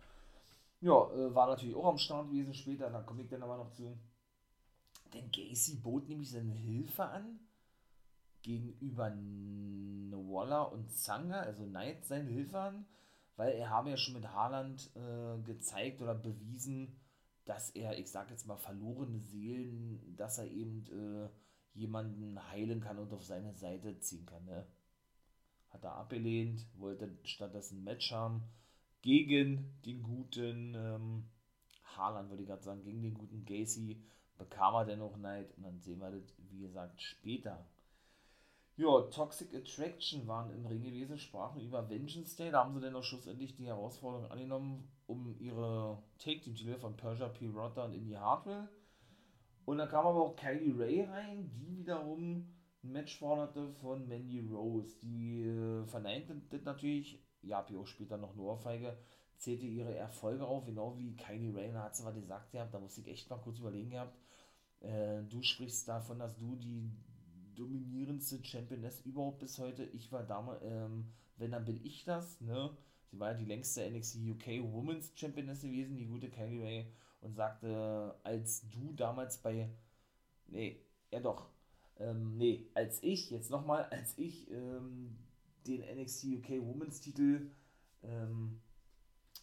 Ja, 0.80 1.10
äh, 1.12 1.34
war 1.34 1.48
natürlich 1.48 1.74
auch 1.74 1.86
am 1.86 1.98
Start 1.98 2.30
gewesen 2.30 2.54
später, 2.54 2.88
da 2.90 3.02
komme 3.02 3.22
ich 3.22 3.28
dann 3.28 3.42
aber 3.42 3.56
noch 3.56 3.72
zu. 3.72 3.98
Denn 5.12 5.30
Gacy 5.30 5.76
bot 5.76 6.08
nämlich 6.08 6.30
seine 6.30 6.52
Hilfe 6.52 7.04
an 7.04 7.40
gegenüber 8.42 9.12
Waller 10.12 10.72
und 10.72 10.90
Sangha, 10.92 11.40
also 11.40 11.64
Knight 11.64 12.04
seine 12.04 12.30
Hilfe 12.30 12.58
an 12.58 12.86
weil 13.38 13.52
er 13.52 13.70
habe 13.70 13.90
ja 13.90 13.96
schon 13.96 14.14
mit 14.14 14.28
Haaland 14.28 14.90
äh, 14.96 15.40
gezeigt 15.42 16.02
oder 16.02 16.14
bewiesen, 16.14 16.92
dass 17.48 17.70
er, 17.70 17.98
ich 17.98 18.10
sag 18.10 18.30
jetzt 18.30 18.46
mal, 18.46 18.58
verlorene 18.58 19.20
Seelen, 19.20 20.14
dass 20.16 20.36
er 20.36 20.50
eben 20.50 20.84
äh, 20.92 21.28
jemanden 21.72 22.38
heilen 22.50 22.80
kann 22.80 22.98
und 22.98 23.10
auf 23.14 23.24
seine 23.24 23.54
Seite 23.54 23.98
ziehen 24.00 24.26
kann. 24.26 24.44
Ne? 24.44 24.66
Hat 25.70 25.82
er 25.82 25.94
abgelehnt, 25.94 26.66
wollte 26.76 27.16
stattdessen 27.24 27.78
ein 27.78 27.84
Match 27.84 28.12
haben 28.12 28.42
gegen 29.00 29.80
den 29.86 30.02
guten 30.02 30.74
ähm, 30.76 31.24
Haaland, 31.96 32.28
würde 32.28 32.42
ich 32.42 32.48
gerade 32.48 32.62
sagen, 32.62 32.82
gegen 32.82 33.02
den 33.02 33.14
guten 33.14 33.46
Gacy, 33.46 34.02
bekam 34.36 34.74
er 34.74 34.84
dennoch 34.84 35.16
Neid 35.16 35.56
und 35.56 35.62
dann 35.62 35.80
sehen 35.80 36.00
wir 36.00 36.10
das, 36.10 36.34
wie 36.50 36.60
gesagt, 36.60 37.00
später. 37.00 37.66
Ja, 38.76 39.00
Toxic 39.10 39.54
Attraction 39.54 40.26
waren 40.26 40.54
im 40.54 40.66
Ring 40.66 40.82
gewesen, 40.82 41.18
sprachen 41.18 41.62
über 41.62 41.88
Vengeance 41.88 42.36
Day. 42.36 42.50
Da 42.50 42.64
haben 42.64 42.74
sie 42.74 42.80
dann 42.80 42.94
auch 42.94 43.02
schlussendlich 43.02 43.56
die 43.56 43.66
Herausforderung 43.66 44.30
angenommen, 44.30 44.86
um 45.08 45.34
ihre 45.40 46.02
Take-Team-Titel 46.18 46.76
von 46.76 46.96
Persia 46.96 47.28
P. 47.28 47.48
Rotter 47.48 47.86
und 47.86 47.94
Indy 47.94 48.12
Hartwell. 48.12 48.68
Und 49.64 49.78
dann 49.78 49.88
kam 49.88 50.06
aber 50.06 50.22
auch 50.22 50.36
Kylie 50.36 50.78
Ray 50.78 51.02
rein, 51.02 51.50
die 51.50 51.78
wiederum 51.78 52.46
ein 52.84 52.92
Match 52.92 53.18
forderte 53.18 53.72
von 53.72 54.06
Mandy 54.06 54.40
Rose. 54.40 54.96
Die 55.02 55.42
äh, 55.42 55.84
verneinte 55.86 56.40
das 56.50 56.62
natürlich, 56.64 57.22
ja, 57.42 57.64
auch 57.64 57.86
später 57.86 58.16
noch 58.16 58.32
eine 58.32 58.42
Ohrfeige, 58.42 58.96
zählte 59.36 59.66
ihre 59.66 59.94
Erfolge 59.94 60.46
auf, 60.46 60.64
genau 60.64 60.96
wie 60.96 61.16
Kylie 61.16 61.54
Ray. 61.54 61.72
Da 61.72 61.84
hat 61.84 61.96
sie 61.96 62.04
was 62.04 62.14
gesagt 62.14 62.52
gehabt, 62.52 62.74
da 62.74 62.78
musste 62.78 63.00
ich 63.00 63.08
echt 63.08 63.30
mal 63.30 63.36
kurz 63.38 63.58
überlegen 63.58 63.90
gehabt. 63.90 64.16
Äh, 64.80 65.22
du 65.24 65.42
sprichst 65.42 65.88
davon, 65.88 66.18
dass 66.18 66.36
du 66.36 66.54
die 66.56 66.92
dominierendste 67.54 68.44
Championess 68.44 69.00
überhaupt 69.00 69.40
bis 69.40 69.58
heute. 69.58 69.84
Ich 69.84 70.12
war 70.12 70.22
damals, 70.22 70.62
ähm, 70.62 71.12
wenn 71.36 71.50
dann 71.50 71.64
bin 71.64 71.80
ich 71.82 72.04
das, 72.04 72.40
ne? 72.40 72.76
Sie 73.10 73.18
war 73.18 73.32
ja 73.32 73.38
die 73.38 73.44
längste 73.44 73.88
NXT 73.90 74.16
UK 74.30 74.46
Women's 74.72 75.12
Championess 75.14 75.62
gewesen, 75.62 75.96
die 75.96 76.06
gute 76.06 76.28
Kylie 76.30 76.62
Ray, 76.62 76.86
und 77.20 77.34
sagte, 77.34 78.14
als 78.22 78.68
du 78.68 78.92
damals 78.92 79.38
bei, 79.38 79.68
nee, 80.46 80.80
ja 81.10 81.20
doch, 81.20 81.48
ähm, 81.98 82.36
nee, 82.36 82.66
als 82.74 83.02
ich, 83.02 83.30
jetzt 83.30 83.50
nochmal, 83.50 83.84
als 83.90 84.16
ich 84.18 84.50
ähm, 84.50 85.18
den 85.66 85.80
NXT 85.80 86.24
UK 86.24 86.50
Women's 86.60 87.00
Titel 87.00 87.50
ähm, 88.02 88.60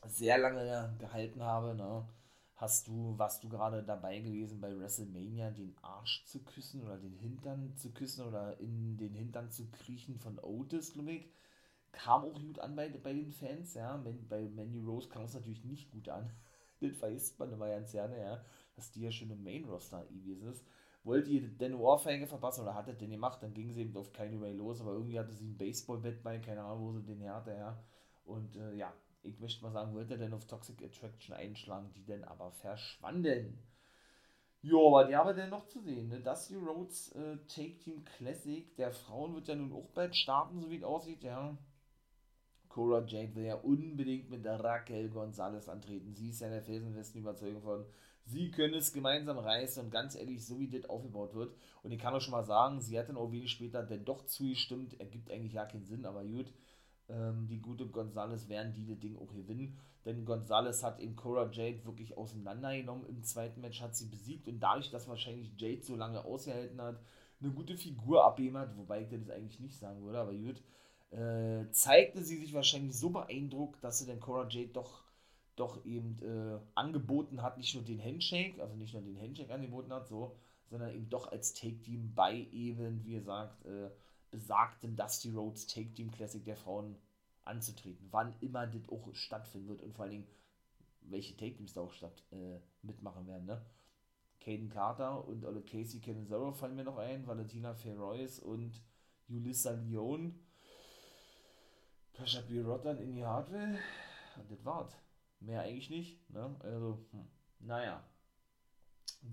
sehr 0.07 0.37
lange 0.37 0.95
gehalten 0.99 1.41
habe, 1.41 1.75
ne? 1.75 2.07
hast 2.55 2.87
du, 2.87 3.17
warst 3.17 3.43
du 3.43 3.49
gerade 3.49 3.83
dabei 3.83 4.19
gewesen, 4.19 4.61
bei 4.61 4.77
WrestleMania 4.77 5.51
den 5.51 5.75
Arsch 5.81 6.25
zu 6.25 6.43
küssen 6.43 6.81
oder 6.81 6.97
den 6.97 7.15
Hintern 7.17 7.75
zu 7.75 7.91
küssen 7.91 8.25
oder 8.25 8.59
in 8.59 8.97
den 8.97 9.13
Hintern 9.13 9.51
zu 9.51 9.69
kriechen 9.71 10.19
von 10.19 10.39
Otis, 10.39 10.93
glaube 10.93 11.11
ich. 11.11 11.29
Kam 11.95 12.25
auch 12.25 12.39
gut 12.39 12.59
an 12.59 12.75
bei, 12.75 12.89
bei 12.89 13.13
den 13.13 13.31
Fans, 13.31 13.73
ja. 13.73 13.97
Bei 14.29 14.41
Manny 14.49 14.79
Rose 14.79 15.09
kam 15.09 15.23
es 15.23 15.33
natürlich 15.33 15.63
nicht 15.63 15.91
gut 15.91 16.09
an. 16.09 16.31
das 16.81 16.97
vergisst 16.97 17.39
man 17.39 17.51
immer 17.51 17.69
ganz 17.69 17.91
gerne, 17.91 18.19
ja. 18.19 18.43
Dass 18.75 18.91
die 18.91 19.01
ja 19.01 19.11
schon 19.11 19.31
im 19.31 19.43
Main-Roster 19.43 20.05
gewesen 20.05 20.49
ist. 20.49 20.65
Wollte 21.03 21.29
ihr 21.29 21.49
eine 21.59 21.77
Ohrfeige 21.77 22.27
verpassen 22.27 22.61
oder 22.61 22.73
hat 22.73 22.87
er 22.87 22.95
den 22.95 23.11
gemacht, 23.11 23.41
dann 23.41 23.53
ging 23.53 23.71
sie 23.71 23.81
eben 23.81 23.95
auf 23.95 24.11
keine 24.11 24.41
Way 24.41 24.53
los, 24.53 24.81
aber 24.81 24.93
irgendwie 24.93 25.19
hatte 25.19 25.33
sie 25.33 25.45
ein 25.45 25.57
Baseball-Bett 25.57 26.23
bei, 26.23 26.39
keine 26.39 26.63
Ahnung, 26.63 26.83
wo 26.83 26.91
sie 26.93 27.03
den 27.03 27.21
her 27.21 27.35
hatte, 27.35 27.51
ja. 27.51 27.79
Und 28.25 28.55
äh, 28.55 28.73
ja, 28.73 28.91
ich 29.21 29.39
möchte 29.39 29.63
mal 29.63 29.71
sagen, 29.71 29.93
wollte 29.93 30.15
er 30.15 30.19
denn 30.19 30.33
auf 30.33 30.45
Toxic 30.45 30.83
Attraction 30.83 31.35
einschlagen, 31.35 31.91
die 31.93 32.03
denn 32.03 32.23
aber 32.23 32.51
verschwanden. 32.51 33.59
Jo, 34.61 34.87
aber 34.87 35.07
die 35.07 35.15
haben 35.15 35.27
wir 35.27 35.35
denn 35.35 35.51
noch 35.51 35.67
zu 35.67 35.79
sehen. 35.79 36.07
Ne? 36.07 36.21
Dusty 36.21 36.55
Rhodes 36.55 37.11
äh, 37.11 37.37
Take 37.47 37.77
Team 37.77 38.03
Classic 38.03 38.75
der 38.75 38.91
Frauen 38.91 39.35
wird 39.35 39.47
ja 39.47 39.55
nun 39.55 39.71
auch 39.71 39.89
bald 39.89 40.15
starten, 40.15 40.59
so 40.59 40.71
wie 40.71 40.77
es 40.77 40.83
aussieht, 40.83 41.23
ja. 41.23 41.55
Cora 42.75 43.05
Jade 43.05 43.33
will 43.35 43.45
ja 43.45 43.55
unbedingt 43.55 44.29
mit 44.29 44.45
Raquel 44.45 45.07
Gonzalez 45.09 45.69
antreten. 45.69 46.13
Sie 46.13 46.29
ist 46.29 46.41
ja 46.41 46.49
der 46.49 46.61
felsenfesten 46.61 47.21
Überzeugung 47.21 47.61
von, 47.61 47.85
sie 48.25 48.51
können 48.51 48.73
es 48.73 48.91
gemeinsam 48.91 49.37
reißen 49.37 49.81
und 49.81 49.91
ganz 49.91 50.15
ehrlich, 50.15 50.45
so 50.45 50.59
wie 50.59 50.67
das 50.67 50.89
aufgebaut 50.89 51.33
wird. 51.33 51.55
Und 51.83 51.91
ich 51.91 51.99
kann 51.99 52.13
auch 52.13 52.19
schon 52.19 52.33
mal 52.33 52.43
sagen, 52.43 52.81
sie 52.81 52.99
hat 52.99 53.07
dann 53.07 53.17
auch 53.17 53.31
wenig 53.31 53.51
später 53.51 53.81
denn 53.81 54.03
doch 54.03 54.25
zugestimmt. 54.25 54.99
Ergibt 54.99 55.31
eigentlich 55.31 55.53
ja 55.53 55.65
keinen 55.65 55.85
Sinn, 55.85 56.05
aber 56.05 56.25
gut 56.25 56.51
ähm, 57.09 57.47
die 57.47 57.61
gute 57.61 57.87
Gonzales 57.87 58.49
werden 58.49 58.73
die 58.73 58.85
das 58.85 58.99
Ding 58.99 59.17
auch 59.17 59.33
gewinnen. 59.33 59.77
Denn 60.05 60.25
Gonzales 60.25 60.83
hat 60.83 60.99
in 60.99 61.15
Cora 61.15 61.49
Jade 61.51 61.85
wirklich 61.85 62.17
auseinandergenommen. 62.17 63.07
Im 63.07 63.23
zweiten 63.23 63.61
Match 63.61 63.81
hat 63.81 63.95
sie 63.95 64.07
besiegt 64.07 64.47
und 64.47 64.59
dadurch, 64.59 64.89
dass 64.91 65.07
wahrscheinlich 65.07 65.51
Jade 65.57 65.81
so 65.81 65.95
lange 65.95 66.23
ausgehalten 66.23 66.81
hat, 66.81 66.99
eine 67.41 67.51
gute 67.51 67.75
Figur 67.75 68.23
abgeben 68.25 68.57
hat, 68.57 68.77
wobei 68.77 69.01
ich 69.01 69.09
das 69.09 69.29
eigentlich 69.29 69.59
nicht 69.59 69.77
sagen 69.77 70.03
würde, 70.03 70.19
aber 70.19 70.33
gut, 70.33 70.61
äh, 71.11 71.69
zeigte 71.71 72.23
sie 72.23 72.37
sich 72.37 72.53
wahrscheinlich 72.53 72.97
so 72.97 73.09
beeindruckt, 73.09 73.83
dass 73.83 73.99
sie 73.99 74.05
dann 74.05 74.19
Cora 74.19 74.47
Jade 74.49 74.69
doch, 74.73 75.03
doch 75.55 75.85
eben 75.85 76.17
äh, 76.21 76.59
angeboten 76.75 77.41
hat, 77.41 77.57
nicht 77.57 77.75
nur 77.75 77.83
den 77.83 78.03
Handshake, 78.03 78.61
also 78.61 78.75
nicht 78.75 78.93
nur 78.93 79.03
den 79.03 79.19
Handshake 79.19 79.53
angeboten 79.53 79.93
hat, 79.93 80.07
so, 80.07 80.35
sondern 80.69 80.93
eben 80.93 81.09
doch 81.09 81.31
als 81.31 81.53
Take-Team 81.53 82.13
bei 82.15 82.47
eben, 82.51 83.03
wie 83.05 83.13
gesagt, 83.13 83.65
äh, 83.65 83.89
besagtem 84.31 84.95
Dusty 84.95 85.31
Rhodes 85.31 85.67
Take 85.67 85.93
Team 85.93 86.11
Classic 86.11 86.43
der 86.43 86.57
Frauen 86.57 86.97
anzutreten. 87.45 88.07
Wann 88.11 88.33
immer 88.41 88.67
das 88.67 88.89
auch 88.89 89.13
stattfinden 89.13 89.69
wird 89.69 89.81
und 89.81 89.93
vor 89.93 90.03
allen 90.03 90.11
Dingen, 90.11 90.27
welche 91.01 91.37
Take 91.37 91.55
Teams 91.55 91.73
da 91.73 91.81
auch 91.81 91.93
statt 91.93 92.23
äh, 92.31 92.59
mitmachen 92.81 93.27
werden. 93.27 93.45
Ne? 93.45 93.61
Caden 94.39 94.69
Carter 94.69 95.27
und 95.27 95.45
oder 95.45 95.61
Casey 95.61 95.99
Canizaro 95.99 96.51
fallen 96.51 96.75
mir 96.75 96.83
noch 96.83 96.97
ein, 96.97 97.25
Valentina 97.25 97.73
Ferrois 97.73 98.39
und 98.41 98.81
Julissa 99.27 99.71
Lyon. 99.71 100.35
Pasha 102.17 102.41
B. 102.41 102.61
Rottern 102.61 102.97
in 102.99 103.13
die 103.13 103.25
Hardware. 103.25 103.77
Und 104.37 104.51
das 104.51 104.63
war's. 104.65 104.97
Mehr 105.39 105.61
eigentlich 105.61 105.89
nicht. 105.89 106.29
Ne? 106.29 106.55
Also, 106.59 107.05
hm. 107.11 107.27
naja. 107.59 108.03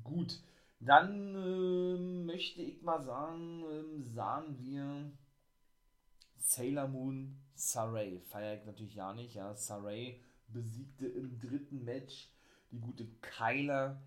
Gut. 0.03 0.43
Dann 0.81 1.35
äh, 1.37 1.97
möchte 2.25 2.61
ich 2.61 2.83
mal 2.83 3.01
sagen, 3.03 3.63
äh, 3.63 4.03
sahen 4.03 4.59
wir 4.59 5.13
Sailor 6.39 6.89
Moon 6.89 7.41
Saray. 7.55 8.21
Feier 8.21 8.59
ich 8.59 8.67
natürlich 8.67 8.97
ja 8.97 9.13
nicht. 9.13 9.35
Ja. 9.35 9.55
Saray 9.55 10.21
besiegte 10.49 11.07
im 11.07 11.39
dritten 11.39 11.85
Match 11.85 12.29
die 12.73 12.81
gute 12.81 13.07
Kyla 13.21 14.03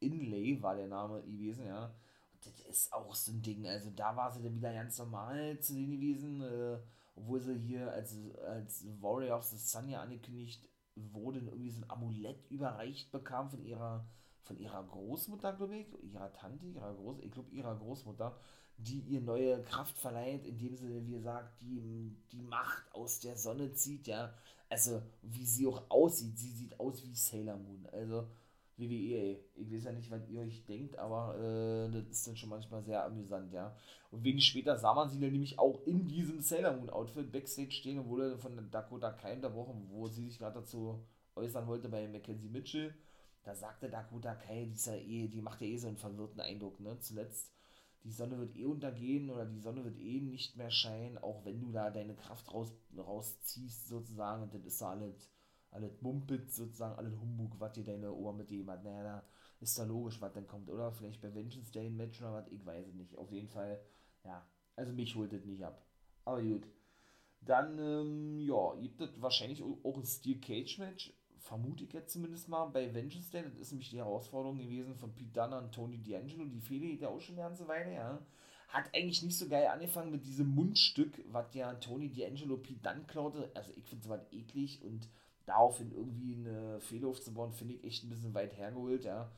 Inlay, 0.00 0.60
war 0.60 0.74
der 0.74 0.88
Name 0.88 1.22
gewesen, 1.22 1.66
ja. 1.66 1.86
Und 1.86 2.46
das 2.46 2.60
ist 2.66 2.92
auch 2.92 3.14
so 3.14 3.32
ein 3.32 3.42
Ding. 3.42 3.66
Also 3.66 3.90
da 3.90 4.14
war 4.16 4.30
sie 4.32 4.42
dann 4.42 4.56
wieder 4.56 4.72
ganz 4.72 4.98
normal 4.98 5.58
zu 5.60 5.74
sehen 5.74 5.92
gewesen, 5.92 6.42
äh, 6.42 6.78
obwohl 7.14 7.40
sie 7.40 7.58
hier 7.58 7.92
als, 7.92 8.16
als 8.46 8.84
Warrior 9.00 9.38
of 9.38 9.44
the 9.44 9.56
Sun 9.58 9.88
ja 9.88 10.00
angekündigt 10.00 10.68
wurde, 10.94 11.40
irgendwie 11.40 11.70
so 11.70 11.80
ein 11.80 11.90
Amulett 11.90 12.50
überreicht 12.50 13.10
bekam 13.10 13.50
von 13.50 13.64
ihrer 13.64 14.06
von 14.42 14.58
ihrer 14.58 14.82
Großmutter, 14.84 15.52
glaube 15.52 15.76
ich, 15.76 15.86
ihrer 16.02 16.32
Tante, 16.32 16.66
ihrer 16.66 16.94
Groß, 16.94 17.20
ich 17.20 17.30
glaube 17.30 17.50
ihrer 17.50 17.76
Großmutter, 17.76 18.36
die 18.76 19.00
ihr 19.00 19.20
neue 19.20 19.62
Kraft 19.62 19.96
verleiht, 19.96 20.44
indem 20.44 20.76
sie, 20.76 21.06
wie 21.06 21.12
gesagt, 21.12 21.60
die, 21.60 22.16
die 22.32 22.42
Macht 22.42 22.92
aus 22.92 23.20
der 23.20 23.36
Sonne 23.36 23.72
zieht, 23.72 24.06
ja. 24.06 24.34
Also, 24.68 25.02
wie 25.22 25.44
sie 25.44 25.66
auch 25.66 25.82
aussieht, 25.90 26.38
sie 26.38 26.50
sieht 26.50 26.80
aus 26.80 27.04
wie 27.04 27.14
Sailor 27.14 27.58
Moon. 27.58 27.86
Also, 27.92 28.26
WWE, 28.76 29.38
ich 29.54 29.72
weiß 29.72 29.84
ja 29.84 29.92
nicht, 29.92 30.10
was 30.10 30.28
ihr 30.28 30.40
euch 30.40 30.64
denkt, 30.64 30.98
aber 30.98 31.36
äh, 31.38 31.90
das 31.90 32.08
ist 32.10 32.26
dann 32.26 32.36
schon 32.36 32.48
manchmal 32.48 32.82
sehr 32.82 33.04
amüsant, 33.04 33.52
ja. 33.52 33.76
Und 34.10 34.24
wenig 34.24 34.44
später 34.44 34.76
sah 34.76 34.94
man 34.94 35.08
sie 35.08 35.20
dann 35.20 35.32
nämlich 35.32 35.58
auch 35.58 35.86
in 35.86 36.06
diesem 36.06 36.40
Sailor 36.40 36.76
Moon 36.76 36.90
Outfit 36.90 37.30
Backstage 37.32 37.72
stehen 37.72 37.98
und 37.98 38.08
wurde 38.08 38.38
von 38.38 38.70
Dakota 38.70 39.12
Kai 39.12 39.34
unterbrochen, 39.34 39.88
wo 39.90 40.08
sie 40.08 40.26
sich 40.26 40.38
gerade 40.38 40.60
dazu 40.60 41.04
äußern 41.36 41.66
wollte 41.66 41.88
bei 41.88 42.08
Mackenzie 42.08 42.48
Mitchell 42.48 42.94
da 43.44 43.54
sagte 43.54 43.88
Dakota 43.90 44.34
Kai, 44.34 44.66
dieser 44.66 44.98
eh, 44.98 45.28
die 45.28 45.42
macht 45.42 45.60
ja 45.60 45.66
eh 45.66 45.76
so 45.76 45.88
einen 45.88 45.96
verwirrten 45.96 46.40
Eindruck, 46.40 46.78
ne? 46.80 46.98
Zuletzt, 47.00 47.52
die 48.04 48.12
Sonne 48.12 48.38
wird 48.38 48.56
eh 48.56 48.64
untergehen 48.64 49.30
oder 49.30 49.46
die 49.46 49.60
Sonne 49.60 49.84
wird 49.84 49.98
eh 49.98 50.20
nicht 50.20 50.56
mehr 50.56 50.70
scheinen, 50.70 51.18
auch 51.18 51.44
wenn 51.44 51.60
du 51.60 51.72
da 51.72 51.90
deine 51.90 52.14
Kraft 52.14 52.52
raus, 52.52 52.72
rausziehst, 52.96 53.88
sozusagen, 53.88 54.44
und 54.44 54.54
dann 54.54 54.64
ist 54.64 54.80
da 54.80 54.90
alles, 54.90 55.28
alles 55.72 56.00
Mumpit, 56.00 56.50
sozusagen, 56.50 56.96
alles 56.96 57.18
Humbug, 57.18 57.58
was 57.58 57.72
dir 57.72 57.84
deine 57.84 58.12
Ohr 58.12 58.32
mit 58.32 58.50
dem 58.50 58.70
hat. 58.70 58.84
Naja, 58.84 59.02
da 59.02 59.24
ist 59.60 59.78
da 59.78 59.84
logisch, 59.84 60.20
was 60.20 60.32
dann 60.32 60.46
kommt, 60.46 60.70
oder? 60.70 60.92
Vielleicht 60.92 61.20
bei 61.20 61.34
Vengeance 61.34 61.72
Day 61.72 61.86
ein 61.86 61.96
Match 61.96 62.20
oder 62.20 62.34
was, 62.34 62.48
ich 62.48 62.64
weiß 62.64 62.86
es 62.86 62.94
nicht. 62.94 63.16
Auf 63.16 63.30
jeden 63.32 63.48
Fall, 63.48 63.80
ja, 64.24 64.46
also 64.76 64.92
mich 64.92 65.14
holt 65.16 65.32
das 65.32 65.44
nicht 65.44 65.64
ab. 65.64 65.84
Aber 66.24 66.42
gut. 66.42 66.66
Dann, 67.40 67.78
ähm, 67.78 68.38
ja, 68.38 68.74
gibt 68.76 69.00
es 69.00 69.20
wahrscheinlich 69.20 69.62
auch 69.62 69.96
ein 69.96 70.04
Steel 70.04 70.40
Cage 70.40 70.78
Match 70.78 71.12
vermute 71.42 71.84
ich 71.84 71.92
jetzt 71.92 72.12
zumindest 72.12 72.48
mal, 72.48 72.66
bei 72.66 72.94
Vengeance 72.94 73.30
Day, 73.30 73.42
das 73.42 73.56
ist 73.56 73.72
nämlich 73.72 73.90
die 73.90 73.98
Herausforderung 73.98 74.58
gewesen 74.58 74.94
von 74.96 75.14
Pete 75.14 75.32
Dunne 75.32 75.58
und 75.58 75.72
Tony 75.72 75.96
D'Angelo, 75.96 76.48
die 76.48 76.60
Fehde 76.60 76.86
geht 76.86 77.02
ja 77.02 77.08
auch 77.08 77.20
schon 77.20 77.34
eine 77.34 77.44
ganze 77.44 77.66
Weile, 77.68 77.92
ja. 77.92 78.24
Hat 78.68 78.94
eigentlich 78.94 79.22
nicht 79.22 79.36
so 79.36 79.48
geil 79.48 79.66
angefangen 79.66 80.10
mit 80.10 80.24
diesem 80.24 80.48
Mundstück, 80.54 81.22
was 81.26 81.52
ja 81.54 81.74
Tony 81.74 82.06
D'Angelo 82.06 82.56
Pete 82.56 82.80
Dunne 82.80 83.04
klaute. 83.06 83.50
Also 83.54 83.70
ich 83.72 83.84
finde 83.84 84.04
es 84.04 84.08
weit 84.08 84.32
eklig 84.32 84.80
und 84.82 85.10
daraufhin 85.46 85.92
irgendwie 85.92 86.34
eine 86.34 86.80
Fehde 86.80 87.06
aufzubauen, 87.06 87.52
finde 87.52 87.74
ich 87.74 87.84
echt 87.84 88.04
ein 88.04 88.10
bisschen 88.10 88.34
weit 88.34 88.56
hergeholt, 88.56 89.04
ja. 89.04 89.30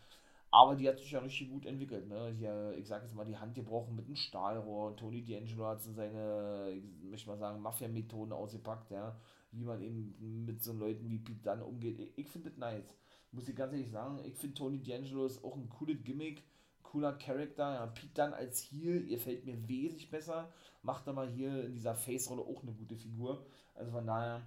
Aber 0.51 0.77
die 0.77 0.89
hat 0.89 0.99
sich 0.99 1.11
ja 1.11 1.19
richtig 1.19 1.51
gut 1.51 1.67
entwickelt, 1.67 2.09
ne? 2.09 2.33
Hier, 2.39 2.75
ich 2.79 2.87
sag 2.87 3.03
jetzt 3.03 3.15
mal, 3.15 3.25
die 3.25 3.37
Hand 3.37 3.55
gebrochen 3.55 3.97
mit 3.97 4.07
einem 4.07 4.15
Stahlrohr. 4.15 4.97
Tony 4.97 5.23
D'Angelo 5.23 5.67
hat 5.67 5.83
seine, 5.83 6.71
ich 6.71 7.11
möchte 7.11 7.29
mal 7.29 7.39
sagen, 7.39 7.61
Mafia-Methoden 7.61 8.33
ausgepackt, 8.33 8.93
ja 8.93 9.17
wie 9.55 9.65
man 9.65 9.81
eben 9.83 10.45
mit 10.45 10.63
so 10.63 10.73
Leuten 10.73 11.09
wie 11.11 11.19
Pete 11.19 11.43
Dunne 11.43 11.65
umgeht. 11.65 12.13
Ich, 12.17 12.29
finde 12.29 12.51
das 12.51 12.59
nice. 12.59 12.95
Muss 13.33 13.49
ich 13.49 13.57
ganz 13.57 13.73
ehrlich 13.73 13.91
sagen, 13.91 14.21
ich 14.25 14.35
finde 14.35 14.55
Tony 14.55 14.79
D'Angelo 14.79 15.27
ist 15.27 15.43
auch 15.45 15.57
ein 15.57 15.69
cooles 15.69 16.03
Gimmick, 16.05 16.43
cooler 16.83 17.13
Charakter. 17.15 17.75
Ja, 17.75 17.87
Pete 17.87 18.15
Dunne 18.15 18.35
als 18.35 18.61
Heel, 18.61 19.07
ihr 19.09 19.19
fällt 19.19 19.45
mir 19.45 19.69
wesentlich 19.69 20.11
besser. 20.11 20.53
Macht 20.83 21.09
aber 21.09 21.27
hier 21.27 21.65
in 21.65 21.75
dieser 21.75 21.95
Face-Rolle 21.95 22.43
auch 22.43 22.63
eine 22.63 22.73
gute 22.73 22.97
Figur. 22.97 23.47
Also 23.75 23.91
von 23.93 24.07
daher. 24.07 24.47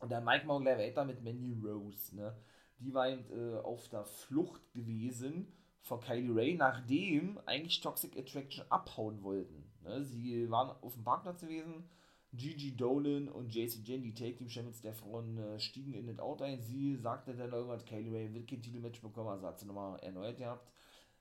Und 0.00 0.10
dann 0.10 0.24
Mike 0.24 0.46
gleich 0.46 0.78
weiter 0.78 1.04
mit 1.04 1.22
Mandy 1.22 1.56
Rose, 1.62 2.16
ne? 2.16 2.34
Die 2.78 2.94
war 2.94 3.08
eben 3.08 3.24
äh, 3.30 3.58
auf 3.58 3.88
der 3.88 4.04
Flucht 4.04 4.72
gewesen 4.72 5.52
vor 5.80 6.00
Kylie 6.00 6.34
Ray, 6.34 6.54
nachdem 6.54 7.38
eigentlich 7.46 7.80
Toxic 7.80 8.16
Attraction 8.16 8.64
abhauen 8.70 9.22
wollten. 9.22 9.70
Ne? 9.82 10.02
Sie 10.04 10.50
waren 10.50 10.70
auf 10.82 10.94
dem 10.94 11.04
Parkplatz 11.04 11.42
gewesen. 11.42 11.84
Gigi 12.32 12.76
Dolan 12.76 13.28
und 13.28 13.52
JC 13.52 13.80
Jane, 13.84 14.02
die 14.02 14.14
Take 14.14 14.36
Team 14.36 14.48
Champions 14.48 14.80
der 14.80 14.94
Frauen, 14.94 15.36
äh, 15.36 15.58
stiegen 15.58 15.94
in 15.94 16.06
das 16.06 16.20
Auto 16.20 16.44
ein. 16.44 16.60
Sie 16.60 16.94
sagte 16.94 17.34
dann 17.34 17.52
irgendwas, 17.52 17.84
Kaylee 17.84 18.10
Ray 18.10 18.32
will 18.32 18.46
kein 18.46 18.62
Titelmatch 18.62 19.00
bekommen, 19.00 19.30
also 19.30 19.46
hat 19.48 19.58
sie 19.58 19.66
nochmal 19.66 19.98
erneut 20.00 20.38
gehabt. 20.38 20.70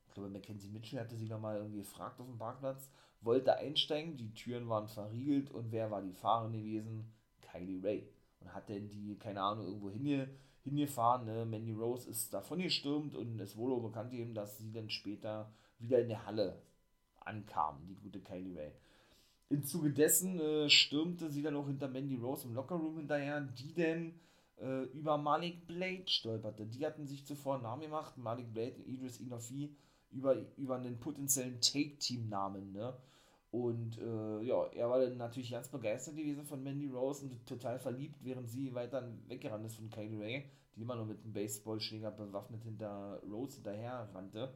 Ich 0.07 0.13
glaube, 0.13 0.30
Mackenzie 0.30 0.69
Mitchell 0.69 0.99
hatte 0.99 1.15
sie 1.15 1.27
nochmal 1.27 1.57
irgendwie 1.57 1.80
gefragt 1.80 2.19
auf 2.19 2.27
dem 2.27 2.38
Parkplatz, 2.38 2.91
wollte 3.21 3.55
einsteigen, 3.55 4.17
die 4.17 4.34
Türen 4.34 4.69
waren 4.69 4.88
verriegelt 4.88 5.49
und 5.49 5.71
wer 5.71 5.89
war 5.89 6.03
die 6.03 6.13
Fahrerin 6.13 6.53
gewesen? 6.53 7.11
Kylie 7.41 7.84
Ray. 7.84 8.07
Und 8.40 8.54
hat 8.54 8.70
denn 8.70 8.90
die, 8.90 9.16
keine 9.18 9.42
Ahnung, 9.42 9.66
irgendwo 9.66 9.90
hinge, 9.90 10.30
hingefahren. 10.64 11.26
Ne? 11.26 11.46
Mandy 11.46 11.74
Rose 11.74 12.10
ist 12.10 12.34
davon 12.34 12.60
gestürmt 12.60 13.16
und 13.16 13.40
es 13.40 13.58
wurde 13.58 13.74
auch 13.74 13.84
bekannt 13.84 14.14
eben, 14.14 14.34
dass 14.34 14.58
sie 14.58 14.72
dann 14.72 14.90
später 14.90 15.52
wieder 15.80 16.00
in 16.00 16.10
der 16.10 16.26
Halle 16.26 16.62
ankam, 17.20 17.86
die 17.88 17.96
gute 17.96 18.20
Kylie 18.20 18.58
Ray. 18.58 18.72
Im 19.50 19.64
Zuge 19.64 19.92
dessen 19.92 20.40
äh, 20.40 20.70
stürmte 20.70 21.30
sie 21.30 21.42
dann 21.42 21.56
auch 21.56 21.68
hinter 21.68 21.88
Mandy 21.88 22.16
Rose 22.16 22.48
im 22.48 22.54
Lockerroom 22.54 22.98
hinterher, 22.98 23.42
die 23.42 23.74
dann 23.74 24.14
äh, 24.62 24.84
über 24.94 25.18
Malik 25.18 25.66
Blade 25.66 26.08
stolperte. 26.08 26.66
Die 26.66 26.86
hatten 26.86 27.08
sich 27.08 27.26
zuvor 27.26 27.56
einen 27.56 27.64
Namen 27.64 27.82
gemacht, 27.82 28.18
Malik 28.18 28.54
Blade 28.54 28.76
und 28.76 28.88
Idris 28.88 29.20
Inofi, 29.20 29.76
über, 30.12 30.36
über 30.58 30.76
einen 30.76 31.00
potenziellen 31.00 31.62
Take-Team-Namen. 31.62 32.74
Ne? 32.74 32.94
Und 33.52 33.97
äh, 33.97 34.41
ja, 34.43 34.66
er 34.68 34.89
war 34.89 35.00
dann 35.00 35.18
natürlich 35.18 35.52
ganz 35.52 35.70
begeistert 35.70 36.16
gewesen 36.16 36.45
von 36.45 36.62
Mandy 36.64 36.88
Rose 36.88 37.26
und 37.26 37.45
total 37.47 37.80
verliebt, 37.80 38.24
während 38.24 38.47
sie 38.47 38.76
weiter 38.76 39.12
weggerannt 39.28 39.66
ist 39.66 39.78
von 39.78 39.89
Kylie 39.89 40.20
Ray, 40.20 40.45
die 40.76 40.82
immer 40.82 40.95
noch 40.95 41.08
mit 41.08 41.24
einem 41.24 41.34
Baseballschläger 41.34 42.12
bewaffnet 42.12 42.64
hinter 42.64 43.22
Rose 43.30 43.56
hinterher 43.56 44.08
rannte. 44.14 44.54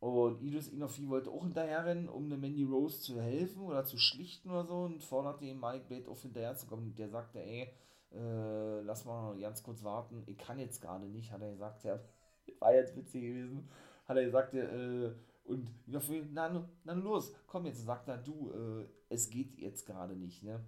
Und 0.00 0.40
Idris 0.42 0.68
Inofi 0.68 1.08
wollte 1.08 1.30
auch 1.30 1.42
hinterherrennen, 1.42 2.08
um 2.08 2.28
der 2.28 2.38
Mandy 2.38 2.62
Rose 2.62 3.00
zu 3.00 3.20
helfen 3.20 3.62
oder 3.62 3.84
zu 3.84 3.98
schlichten 3.98 4.48
oder 4.50 4.64
so 4.64 4.82
und 4.82 5.02
forderte 5.02 5.44
ihn 5.44 5.58
Mike 5.58 5.86
Blade 5.88 6.08
auf 6.08 6.22
hinterher 6.22 6.54
zu 6.54 6.68
kommen. 6.68 6.94
Der 6.94 7.08
sagte, 7.08 7.40
ey, 7.40 7.72
äh, 8.12 8.80
lass 8.82 9.04
mal 9.04 9.36
ganz 9.40 9.62
kurz 9.64 9.82
warten, 9.82 10.22
ich 10.26 10.38
kann 10.38 10.60
jetzt 10.60 10.80
gerade 10.80 11.06
nicht, 11.06 11.32
hat 11.32 11.42
er 11.42 11.50
gesagt, 11.50 11.82
ja, 11.82 11.98
war 12.60 12.74
jetzt 12.74 12.96
witzig 12.96 13.22
gewesen, 13.22 13.68
hat 14.06 14.16
er 14.16 14.24
gesagt, 14.24 14.54
äh, 14.54 15.10
und 15.48 15.70
Inofi, 15.86 16.24
na, 16.32 16.68
na 16.84 16.92
los, 16.92 17.32
komm 17.46 17.66
jetzt, 17.66 17.84
sagt 17.84 18.08
er, 18.08 18.18
du, 18.18 18.52
äh, 18.52 18.86
es 19.08 19.30
geht 19.30 19.58
jetzt 19.58 19.86
gerade 19.86 20.14
nicht, 20.14 20.42
ne? 20.42 20.64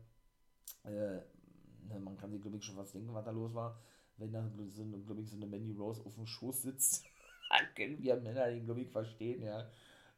Äh, 0.85 1.21
ne, 1.89 2.01
man 2.01 2.17
kann 2.17 2.31
sich, 2.31 2.41
glaube 2.41 2.57
ich, 2.57 2.65
schon 2.65 2.77
was 2.77 2.93
denken, 2.93 3.13
was 3.13 3.25
da 3.25 3.31
los 3.31 3.55
war, 3.55 3.79
wenn 4.17 4.33
da, 4.33 4.49
so, 4.71 4.85
glaube 4.85 5.21
ich, 5.21 5.29
so 5.31 5.37
eine 5.37 5.47
Mandy 5.47 5.73
Rose 5.73 6.05
auf 6.05 6.15
dem 6.15 6.27
Schoß 6.27 6.63
sitzt 6.63 7.05
können 7.75 8.03
wir 8.03 8.17
Männer 8.17 8.47
den, 8.47 8.65
glaube 8.65 8.81
ich, 8.83 8.91
verstehen, 8.91 9.43
ja. 9.43 9.69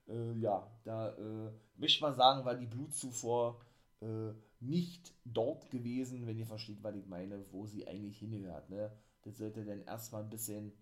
Äh, 0.09 0.33
ja, 0.39 0.67
da 0.85 1.11
äh, 1.11 1.53
möchte 1.77 2.03
man 2.03 2.15
sagen, 2.15 2.45
war 2.45 2.55
die 2.55 2.67
Blutzufuhr 2.67 3.61
äh, 4.01 4.33
nicht 4.61 5.13
dort 5.25 5.71
gewesen, 5.71 6.27
wenn 6.27 6.39
ihr 6.39 6.47
versteht, 6.47 6.83
was 6.83 6.95
ich 6.97 7.07
meine, 7.07 7.45
wo 7.51 7.67
sie 7.67 7.87
eigentlich 7.87 8.19
hingehört, 8.19 8.71
ne. 8.71 8.93
Das 9.23 9.39
sollte 9.39 9.65
dann 9.65 9.83
erstmal 9.83 10.23
ein 10.23 10.31
bisschen, 10.31 10.73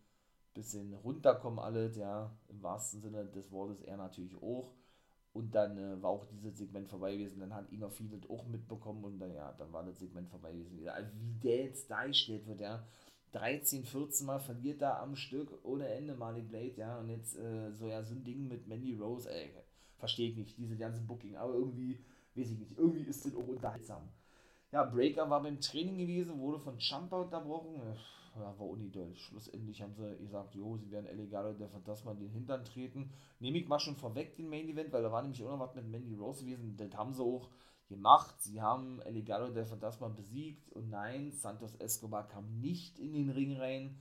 bisschen 0.55 0.95
runterkommen, 0.95 1.59
alles, 1.59 1.97
ja, 1.97 2.31
im 2.49 2.63
wahrsten 2.63 3.01
Sinne 3.01 3.27
des 3.27 3.51
Wortes, 3.51 3.81
er 3.83 3.97
natürlich 3.97 4.37
auch. 4.43 4.75
Und 5.33 5.55
dann 5.55 5.79
äh, 5.79 6.03
war 6.03 6.11
auch 6.11 6.27
dieses 6.27 6.59
Segment 6.59 6.89
vorbei 6.89 7.17
gewesen. 7.17 7.39
Dann 7.41 7.55
hat 7.55 7.71
ihn 7.71 7.85
auch 7.85 7.93
vieles 7.93 8.29
auch 8.29 8.47
mitbekommen 8.47 9.05
und 9.05 9.19
dann, 9.21 9.33
ja, 9.33 9.53
dann 9.53 9.73
war 9.73 9.85
das 9.85 9.99
Segment 10.01 10.29
vorbei 10.29 10.53
gewesen. 10.53 10.89
Also, 10.89 11.11
wie 11.21 11.33
der 11.41 11.65
jetzt 11.67 11.89
dargestellt 11.89 12.47
wird, 12.49 12.61
ja, 12.61 12.85
13, 13.33 13.85
14 13.85 14.27
Mal 14.27 14.41
verliert 14.41 14.83
da 14.83 15.01
am 15.01 15.15
Stück 15.15 15.65
ohne 15.65 15.89
Ende 15.89 16.15
Malik 16.15 16.49
Blade, 16.49 16.75
ja, 16.77 16.99
und 16.99 17.11
jetzt 17.11 17.39
äh, 17.39 17.71
so 17.73 17.87
ja 17.87 18.03
so 18.03 18.15
ein 18.15 18.25
Ding 18.25 18.49
mit 18.49 18.67
Mandy 18.67 18.97
Rose, 18.97 19.31
ey, 19.33 19.51
verstehe 19.99 20.31
ich 20.31 20.37
nicht, 20.37 20.59
diese 20.59 20.77
ganze 20.77 21.01
Booking, 21.03 21.37
aber 21.37 21.55
irgendwie, 21.55 22.01
weiß 22.35 22.51
ich 22.51 22.59
nicht, 22.59 22.77
irgendwie 22.77 23.09
ist 23.09 23.25
das 23.25 23.35
auch 23.37 23.47
unterhaltsam. 23.47 24.09
Ja, 24.73 24.85
Breaker 24.85 25.29
war 25.31 25.43
beim 25.43 25.61
Training 25.61 25.99
gewesen, 25.99 26.39
wurde 26.41 26.59
von 26.59 26.81
Champa 26.81 27.21
unterbrochen, 27.21 27.81
ja, 28.37 28.59
war 28.59 28.69
unidol. 28.69 29.15
Schlussendlich 29.15 29.83
haben 29.83 29.95
sie 29.95 30.17
gesagt, 30.19 30.55
jo, 30.55 30.77
sie 30.77 30.91
werden 30.91 31.07
Elegado 31.07 31.53
der 31.53 31.69
Phantasma 31.69 32.15
den 32.15 32.31
Hintern 32.31 32.65
treten. 32.65 33.11
Nehme 33.39 33.59
ich 33.59 33.69
mal 33.69 33.79
schon 33.79 33.97
vorweg 33.97 34.37
den 34.37 34.49
Main 34.49 34.69
Event, 34.69 34.93
weil 34.93 35.03
da 35.03 35.13
war 35.13 35.23
nämlich 35.23 35.43
auch 35.43 35.51
noch 35.51 35.61
was 35.61 35.75
mit 35.75 35.89
Mandy 35.89 36.15
Rose 36.15 36.45
gewesen, 36.45 36.77
das 36.77 36.95
haben 36.95 37.13
sie 37.13 37.23
auch 37.23 37.51
gemacht. 37.91 38.41
Sie 38.41 38.63
haben 38.63 39.01
El 39.03 39.15
Legado 39.15 39.51
del 39.51 39.67
Fantasma 39.67 40.09
besiegt 40.09 40.71
und 40.73 40.89
nein, 40.89 41.33
Santos 41.33 41.75
Escobar 41.77 42.27
kam 42.29 42.61
nicht 42.61 42.99
in 42.99 43.13
den 43.13 43.31
Ring 43.31 43.57
rein, 43.57 43.99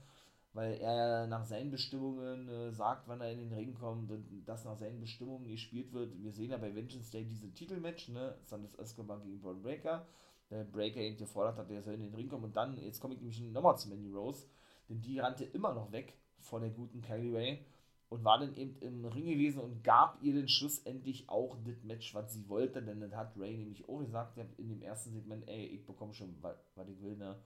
weil 0.52 0.74
er 0.74 1.26
nach 1.26 1.44
seinen 1.44 1.70
Bestimmungen 1.70 2.48
äh, 2.48 2.72
sagt, 2.72 3.08
wann 3.08 3.20
er 3.20 3.32
in 3.32 3.38
den 3.38 3.52
Ring 3.52 3.74
kommt 3.74 4.10
und 4.10 4.26
das 4.46 4.64
nach 4.64 4.76
seinen 4.76 5.00
Bestimmungen 5.00 5.48
gespielt 5.48 5.92
wird. 5.92 6.12
Wir 6.22 6.32
sehen 6.32 6.50
ja 6.50 6.56
bei 6.56 6.74
Vengeance 6.74 7.10
Day 7.10 7.24
diese 7.24 7.52
Titelmatch, 7.52 8.08
ne? 8.08 8.36
Santos 8.44 8.74
Escobar 8.76 9.20
gegen 9.20 9.40
Braun 9.40 9.62
Breaker. 9.62 10.06
Der 10.50 10.64
Breaker 10.64 11.00
eben 11.00 11.16
gefordert 11.16 11.58
hat, 11.58 11.70
er 11.70 11.82
soll 11.82 11.94
in 11.94 12.02
den 12.02 12.14
Ring 12.14 12.28
kommen 12.28 12.44
und 12.44 12.56
dann, 12.56 12.76
jetzt 12.78 13.00
komme 13.00 13.14
ich 13.14 13.20
nämlich 13.20 13.40
nochmal 13.40 13.78
zu 13.78 13.88
Mandy 13.88 14.10
Rose, 14.10 14.46
denn 14.88 15.00
die 15.00 15.18
rannte 15.20 15.44
immer 15.44 15.72
noch 15.72 15.92
weg 15.92 16.14
vor 16.40 16.60
der 16.60 16.70
guten 16.70 17.00
Kylie 17.02 17.36
Ray 17.36 17.64
und 18.08 18.24
war 18.24 18.40
dann 18.40 18.56
eben 18.56 18.76
im 18.80 19.04
Ring 19.04 19.26
gewesen 19.26 19.60
und 19.60 19.84
gab 19.84 20.20
ihr 20.22 20.34
dann 20.34 20.48
schlussendlich 20.48 21.28
auch 21.28 21.56
das 21.64 21.84
Match, 21.84 22.12
was 22.14 22.34
sie 22.34 22.48
wollte, 22.48 22.82
denn 22.82 23.00
das 23.00 23.12
hat 23.12 23.38
Ray 23.38 23.56
nämlich 23.56 23.88
auch 23.88 24.00
gesagt, 24.00 24.36
in 24.58 24.68
dem 24.68 24.82
ersten 24.82 25.12
Segment, 25.12 25.48
ey, 25.48 25.66
ich 25.66 25.86
bekomme 25.86 26.12
schon, 26.12 26.36
was 26.42 26.88
ich 26.88 27.00
will, 27.00 27.16
ne? 27.16 27.40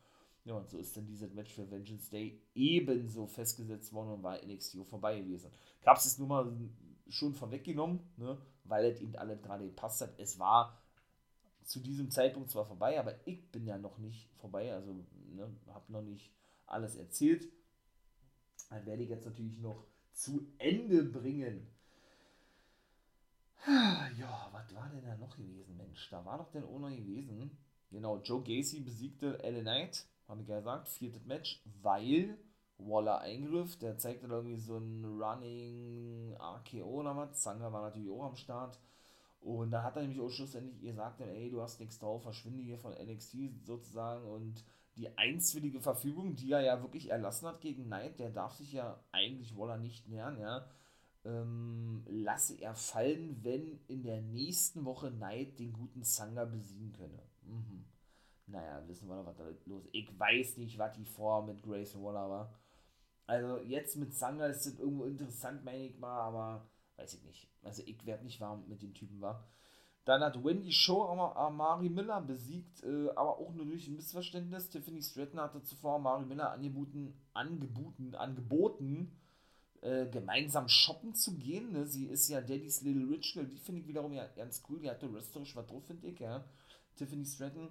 Ja, 0.44 0.54
und 0.54 0.68
so 0.68 0.76
ist 0.78 0.94
dann 0.96 1.06
dieses 1.06 1.32
Match 1.32 1.54
für 1.54 1.70
Vengeance 1.70 2.10
Day 2.10 2.38
ebenso 2.54 3.26
festgesetzt 3.26 3.92
worden 3.94 4.10
und 4.12 4.22
war 4.22 4.38
NXT 4.44 4.76
vorbei 4.86 5.18
gewesen. 5.18 5.50
Gab 5.82 5.96
es 5.96 6.04
es 6.04 6.18
nun 6.18 6.28
mal 6.28 6.52
schon 7.08 7.34
vorweggenommen, 7.34 8.00
ne? 8.16 8.38
weil 8.64 8.84
es 8.84 9.00
eben 9.00 9.16
alle 9.16 9.38
gerade 9.38 9.64
gepasst 9.64 10.02
hat. 10.02 10.18
Es 10.18 10.38
war 10.38 10.78
zu 11.64 11.80
diesem 11.80 12.10
Zeitpunkt 12.10 12.50
zwar 12.50 12.66
vorbei, 12.66 12.98
aber 12.98 13.26
ich 13.26 13.50
bin 13.50 13.66
ja 13.66 13.78
noch 13.78 13.98
nicht 13.98 14.30
vorbei, 14.36 14.72
also 14.72 14.94
ne, 15.32 15.50
habe 15.68 15.92
noch 15.92 16.02
nicht 16.02 16.32
alles 16.66 16.96
erzählt. 16.96 17.48
Dann 18.70 18.86
werde 18.86 19.02
ich 19.02 19.08
jetzt 19.08 19.26
natürlich 19.26 19.58
noch 19.58 19.84
zu 20.12 20.46
Ende 20.58 21.02
bringen. 21.04 21.66
Ja, 24.18 24.48
was 24.52 24.72
war 24.74 24.88
denn 24.90 25.02
da 25.02 25.16
noch 25.16 25.36
gewesen, 25.36 25.76
Mensch? 25.76 26.08
Da 26.10 26.24
war 26.24 26.38
doch 26.38 26.50
denn 26.52 26.64
auch 26.64 26.78
noch 26.78 26.90
gewesen. 26.90 27.50
Genau, 27.90 28.18
Joe 28.18 28.42
Gacy 28.42 28.80
besiegte 28.80 29.38
LA 29.42 29.62
Knight, 29.62 30.06
habe 30.28 30.42
ich 30.42 30.48
ja 30.48 30.58
gesagt, 30.58 30.88
viertes 30.88 31.24
Match, 31.24 31.62
weil 31.82 32.38
Waller 32.78 33.20
eingriff. 33.20 33.78
Der 33.78 33.98
zeigte 33.98 34.26
irgendwie 34.26 34.56
so 34.56 34.78
ein 34.78 35.04
Running 35.04 36.36
RKO 36.38 37.00
oder 37.00 37.16
was. 37.16 37.40
Zanger 37.40 37.72
war 37.72 37.82
natürlich 37.82 38.10
auch 38.10 38.24
am 38.24 38.36
Start. 38.36 38.78
Und 39.44 39.72
da 39.72 39.82
hat 39.82 39.96
er 39.96 40.02
nämlich 40.02 40.20
auch 40.20 40.30
schlussendlich 40.30 40.80
gesagt, 40.80 41.20
ey, 41.20 41.50
du 41.50 41.60
hast 41.60 41.78
nichts 41.78 41.98
drauf, 41.98 42.22
verschwinde 42.22 42.62
hier 42.62 42.78
von 42.78 42.94
NXT 42.94 43.36
sozusagen. 43.62 44.26
Und 44.26 44.64
die 44.96 45.18
einstwillige 45.18 45.82
Verfügung, 45.82 46.34
die 46.34 46.50
er 46.50 46.62
ja 46.62 46.80
wirklich 46.80 47.10
erlassen 47.10 47.48
hat 47.48 47.60
gegen 47.60 47.84
Knight, 47.84 48.18
der 48.18 48.30
darf 48.30 48.54
sich 48.54 48.72
ja 48.72 48.98
eigentlich 49.12 49.54
Waller 49.54 49.76
nicht 49.76 50.08
nähern, 50.08 50.40
ja, 50.40 50.66
ähm, 51.26 52.04
lasse 52.06 52.58
er 52.58 52.74
fallen, 52.74 53.38
wenn 53.42 53.80
in 53.86 54.02
der 54.02 54.22
nächsten 54.22 54.86
Woche 54.86 55.10
Knight 55.10 55.58
den 55.58 55.74
guten 55.74 56.04
Sanga 56.04 56.46
besiegen 56.46 56.92
könne. 56.92 57.22
Mhm. 57.42 57.84
Naja, 58.46 58.82
wissen 58.88 59.08
wir 59.08 59.16
doch, 59.16 59.26
was 59.26 59.36
da 59.36 59.44
los 59.66 59.84
ist. 59.84 59.94
Ich 59.94 60.18
weiß 60.18 60.56
nicht, 60.56 60.78
was 60.78 60.94
die 60.94 61.04
vor 61.04 61.44
mit 61.44 61.62
Grace 61.62 62.00
Waller 62.00 62.30
war. 62.30 62.54
Also 63.26 63.58
jetzt 63.58 63.96
mit 63.96 64.14
Sanga 64.14 64.46
ist 64.46 64.64
das 64.64 64.78
irgendwo 64.78 65.04
interessant, 65.04 65.64
meine 65.64 65.84
ich 65.84 65.98
mal, 65.98 66.18
aber 66.18 66.66
weiß 66.96 67.14
ich 67.14 67.22
nicht. 67.24 67.48
Also 67.62 67.82
ich 67.86 68.04
werde 68.06 68.24
nicht 68.24 68.40
warm 68.40 68.64
mit 68.68 68.82
dem 68.82 68.94
Typen 68.94 69.20
war. 69.20 69.46
Dann 70.04 70.22
hat 70.22 70.44
Wendy 70.44 70.70
Show 70.70 71.02
Amari 71.02 71.88
Miller 71.88 72.20
besiegt, 72.20 72.82
äh, 72.84 73.08
aber 73.16 73.38
auch 73.38 73.54
nur 73.54 73.64
durch 73.64 73.88
ein 73.88 73.96
Missverständnis. 73.96 74.68
Tiffany 74.68 75.02
Stratton 75.02 75.40
hatte 75.40 75.62
zuvor 75.62 75.94
Amari 75.94 76.26
Miller 76.26 76.50
angeboten, 76.50 77.14
angeboten, 77.32 78.14
angeboten 78.14 79.16
äh, 79.84 80.06
gemeinsam 80.06 80.68
shoppen 80.68 81.14
zu 81.14 81.36
gehen. 81.36 81.72
Ne? 81.72 81.86
Sie 81.86 82.06
ist 82.06 82.28
ja 82.28 82.40
Daddy's 82.40 82.82
Little 82.82 83.08
Rich 83.08 83.34
Girl, 83.34 83.46
die 83.46 83.58
finde 83.58 83.80
ich 83.80 83.86
wiederum 83.86 84.12
ja 84.12 84.26
ganz 84.28 84.62
cool. 84.68 84.80
Die 84.80 84.90
hatte 84.90 85.12
wrestlerisch 85.12 85.54
was 85.56 85.66
drauf, 85.66 85.84
finde 85.86 86.08
ich, 86.08 86.18
ja. 86.18 86.44
Tiffany 86.96 87.24
Stratton. 87.24 87.68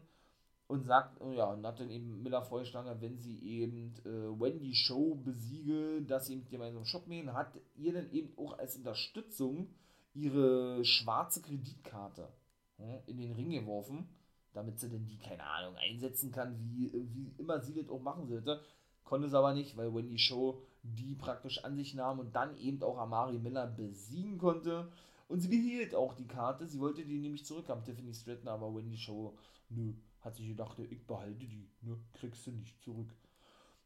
Und 0.68 0.86
sagt, 0.86 1.22
oh 1.22 1.32
ja, 1.32 1.45
und 1.45 1.66
hat 1.66 1.80
dann 1.80 1.89
eben 1.89 2.24
Miller 2.24 2.41
vorgeschlagen, 2.41 3.01
wenn 3.01 3.20
sie 3.20 3.38
eben 3.43 3.93
äh, 4.05 4.39
Wendy 4.39 4.74
Show 4.74 5.16
besiege, 5.16 6.01
dass 6.01 6.28
sie 6.28 6.38
mit 6.38 6.49
gemeinsam 6.49 6.86
shoppen 6.86 7.11
gehen, 7.11 7.34
hat 7.34 7.59
ihr 7.76 7.93
dann 7.93 8.09
eben 8.11 8.36
auch 8.38 8.57
als 8.57 8.78
Unterstützung 8.78 9.68
ihre 10.14 10.84
schwarze 10.86 11.41
Kreditkarte 11.41 12.30
ja, 12.78 12.95
in 13.05 13.18
den 13.18 13.34
Ring 13.34 13.51
geworfen, 13.51 14.07
damit 14.53 14.80
sie 14.80 14.89
denn 14.89 15.05
die, 15.05 15.18
keine 15.18 15.43
Ahnung, 15.43 15.76
einsetzen 15.76 16.32
kann, 16.32 16.57
wie, 16.59 16.91
wie 16.93 17.34
immer 17.38 17.59
sie 17.59 17.74
das 17.74 17.89
auch 17.89 18.01
machen 18.01 18.28
sollte. 18.28 18.61
Konnte 19.03 19.28
es 19.28 19.34
aber 19.34 19.53
nicht, 19.53 19.76
weil 19.76 19.93
Wendy 19.93 20.18
Show 20.18 20.61
die 20.84 21.16
praktisch 21.16 21.64
an 21.64 21.76
sich 21.76 21.93
nahm 21.95 22.20
und 22.20 22.36
dann 22.36 22.57
eben 22.57 22.82
auch 22.84 22.97
Amari 22.97 23.39
Miller 23.39 23.68
besiegen 23.68 24.38
konnte. 24.38 24.91
Und 25.30 25.39
sie 25.39 25.47
behielt 25.47 25.95
auch 25.95 26.14
die 26.14 26.28
Karte. 26.28 26.68
Sie 26.68 26.80
wollte 26.80 27.05
die 27.05 27.20
nämlich 27.20 27.45
zurückhaben, 27.45 27.84
Tiffany 27.84 28.14
Stratton, 28.14 28.49
aber 28.49 28.74
Wendy 28.76 28.97
Show, 28.97 29.38
nö, 29.70 29.93
hat 30.24 30.36
sich 30.36 30.47
gedacht, 30.47 30.80
ich 30.80 31.05
behalte 31.05 31.45
die, 31.45 31.69
ne, 31.82 31.97
kriegst 32.13 32.47
du 32.47 32.51
nicht 32.51 32.82
zurück. 32.82 33.13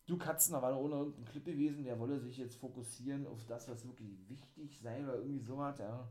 Du 0.05 0.17
Katzen, 0.17 0.53
da 0.53 0.61
war 0.61 0.71
noch 0.71 0.79
ohne 0.79 0.95
irgendein 0.95 1.25
Clip 1.25 1.45
gewesen, 1.45 1.83
der 1.83 1.99
wolle 1.99 2.19
sich 2.19 2.37
jetzt 2.37 2.55
fokussieren 2.55 3.27
auf 3.27 3.43
das, 3.45 3.67
was 3.67 3.85
wirklich 3.85 4.29
wichtig 4.29 4.79
sei 4.79 5.03
oder 5.03 5.15
irgendwie 5.15 5.43
sowas, 5.43 5.77
ja. 5.79 6.09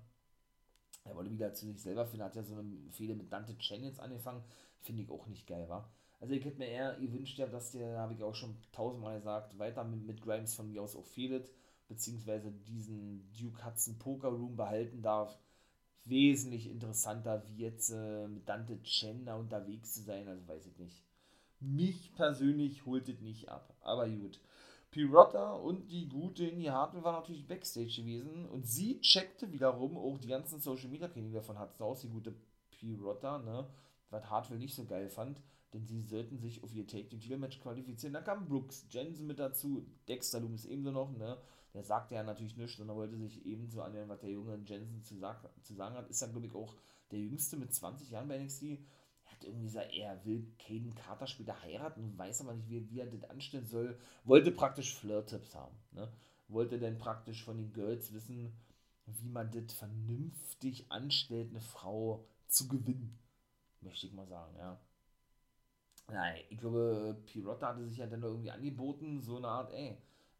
er 1.05 1.15
wollte 1.17 1.31
wieder 1.31 1.55
zu 1.55 1.67
sich 1.67 1.81
selber 1.81 2.05
finden, 2.05 2.25
hat 2.25 2.37
ja 2.37 2.43
so 2.43 2.57
eine 2.57 2.91
Fehde 2.91 3.15
mit 3.15 3.33
Dante 3.33 3.57
Chen 3.57 3.85
jetzt 3.85 4.01
angefangen, 4.01 4.45
finde 4.81 5.03
ich 5.03 5.11
auch 5.11 5.27
nicht 5.27 5.47
geil, 5.47 5.69
war. 5.69 5.91
Also 6.21 6.35
ich 6.35 6.45
hätte 6.45 6.59
mir 6.59 6.69
eher 6.69 6.97
gewünscht, 6.97 7.39
ja, 7.39 7.47
dass 7.47 7.73
der, 7.73 7.99
habe 7.99 8.15
ich 8.15 8.23
auch 8.23 8.35
schon 8.35 8.57
tausendmal 8.73 9.17
gesagt, 9.19 9.59
weiter 9.59 9.85
mit, 9.85 10.05
mit 10.05 10.23
Grimes 10.23 10.55
von 10.55 10.69
mir 10.69 10.83
aus 10.83 10.97
auch 10.97 11.05
fehlt, 11.05 11.51
beziehungsweise 11.89 12.51
diesen 12.53 13.33
Duke 13.33 13.65
Hudson 13.65 13.99
Poker 13.99 14.29
Room 14.29 14.57
behalten 14.57 15.03
darf. 15.03 15.39
Wesentlich 16.07 16.71
interessanter 16.71 17.43
wie 17.47 17.63
jetzt 17.63 17.91
äh, 17.91 18.29
mit 18.29 18.49
Dante 18.49 18.81
Chen 18.83 19.29
unterwegs 19.29 19.95
zu 19.95 20.03
sein, 20.03 20.29
also 20.29 20.47
weiß 20.47 20.67
ich 20.67 20.79
nicht. 20.79 21.03
Mich 21.61 22.15
persönlich 22.15 22.87
holt 22.87 23.09
es 23.09 23.21
nicht 23.21 23.49
ab, 23.49 23.75
aber 23.81 24.09
gut. 24.09 24.41
Pirotta 24.91 25.53
und 25.53 25.91
die 25.91 26.09
gute 26.09 26.47
Indy 26.47 26.67
Hartwell 26.67 27.05
war 27.05 27.13
natürlich 27.13 27.47
Backstage 27.47 28.03
gewesen 28.03 28.47
und 28.47 28.67
sie 28.67 29.01
checkte 29.01 29.53
wiederum 29.53 29.97
auch 29.97 30.17
die 30.19 30.29
ganzen 30.29 30.61
Social 30.61 30.89
Media 30.89 31.09
Kanäle 31.09 31.43
von 31.43 31.59
Hudson 31.59 31.87
aus, 31.87 32.01
die 32.01 32.09
gute 32.09 32.35
Pirotta, 32.71 33.39
ne, 33.39 33.69
was 34.11 34.31
Hartwell 34.31 34.59
nicht 34.59 34.75
so 34.75 34.85
geil 34.85 35.11
fand, 35.11 35.43
denn 35.75 35.85
sie 35.87 36.01
sollten 36.01 36.39
sich 36.39 36.63
auf 36.63 36.73
ihr 36.73 36.87
Take 36.87 37.09
Team 37.09 37.21
Titelmatch 37.21 37.61
qualifizieren. 37.61 38.15
Da 38.15 38.21
kam 38.23 38.47
Brooks 38.47 38.87
Jensen 38.89 39.27
mit 39.27 39.39
dazu, 39.39 39.87
Dexter 40.09 40.41
Loomis 40.41 40.65
ebenso 40.65 40.93
noch, 40.93 41.11
ne, 41.11 41.37
der 41.77 41.85
sagte 41.85 42.15
ja 42.15 42.23
natürlich 42.23 42.57
nichts, 42.57 42.79
sondern 42.79 42.97
wollte 42.97 43.19
sich 43.19 43.45
ebenso 43.45 43.83
anhören, 43.83 44.09
was 44.09 44.21
der 44.21 44.31
junge 44.31 44.59
Jensen 44.65 45.05
zu, 45.05 45.19
sag, 45.19 45.43
zu 45.63 45.75
sagen 45.75 45.95
hat. 45.95 46.09
Ist 46.09 46.23
dann, 46.23 46.33
glaube 46.33 46.47
ich, 46.47 46.55
auch 46.55 46.75
der 47.11 47.19
jüngste 47.19 47.59
mit 47.59 47.75
20 47.75 48.11
Jahren 48.11 48.29
bei 48.29 48.39
NXT. 48.39 48.63
Er 48.63 49.33
hat 49.33 49.45
irgendwie 49.45 49.67
gesagt, 49.67 49.93
er 49.93 50.25
will 50.25 50.51
Caden 50.59 50.95
Carter 50.95 51.27
später 51.27 51.61
heiraten 51.61 52.03
und 52.03 52.17
weiß 52.17 52.41
aber 52.41 52.55
nicht, 52.55 52.71
wie, 52.71 52.91
wie 52.91 53.01
er 53.01 53.07
das 53.07 53.29
anstellen 53.29 53.67
soll. 53.67 53.99
Wollte 54.25 54.53
praktisch 54.53 54.95
Flirt-Tipps 54.95 55.55
haben. 55.55 55.77
Ne? 55.93 56.11
Wollte 56.49 56.79
dann 56.79 56.97
praktisch 56.97 57.45
von 57.45 57.59
den 57.59 57.75
Girls 57.75 58.11
wissen, 58.15 58.57
wie 59.05 59.29
man 59.29 59.51
das 59.51 59.75
vernünftig 59.75 60.91
anstellt, 60.91 61.51
eine 61.51 61.61
Frau 61.61 62.25
zu 62.49 62.69
gewinnen. 62.69 63.19
Möchte 63.83 64.07
ich 64.07 64.15
mal 64.15 64.27
sagen, 64.27 64.57
ja. 64.57 64.81
Nein, 66.09 66.41
ich 66.49 66.57
glaube, 66.57 67.21
Pirotta 67.27 67.69
hatte 67.69 67.87
sich 67.87 67.99
ja 67.99 68.07
dann 68.07 68.23
irgendwie 68.23 68.51
angeboten, 68.51 69.21
so 69.21 69.37
eine 69.37 69.49
Art, 69.49 69.73
ey, 69.75 69.99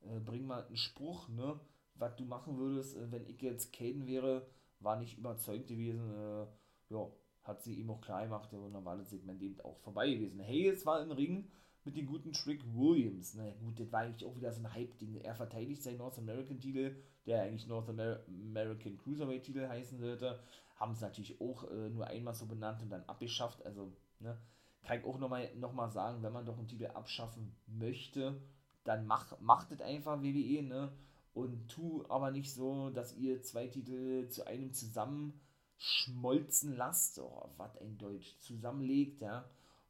äh, 0.09 0.21
bring 0.21 0.47
mal 0.47 0.65
einen 0.65 0.77
Spruch, 0.77 1.29
ne, 1.29 1.59
was 1.95 2.17
du 2.17 2.25
machen 2.25 2.59
würdest, 2.59 2.97
äh, 2.97 3.11
wenn 3.11 3.27
ich 3.27 3.41
jetzt 3.43 3.73
Caden 3.73 4.07
wäre, 4.07 4.47
war 4.81 4.97
nicht 4.99 5.19
überzeugt 5.19 5.69
gewesen, 5.69 6.11
äh, 6.11 6.47
ja, 6.95 7.09
hat 7.43 7.63
sie 7.63 7.75
ihm 7.75 7.91
auch 7.91 8.01
klar 8.01 8.25
gemacht, 8.25 8.53
und 8.53 8.73
dann 8.73 8.85
war 8.85 8.97
das 8.97 9.11
Segment 9.11 9.41
eben 9.41 9.61
auch 9.61 9.79
vorbei 9.79 10.13
gewesen. 10.13 10.41
Hayes 10.41 10.85
war 10.85 11.03
im 11.03 11.13
Ring 11.13 11.49
mit 11.87 11.97
dem 11.97 12.07
guten 12.07 12.33
Trick 12.33 12.63
Williams. 12.75 13.35
Ne? 13.35 13.55
gut, 13.61 13.79
das 13.79 13.93
war 13.93 14.01
eigentlich 14.01 14.29
auch 14.29 14.37
wieder 14.37 14.53
so 14.53 14.61
ein 14.61 14.75
Hype-Ding. 14.75 15.21
Er 15.23 15.37
verteidigt 15.37 15.83
seinen 15.83 15.99
North 15.99 16.19
American-Titel, 16.19 16.97
der 17.25 17.43
eigentlich 17.43 17.67
North 17.69 17.89
Amer 17.89 18.21
American 18.29 18.99
Cruiserweight-Titel 18.99 19.69
heißen 19.69 19.99
sollte. 19.99 20.41
Haben 20.75 20.93
es 20.93 21.01
natürlich 21.01 21.41
auch 21.41 21.71
äh, 21.71 21.89
nur 21.89 22.09
einmal 22.09 22.35
so 22.35 22.47
benannt 22.47 22.83
und 22.83 22.91
dann 22.91 23.05
abgeschafft. 23.05 23.65
Also, 23.65 23.93
ne, 24.19 24.37
kann 24.83 24.99
ich 24.99 25.05
auch 25.05 25.19
nochmal 25.19 25.49
noch 25.57 25.73
mal 25.73 25.89
sagen, 25.89 26.23
wenn 26.23 26.33
man 26.33 26.45
doch 26.45 26.59
einen 26.59 26.69
Titel 26.69 26.87
abschaffen 26.87 27.55
möchte, 27.67 28.41
dann 28.87 29.07
mach, 29.07 29.39
macht 29.41 29.73
es 29.73 29.81
einfach 29.81 30.23
WWE, 30.23 30.63
ne? 30.63 30.93
Und 31.35 31.69
tu 31.69 32.05
aber 32.09 32.31
nicht 32.31 32.53
so, 32.53 32.91
dass 32.91 33.17
ihr 33.17 33.43
zwei 33.43 33.67
Titel 33.67 34.29
zu 34.29 34.47
einem 34.47 34.73
zusammenschmolzen 34.73 36.77
lasst, 36.77 37.19
oh, 37.19 37.51
was 37.59 37.77
ein 37.79 37.99
Deutsch, 37.99 38.39
zusammenlegt, 38.41 39.21
ja. 39.21 39.45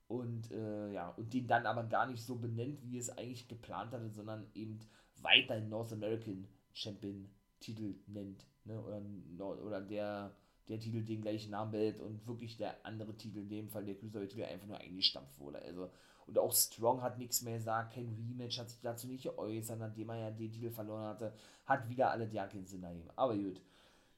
Und 0.08 0.50
äh, 0.50 0.92
ja, 0.92 1.10
und 1.10 1.32
den 1.32 1.46
dann 1.46 1.66
aber 1.66 1.84
gar 1.84 2.06
nicht 2.06 2.24
so 2.24 2.36
benennt, 2.36 2.82
wie 2.82 2.98
es 2.98 3.10
eigentlich 3.10 3.48
geplant 3.48 3.92
hatte, 3.92 4.10
sondern 4.10 4.46
eben 4.54 4.80
weiter 5.22 5.60
North 5.60 5.92
American 5.92 6.48
Champion 6.72 7.28
Titel 7.60 7.94
nennt, 8.06 8.44
ne? 8.64 8.80
Oder, 8.82 9.62
oder 9.62 9.80
der, 9.80 10.34
der 10.68 10.80
Titel 10.80 11.02
den 11.02 11.22
gleichen 11.22 11.50
Namen 11.50 11.72
behält 11.72 12.00
und 12.00 12.26
wirklich 12.26 12.56
der 12.56 12.84
andere 12.84 13.16
Titel, 13.16 13.38
in 13.38 13.48
dem 13.48 13.68
Fall 13.68 13.84
der 13.84 13.94
Cruiserweight-Titel, 13.94 14.44
einfach 14.44 14.66
nur 14.66 14.78
eingestampft 14.78 15.38
wurde. 15.38 15.60
Also 15.62 15.90
und 16.26 16.38
auch 16.38 16.52
Strong 16.52 17.02
hat 17.02 17.18
nichts 17.18 17.42
mehr 17.42 17.54
gesagt, 17.54 17.94
kein 17.94 18.08
Rematch, 18.08 18.58
hat 18.58 18.68
sich 18.68 18.80
dazu 18.80 19.06
nicht 19.06 19.22
geäußert, 19.22 19.78
nachdem 19.78 20.08
er 20.10 20.16
ja 20.18 20.30
den 20.30 20.50
Titel 20.50 20.70
verloren 20.70 21.04
hatte. 21.04 21.32
Hat 21.64 21.88
wieder 21.88 22.10
alle 22.10 22.26
ja 22.26 22.46
keinen 22.46 22.66
Sinn 22.66 22.82
ergeben. 22.82 23.10
Aber 23.14 23.36
gut. 23.36 23.60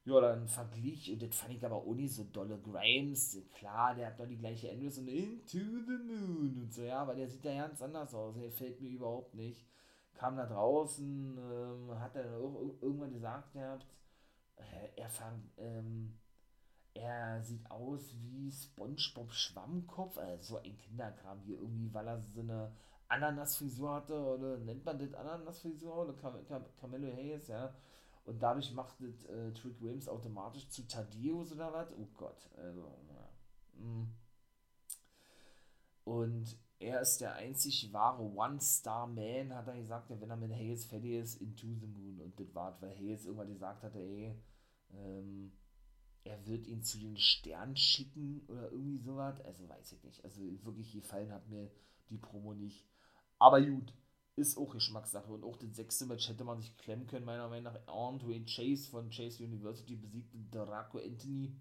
Ja, 0.04 0.20
dann 0.22 0.48
verglich, 0.48 1.12
und 1.12 1.20
das 1.20 1.36
fand 1.36 1.52
ich 1.52 1.64
aber 1.66 1.76
auch 1.76 1.94
nicht 1.94 2.14
so 2.14 2.24
dolle. 2.24 2.58
Grimes, 2.58 3.42
klar, 3.54 3.94
der 3.94 4.06
hat 4.06 4.18
doch 4.18 4.26
die 4.26 4.38
gleiche 4.38 4.70
Endless 4.70 4.96
und 4.96 5.08
Into 5.08 5.58
the 5.58 5.98
Moon 6.02 6.62
und 6.62 6.72
so, 6.72 6.82
ja, 6.82 7.02
aber 7.02 7.14
der 7.14 7.28
sieht 7.28 7.44
ja 7.44 7.66
ganz 7.66 7.82
anders 7.82 8.14
aus. 8.14 8.34
Der 8.36 8.50
fällt 8.50 8.80
mir 8.80 8.88
überhaupt 8.88 9.34
nicht. 9.34 9.66
Kam 10.14 10.36
da 10.36 10.46
draußen, 10.46 11.36
ähm, 11.36 12.00
hat 12.00 12.16
er 12.16 12.38
auch 12.38 12.72
irgendwann 12.80 13.12
gesagt 13.12 13.52
gehabt, 13.52 13.86
äh, 14.56 14.88
er 14.96 15.10
fand, 15.10 15.44
ähm, 15.58 16.14
er 16.98 17.42
sieht 17.42 17.70
aus 17.70 18.14
wie 18.20 18.50
SpongeBob 18.50 19.32
Schwammkopf, 19.32 20.18
also 20.18 20.56
so 20.56 20.62
ein 20.62 20.76
Kinderkram 20.76 21.40
hier 21.40 21.58
irgendwie, 21.58 21.92
weil 21.94 22.08
er 22.08 22.20
so 22.34 22.40
eine 22.40 22.72
Ananasfrisur 23.08 23.94
hatte, 23.94 24.14
oder 24.20 24.58
nennt 24.58 24.84
man 24.84 24.98
das 24.98 25.14
Ananasfrisur 25.14 25.96
oder 25.96 26.12
Cam 26.14 26.44
Cam 26.46 26.64
Camelo 26.80 27.12
Hayes, 27.12 27.48
ja. 27.48 27.74
Und 28.24 28.42
dadurch 28.42 28.72
macht 28.74 28.96
das 29.00 29.24
äh, 29.24 29.52
Trick 29.52 29.80
Williams 29.80 30.08
automatisch 30.08 30.68
zu 30.68 30.86
Tadeus 30.86 31.52
oder 31.52 31.72
was? 31.72 31.90
Oh 31.92 32.08
Gott, 32.14 32.50
also, 32.56 32.92
ja. 33.08 33.82
Mm. 33.82 34.14
Und 36.04 36.58
er 36.78 37.00
ist 37.00 37.20
der 37.20 37.34
einzig 37.34 37.92
wahre 37.92 38.22
One-Star-Man, 38.22 39.54
hat 39.54 39.68
er 39.68 39.76
gesagt, 39.76 40.10
wenn 40.10 40.30
er 40.30 40.36
mit 40.36 40.52
Hayes 40.52 40.84
fertig 40.84 41.12
ist, 41.12 41.40
into 41.40 41.66
the 41.80 41.86
moon. 41.86 42.20
Und 42.20 42.38
das 42.38 42.54
war, 42.54 42.80
weil 42.80 42.96
Hayes 42.96 43.24
irgendwann 43.24 43.52
gesagt 43.52 43.82
hatte, 43.82 43.98
ey, 43.98 44.34
ähm, 44.92 45.52
er 46.24 46.46
wird 46.46 46.66
ihn 46.66 46.82
zu 46.82 46.98
den 46.98 47.16
Sternen 47.16 47.76
schicken 47.76 48.42
oder 48.48 48.70
irgendwie 48.70 48.98
sowas. 48.98 49.40
Also 49.40 49.68
weiß 49.68 49.92
ich 49.92 50.02
nicht. 50.04 50.24
Also 50.24 50.40
wirklich 50.64 50.92
gefallen 50.92 51.32
hat 51.32 51.48
mir 51.48 51.70
die 52.10 52.18
Promo 52.18 52.54
nicht. 52.54 52.86
Aber 53.38 53.60
gut, 53.62 53.94
ist 54.36 54.56
auch 54.56 54.72
Geschmackssache. 54.72 55.30
Und 55.32 55.44
auch 55.44 55.56
das 55.56 55.74
sechste 55.74 56.06
Match 56.06 56.28
hätte 56.28 56.44
man 56.44 56.60
sich 56.60 56.76
klemmen 56.76 57.06
können, 57.06 57.26
meiner 57.26 57.48
Meinung 57.48 57.72
nach. 57.72 57.86
Andre 57.86 58.44
Chase 58.44 58.88
von 58.88 59.10
Chase 59.10 59.44
University 59.44 59.96
besiegte 59.96 60.38
Draco 60.50 60.98
Anthony. 60.98 61.56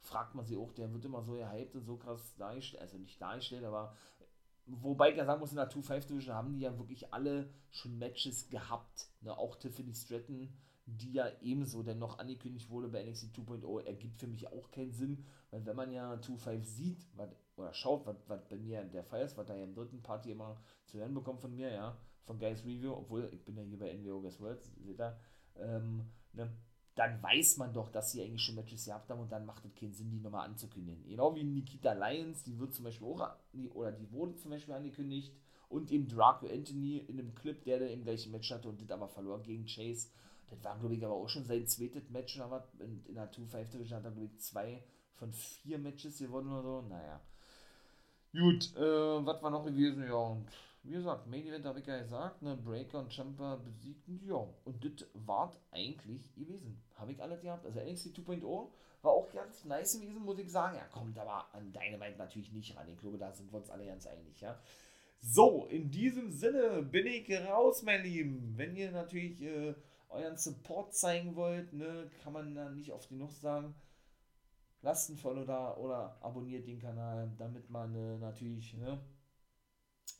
Fragt 0.00 0.34
man 0.34 0.46
sich 0.46 0.56
auch, 0.56 0.72
der 0.72 0.92
wird 0.92 1.04
immer 1.04 1.22
so 1.22 1.32
gehypt 1.32 1.74
und 1.74 1.84
so 1.84 1.96
krass 1.96 2.36
dargestellt. 2.36 2.82
Also 2.82 2.98
nicht 2.98 3.20
dargestellt, 3.20 3.64
aber 3.64 3.96
wobei 4.68 5.10
ich 5.10 5.16
ja 5.16 5.24
sagen 5.24 5.40
muss, 5.40 5.50
in 5.50 5.56
der 5.56 5.70
2-5 5.70 6.06
Division 6.06 6.34
haben 6.34 6.52
die 6.52 6.60
ja 6.60 6.76
wirklich 6.78 7.12
alle 7.12 7.48
schon 7.70 7.98
Matches 7.98 8.48
gehabt. 8.48 9.10
Ne? 9.20 9.36
Auch 9.36 9.56
Tiffany 9.56 9.94
Stratton 9.94 10.52
die 10.96 11.12
ja 11.12 11.30
ebenso 11.42 11.82
denn 11.82 11.98
noch 11.98 12.18
angekündigt 12.18 12.70
wurde 12.70 12.88
bei 12.88 13.04
NXT 13.04 13.36
2.0, 13.36 13.84
ergibt 13.84 14.18
für 14.18 14.26
mich 14.26 14.50
auch 14.50 14.70
keinen 14.70 14.92
Sinn, 14.92 15.24
weil 15.50 15.64
wenn 15.66 15.76
man 15.76 15.92
ja 15.92 16.14
2.5 16.14 16.64
sieht, 16.64 17.06
wat, 17.14 17.36
oder 17.56 17.74
schaut, 17.74 18.06
was 18.06 18.16
bei 18.48 18.56
mir 18.56 18.82
der 18.84 19.04
Fall 19.04 19.22
ist, 19.22 19.36
was 19.36 19.46
da 19.46 19.54
ja 19.54 19.64
im 19.64 19.74
dritten 19.74 20.02
Party 20.02 20.30
immer 20.30 20.56
zu 20.86 20.98
hören 20.98 21.12
bekommt 21.12 21.40
von 21.40 21.54
mir, 21.54 21.70
ja, 21.70 21.98
von 22.24 22.38
Guys 22.38 22.64
Review, 22.64 22.92
obwohl 22.92 23.28
ich 23.32 23.44
bin 23.44 23.56
ja 23.56 23.62
hier 23.62 23.78
bei 23.78 23.92
NWO 23.92 24.20
Guys 24.20 24.40
World, 24.40 24.62
seht 24.62 24.98
ihr, 24.98 25.18
ähm, 25.56 26.06
ne, 26.32 26.50
dann 26.98 27.22
weiß 27.22 27.58
man 27.58 27.72
doch, 27.72 27.90
dass 27.90 28.12
sie 28.12 28.22
eigentlich 28.22 28.42
schon 28.42 28.56
Matches 28.56 28.86
gehabt 28.86 29.08
haben 29.10 29.20
und 29.20 29.30
dann 29.30 29.46
macht 29.46 29.64
es 29.64 29.74
keinen 29.74 29.92
Sinn, 29.92 30.10
die 30.10 30.20
nochmal 30.20 30.46
anzukündigen. 30.46 31.06
Genau 31.08 31.34
wie 31.34 31.44
Nikita 31.44 31.92
Lyons, 31.92 32.42
die 32.42 32.58
wird 32.58 32.74
zum 32.74 32.84
Beispiel 32.84 33.06
auch, 33.06 33.30
oder 33.74 33.92
die 33.92 34.10
wurde 34.10 34.36
zum 34.36 34.50
Beispiel 34.50 34.74
angekündigt 34.74 35.32
und 35.68 35.90
eben 35.90 36.08
Draco 36.08 36.46
Anthony 36.46 36.98
in 36.98 37.18
einem 37.18 37.34
Clip, 37.34 37.62
der 37.64 37.78
dann 37.80 37.88
im 37.88 38.02
gleichen 38.02 38.32
Match 38.32 38.50
hatte 38.50 38.68
und 38.68 38.80
das 38.80 38.90
aber 38.90 39.08
verloren 39.08 39.42
gegen 39.42 39.66
Chase 39.66 40.08
das 40.50 40.64
war, 40.64 40.78
glaube 40.78 40.94
ich, 40.94 41.04
aber 41.04 41.14
auch 41.14 41.28
schon 41.28 41.44
sein 41.44 41.66
zweites 41.66 42.08
Match 42.10 42.36
oder 42.36 42.50
was. 42.50 42.74
In, 42.80 43.04
in 43.06 43.14
der 43.14 43.30
2-5 43.30 43.70
Division 43.70 43.98
hat 43.98 44.04
er, 44.04 44.10
glaube 44.10 44.26
ich, 44.26 44.38
zwei 44.38 44.82
von 45.14 45.32
vier 45.32 45.78
Matches 45.78 46.18
gewonnen 46.18 46.50
oder 46.52 46.62
so. 46.62 46.82
Naja. 46.88 47.20
Gut, 48.32 48.74
äh, 48.76 49.26
was 49.26 49.42
war 49.42 49.50
noch 49.50 49.64
gewesen? 49.64 50.04
Ja, 50.04 50.14
und 50.14 50.46
wie 50.88 50.94
gesagt, 50.94 51.26
Main 51.26 51.46
Event 51.46 51.66
habe 51.66 51.80
ich 51.80 51.86
ja 51.86 51.98
gesagt, 52.00 52.40
ne, 52.40 52.56
Breaker 52.56 53.00
und 53.00 53.12
Jumper 53.12 53.58
besiegten, 53.58 54.20
ja, 54.24 54.46
und 54.64 54.82
das 54.82 55.06
war 55.14 55.52
eigentlich 55.70 56.34
gewesen. 56.34 56.82
Habe 56.96 57.12
ich 57.12 57.22
alles 57.22 57.42
gehabt. 57.42 57.66
Also 57.66 57.80
NXT 57.80 58.18
2.0 58.18 58.68
war 59.02 59.12
auch 59.12 59.30
ganz 59.30 59.64
nice 59.66 60.00
gewesen, 60.00 60.24
muss 60.24 60.38
ich 60.38 60.50
sagen. 60.50 60.76
Ja, 60.76 60.84
kommt 60.86 61.18
aber 61.18 61.46
an 61.52 61.72
Dynamite 61.72 62.16
natürlich 62.16 62.52
nicht 62.52 62.74
ran. 62.74 62.88
Ich 62.90 62.98
glaube, 62.98 63.18
da 63.18 63.30
sind 63.32 63.52
wir 63.52 63.58
uns 63.58 63.70
alle 63.70 63.84
ganz 63.84 64.06
einig, 64.06 64.40
ja. 64.40 64.58
So, 65.20 65.66
in 65.66 65.90
diesem 65.90 66.30
Sinne 66.30 66.82
bin 66.82 67.06
ich 67.06 67.30
raus, 67.46 67.82
mein 67.82 68.02
Lieben. 68.02 68.54
Wenn 68.56 68.74
ihr 68.74 68.90
natürlich 68.90 69.42
äh, 69.42 69.74
euren 70.08 70.36
Support 70.38 70.94
zeigen 70.94 71.36
wollt, 71.36 71.72
ne, 71.74 72.10
kann 72.22 72.32
man 72.32 72.54
da 72.54 72.70
nicht 72.70 72.92
oft 72.92 73.10
genug 73.10 73.32
sagen. 73.32 73.74
Lasst 74.80 75.10
ein 75.10 75.16
Follow 75.16 75.44
da 75.44 75.76
oder 75.76 76.16
abonniert 76.22 76.66
den 76.66 76.78
Kanal, 76.78 77.30
damit 77.36 77.68
man 77.68 77.94
äh, 77.94 78.16
natürlich, 78.16 78.74
ne, 78.74 78.98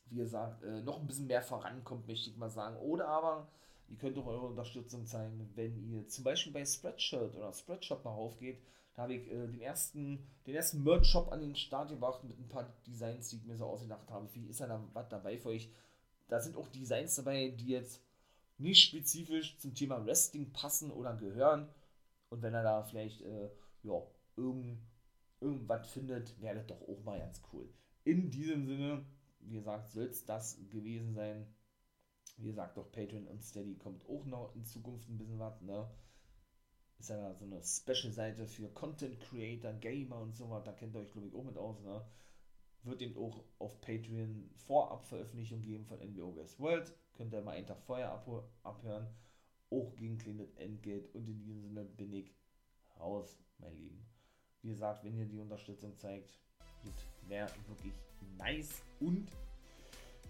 wie 0.09 0.17
gesagt, 0.17 0.63
äh, 0.63 0.81
noch 0.81 0.99
ein 0.99 1.07
bisschen 1.07 1.27
mehr 1.27 1.41
vorankommt, 1.41 2.07
möchte 2.07 2.29
ich 2.29 2.37
mal 2.37 2.49
sagen. 2.49 2.77
Oder 2.77 3.07
aber 3.07 3.47
ihr 3.89 3.97
könnt 3.97 4.17
auch 4.17 4.25
eure 4.25 4.47
Unterstützung 4.47 5.05
zeigen, 5.05 5.49
wenn 5.55 5.77
ihr 5.89 6.07
zum 6.07 6.23
Beispiel 6.23 6.53
bei 6.53 6.65
Spreadshirt 6.65 7.35
oder 7.35 7.53
Spreadshop 7.53 8.03
mal 8.05 8.11
aufgeht. 8.11 8.61
Da 8.95 9.03
habe 9.03 9.15
ich 9.15 9.31
äh, 9.31 9.47
den 9.47 9.61
ersten, 9.61 10.27
den 10.45 10.55
ersten 10.55 10.83
Merch-Shop 10.83 11.31
an 11.31 11.41
den 11.41 11.55
Start 11.55 11.89
gebracht 11.89 12.23
mit 12.23 12.37
ein 12.37 12.49
paar 12.49 12.73
Designs, 12.85 13.29
die 13.29 13.37
ich 13.37 13.45
mir 13.45 13.55
so 13.55 13.65
ausgedacht 13.65 14.09
habe. 14.09 14.27
Wie 14.33 14.47
ist 14.47 14.61
da 14.61 14.83
was 14.93 15.09
dabei 15.09 15.37
für 15.37 15.49
euch? 15.49 15.71
Da 16.27 16.39
sind 16.39 16.57
auch 16.57 16.67
Designs 16.67 17.15
dabei, 17.15 17.49
die 17.49 17.69
jetzt 17.69 18.01
nicht 18.57 18.89
spezifisch 18.89 19.57
zum 19.57 19.73
Thema 19.73 20.05
Wrestling 20.05 20.51
passen 20.51 20.91
oder 20.91 21.15
gehören. 21.15 21.69
Und 22.29 22.41
wenn 22.41 22.53
er 22.53 22.63
da 22.63 22.83
vielleicht, 22.83 23.21
äh, 23.21 23.49
ja, 23.83 24.01
irgend, 24.35 24.79
irgendwas 25.39 25.89
findet, 25.89 26.39
wäre 26.41 26.55
das 26.55 26.67
doch 26.67 26.81
auch 26.81 27.03
mal 27.03 27.19
ganz 27.19 27.41
cool. 27.53 27.67
In 28.03 28.29
diesem 28.29 28.67
Sinne, 28.67 29.05
wie 29.41 29.55
gesagt, 29.55 29.89
soll 29.89 30.05
es 30.05 30.25
das 30.25 30.57
gewesen 30.69 31.13
sein. 31.13 31.47
Wie 32.37 32.47
gesagt, 32.47 32.77
doch 32.77 32.91
Patreon 32.91 33.27
und 33.27 33.43
Steady 33.43 33.75
kommt 33.75 34.05
auch 34.07 34.25
noch 34.25 34.55
in 34.55 34.63
Zukunft 34.63 35.09
ein 35.09 35.17
bisschen 35.17 35.39
was, 35.39 35.61
ne? 35.61 35.89
Ist 36.97 37.09
ja 37.09 37.33
so 37.33 37.45
eine 37.45 37.63
Special-Seite 37.63 38.47
für 38.47 38.69
Content 38.69 39.19
Creator, 39.19 39.73
Gamer 39.73 40.19
und 40.19 40.35
so 40.35 40.49
was, 40.49 40.63
da 40.63 40.73
kennt 40.73 40.95
ihr 40.95 40.99
euch, 40.99 41.11
glaube 41.11 41.27
ich, 41.27 41.33
auch 41.33 41.43
mit 41.43 41.57
aus, 41.57 41.81
ne? 41.81 42.05
Wird 42.83 43.01
eben 43.01 43.17
auch 43.17 43.43
auf 43.57 43.81
Patreon 43.81 44.49
Vorab-Veröffentlichung 44.55 45.61
geben 45.61 45.85
von 45.85 45.99
NWO 45.99 46.31
Guest 46.31 46.59
World. 46.59 46.93
Könnt 47.13 47.33
ihr 47.33 47.41
mal 47.41 47.51
einen 47.51 47.67
Tag 47.67 47.81
vorher 47.81 48.11
abhören. 48.63 49.07
Auch 49.69 49.95
gegen 49.95 50.17
kleines 50.17 50.53
Entgelt. 50.55 51.13
Und 51.13 51.27
in 51.27 51.39
diesem 51.39 51.61
Sinne 51.61 51.83
bin 51.83 52.13
ich 52.13 52.33
raus, 52.97 53.37
mein 53.57 53.75
Lieben. 53.75 54.05
Wie 54.61 54.69
gesagt, 54.69 55.03
wenn 55.03 55.17
ihr 55.17 55.25
die 55.25 55.39
Unterstützung 55.39 55.97
zeigt, 55.97 56.39
wäre 57.27 57.49
wirklich 57.67 57.93
nice. 58.37 58.83
Und 58.99 59.29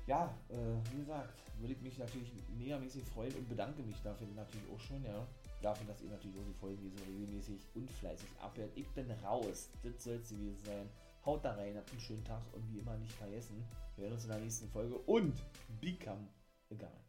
ja, 0.07 0.33
äh, 0.49 0.55
wie 0.91 0.99
gesagt, 0.99 1.33
würde 1.59 1.73
ich 1.73 1.81
mich 1.81 1.97
natürlich 1.97 2.31
megamäßig 2.57 3.03
freuen 3.03 3.33
und 3.35 3.47
bedanke 3.47 3.81
mich 3.83 3.97
dafür 4.03 4.27
natürlich 4.35 4.67
auch 4.73 4.79
schon, 4.79 5.03
ja. 5.03 5.25
Dafür, 5.61 5.87
dass 5.87 6.01
ihr 6.01 6.09
natürlich 6.09 6.37
auch 6.37 6.47
die 6.47 6.53
Folgen 6.53 6.77
hier 6.81 6.91
so 6.91 7.03
regelmäßig 7.03 7.59
und 7.75 7.91
fleißig 7.91 8.29
abhört. 8.41 8.71
Ich 8.75 8.87
bin 8.89 9.11
raus. 9.23 9.69
Das 9.83 10.03
soll 10.03 10.15
es 10.15 10.29
gewesen 10.29 10.57
sein. 10.63 10.89
Haut 11.25 11.43
da 11.43 11.53
rein, 11.53 11.75
habt 11.75 11.91
einen 11.91 11.99
schönen 11.99 12.23
Tag 12.23 12.41
und 12.53 12.65
wie 12.71 12.79
immer 12.79 12.97
nicht 12.97 13.11
vergessen, 13.11 13.63
wir 13.97 14.05
hören 14.05 14.13
uns 14.13 14.23
in 14.23 14.29
der 14.29 14.39
nächsten 14.39 14.69
Folge 14.69 14.97
und 14.99 15.43
become 15.81 16.27
a 16.71 16.75
guy. 16.75 17.09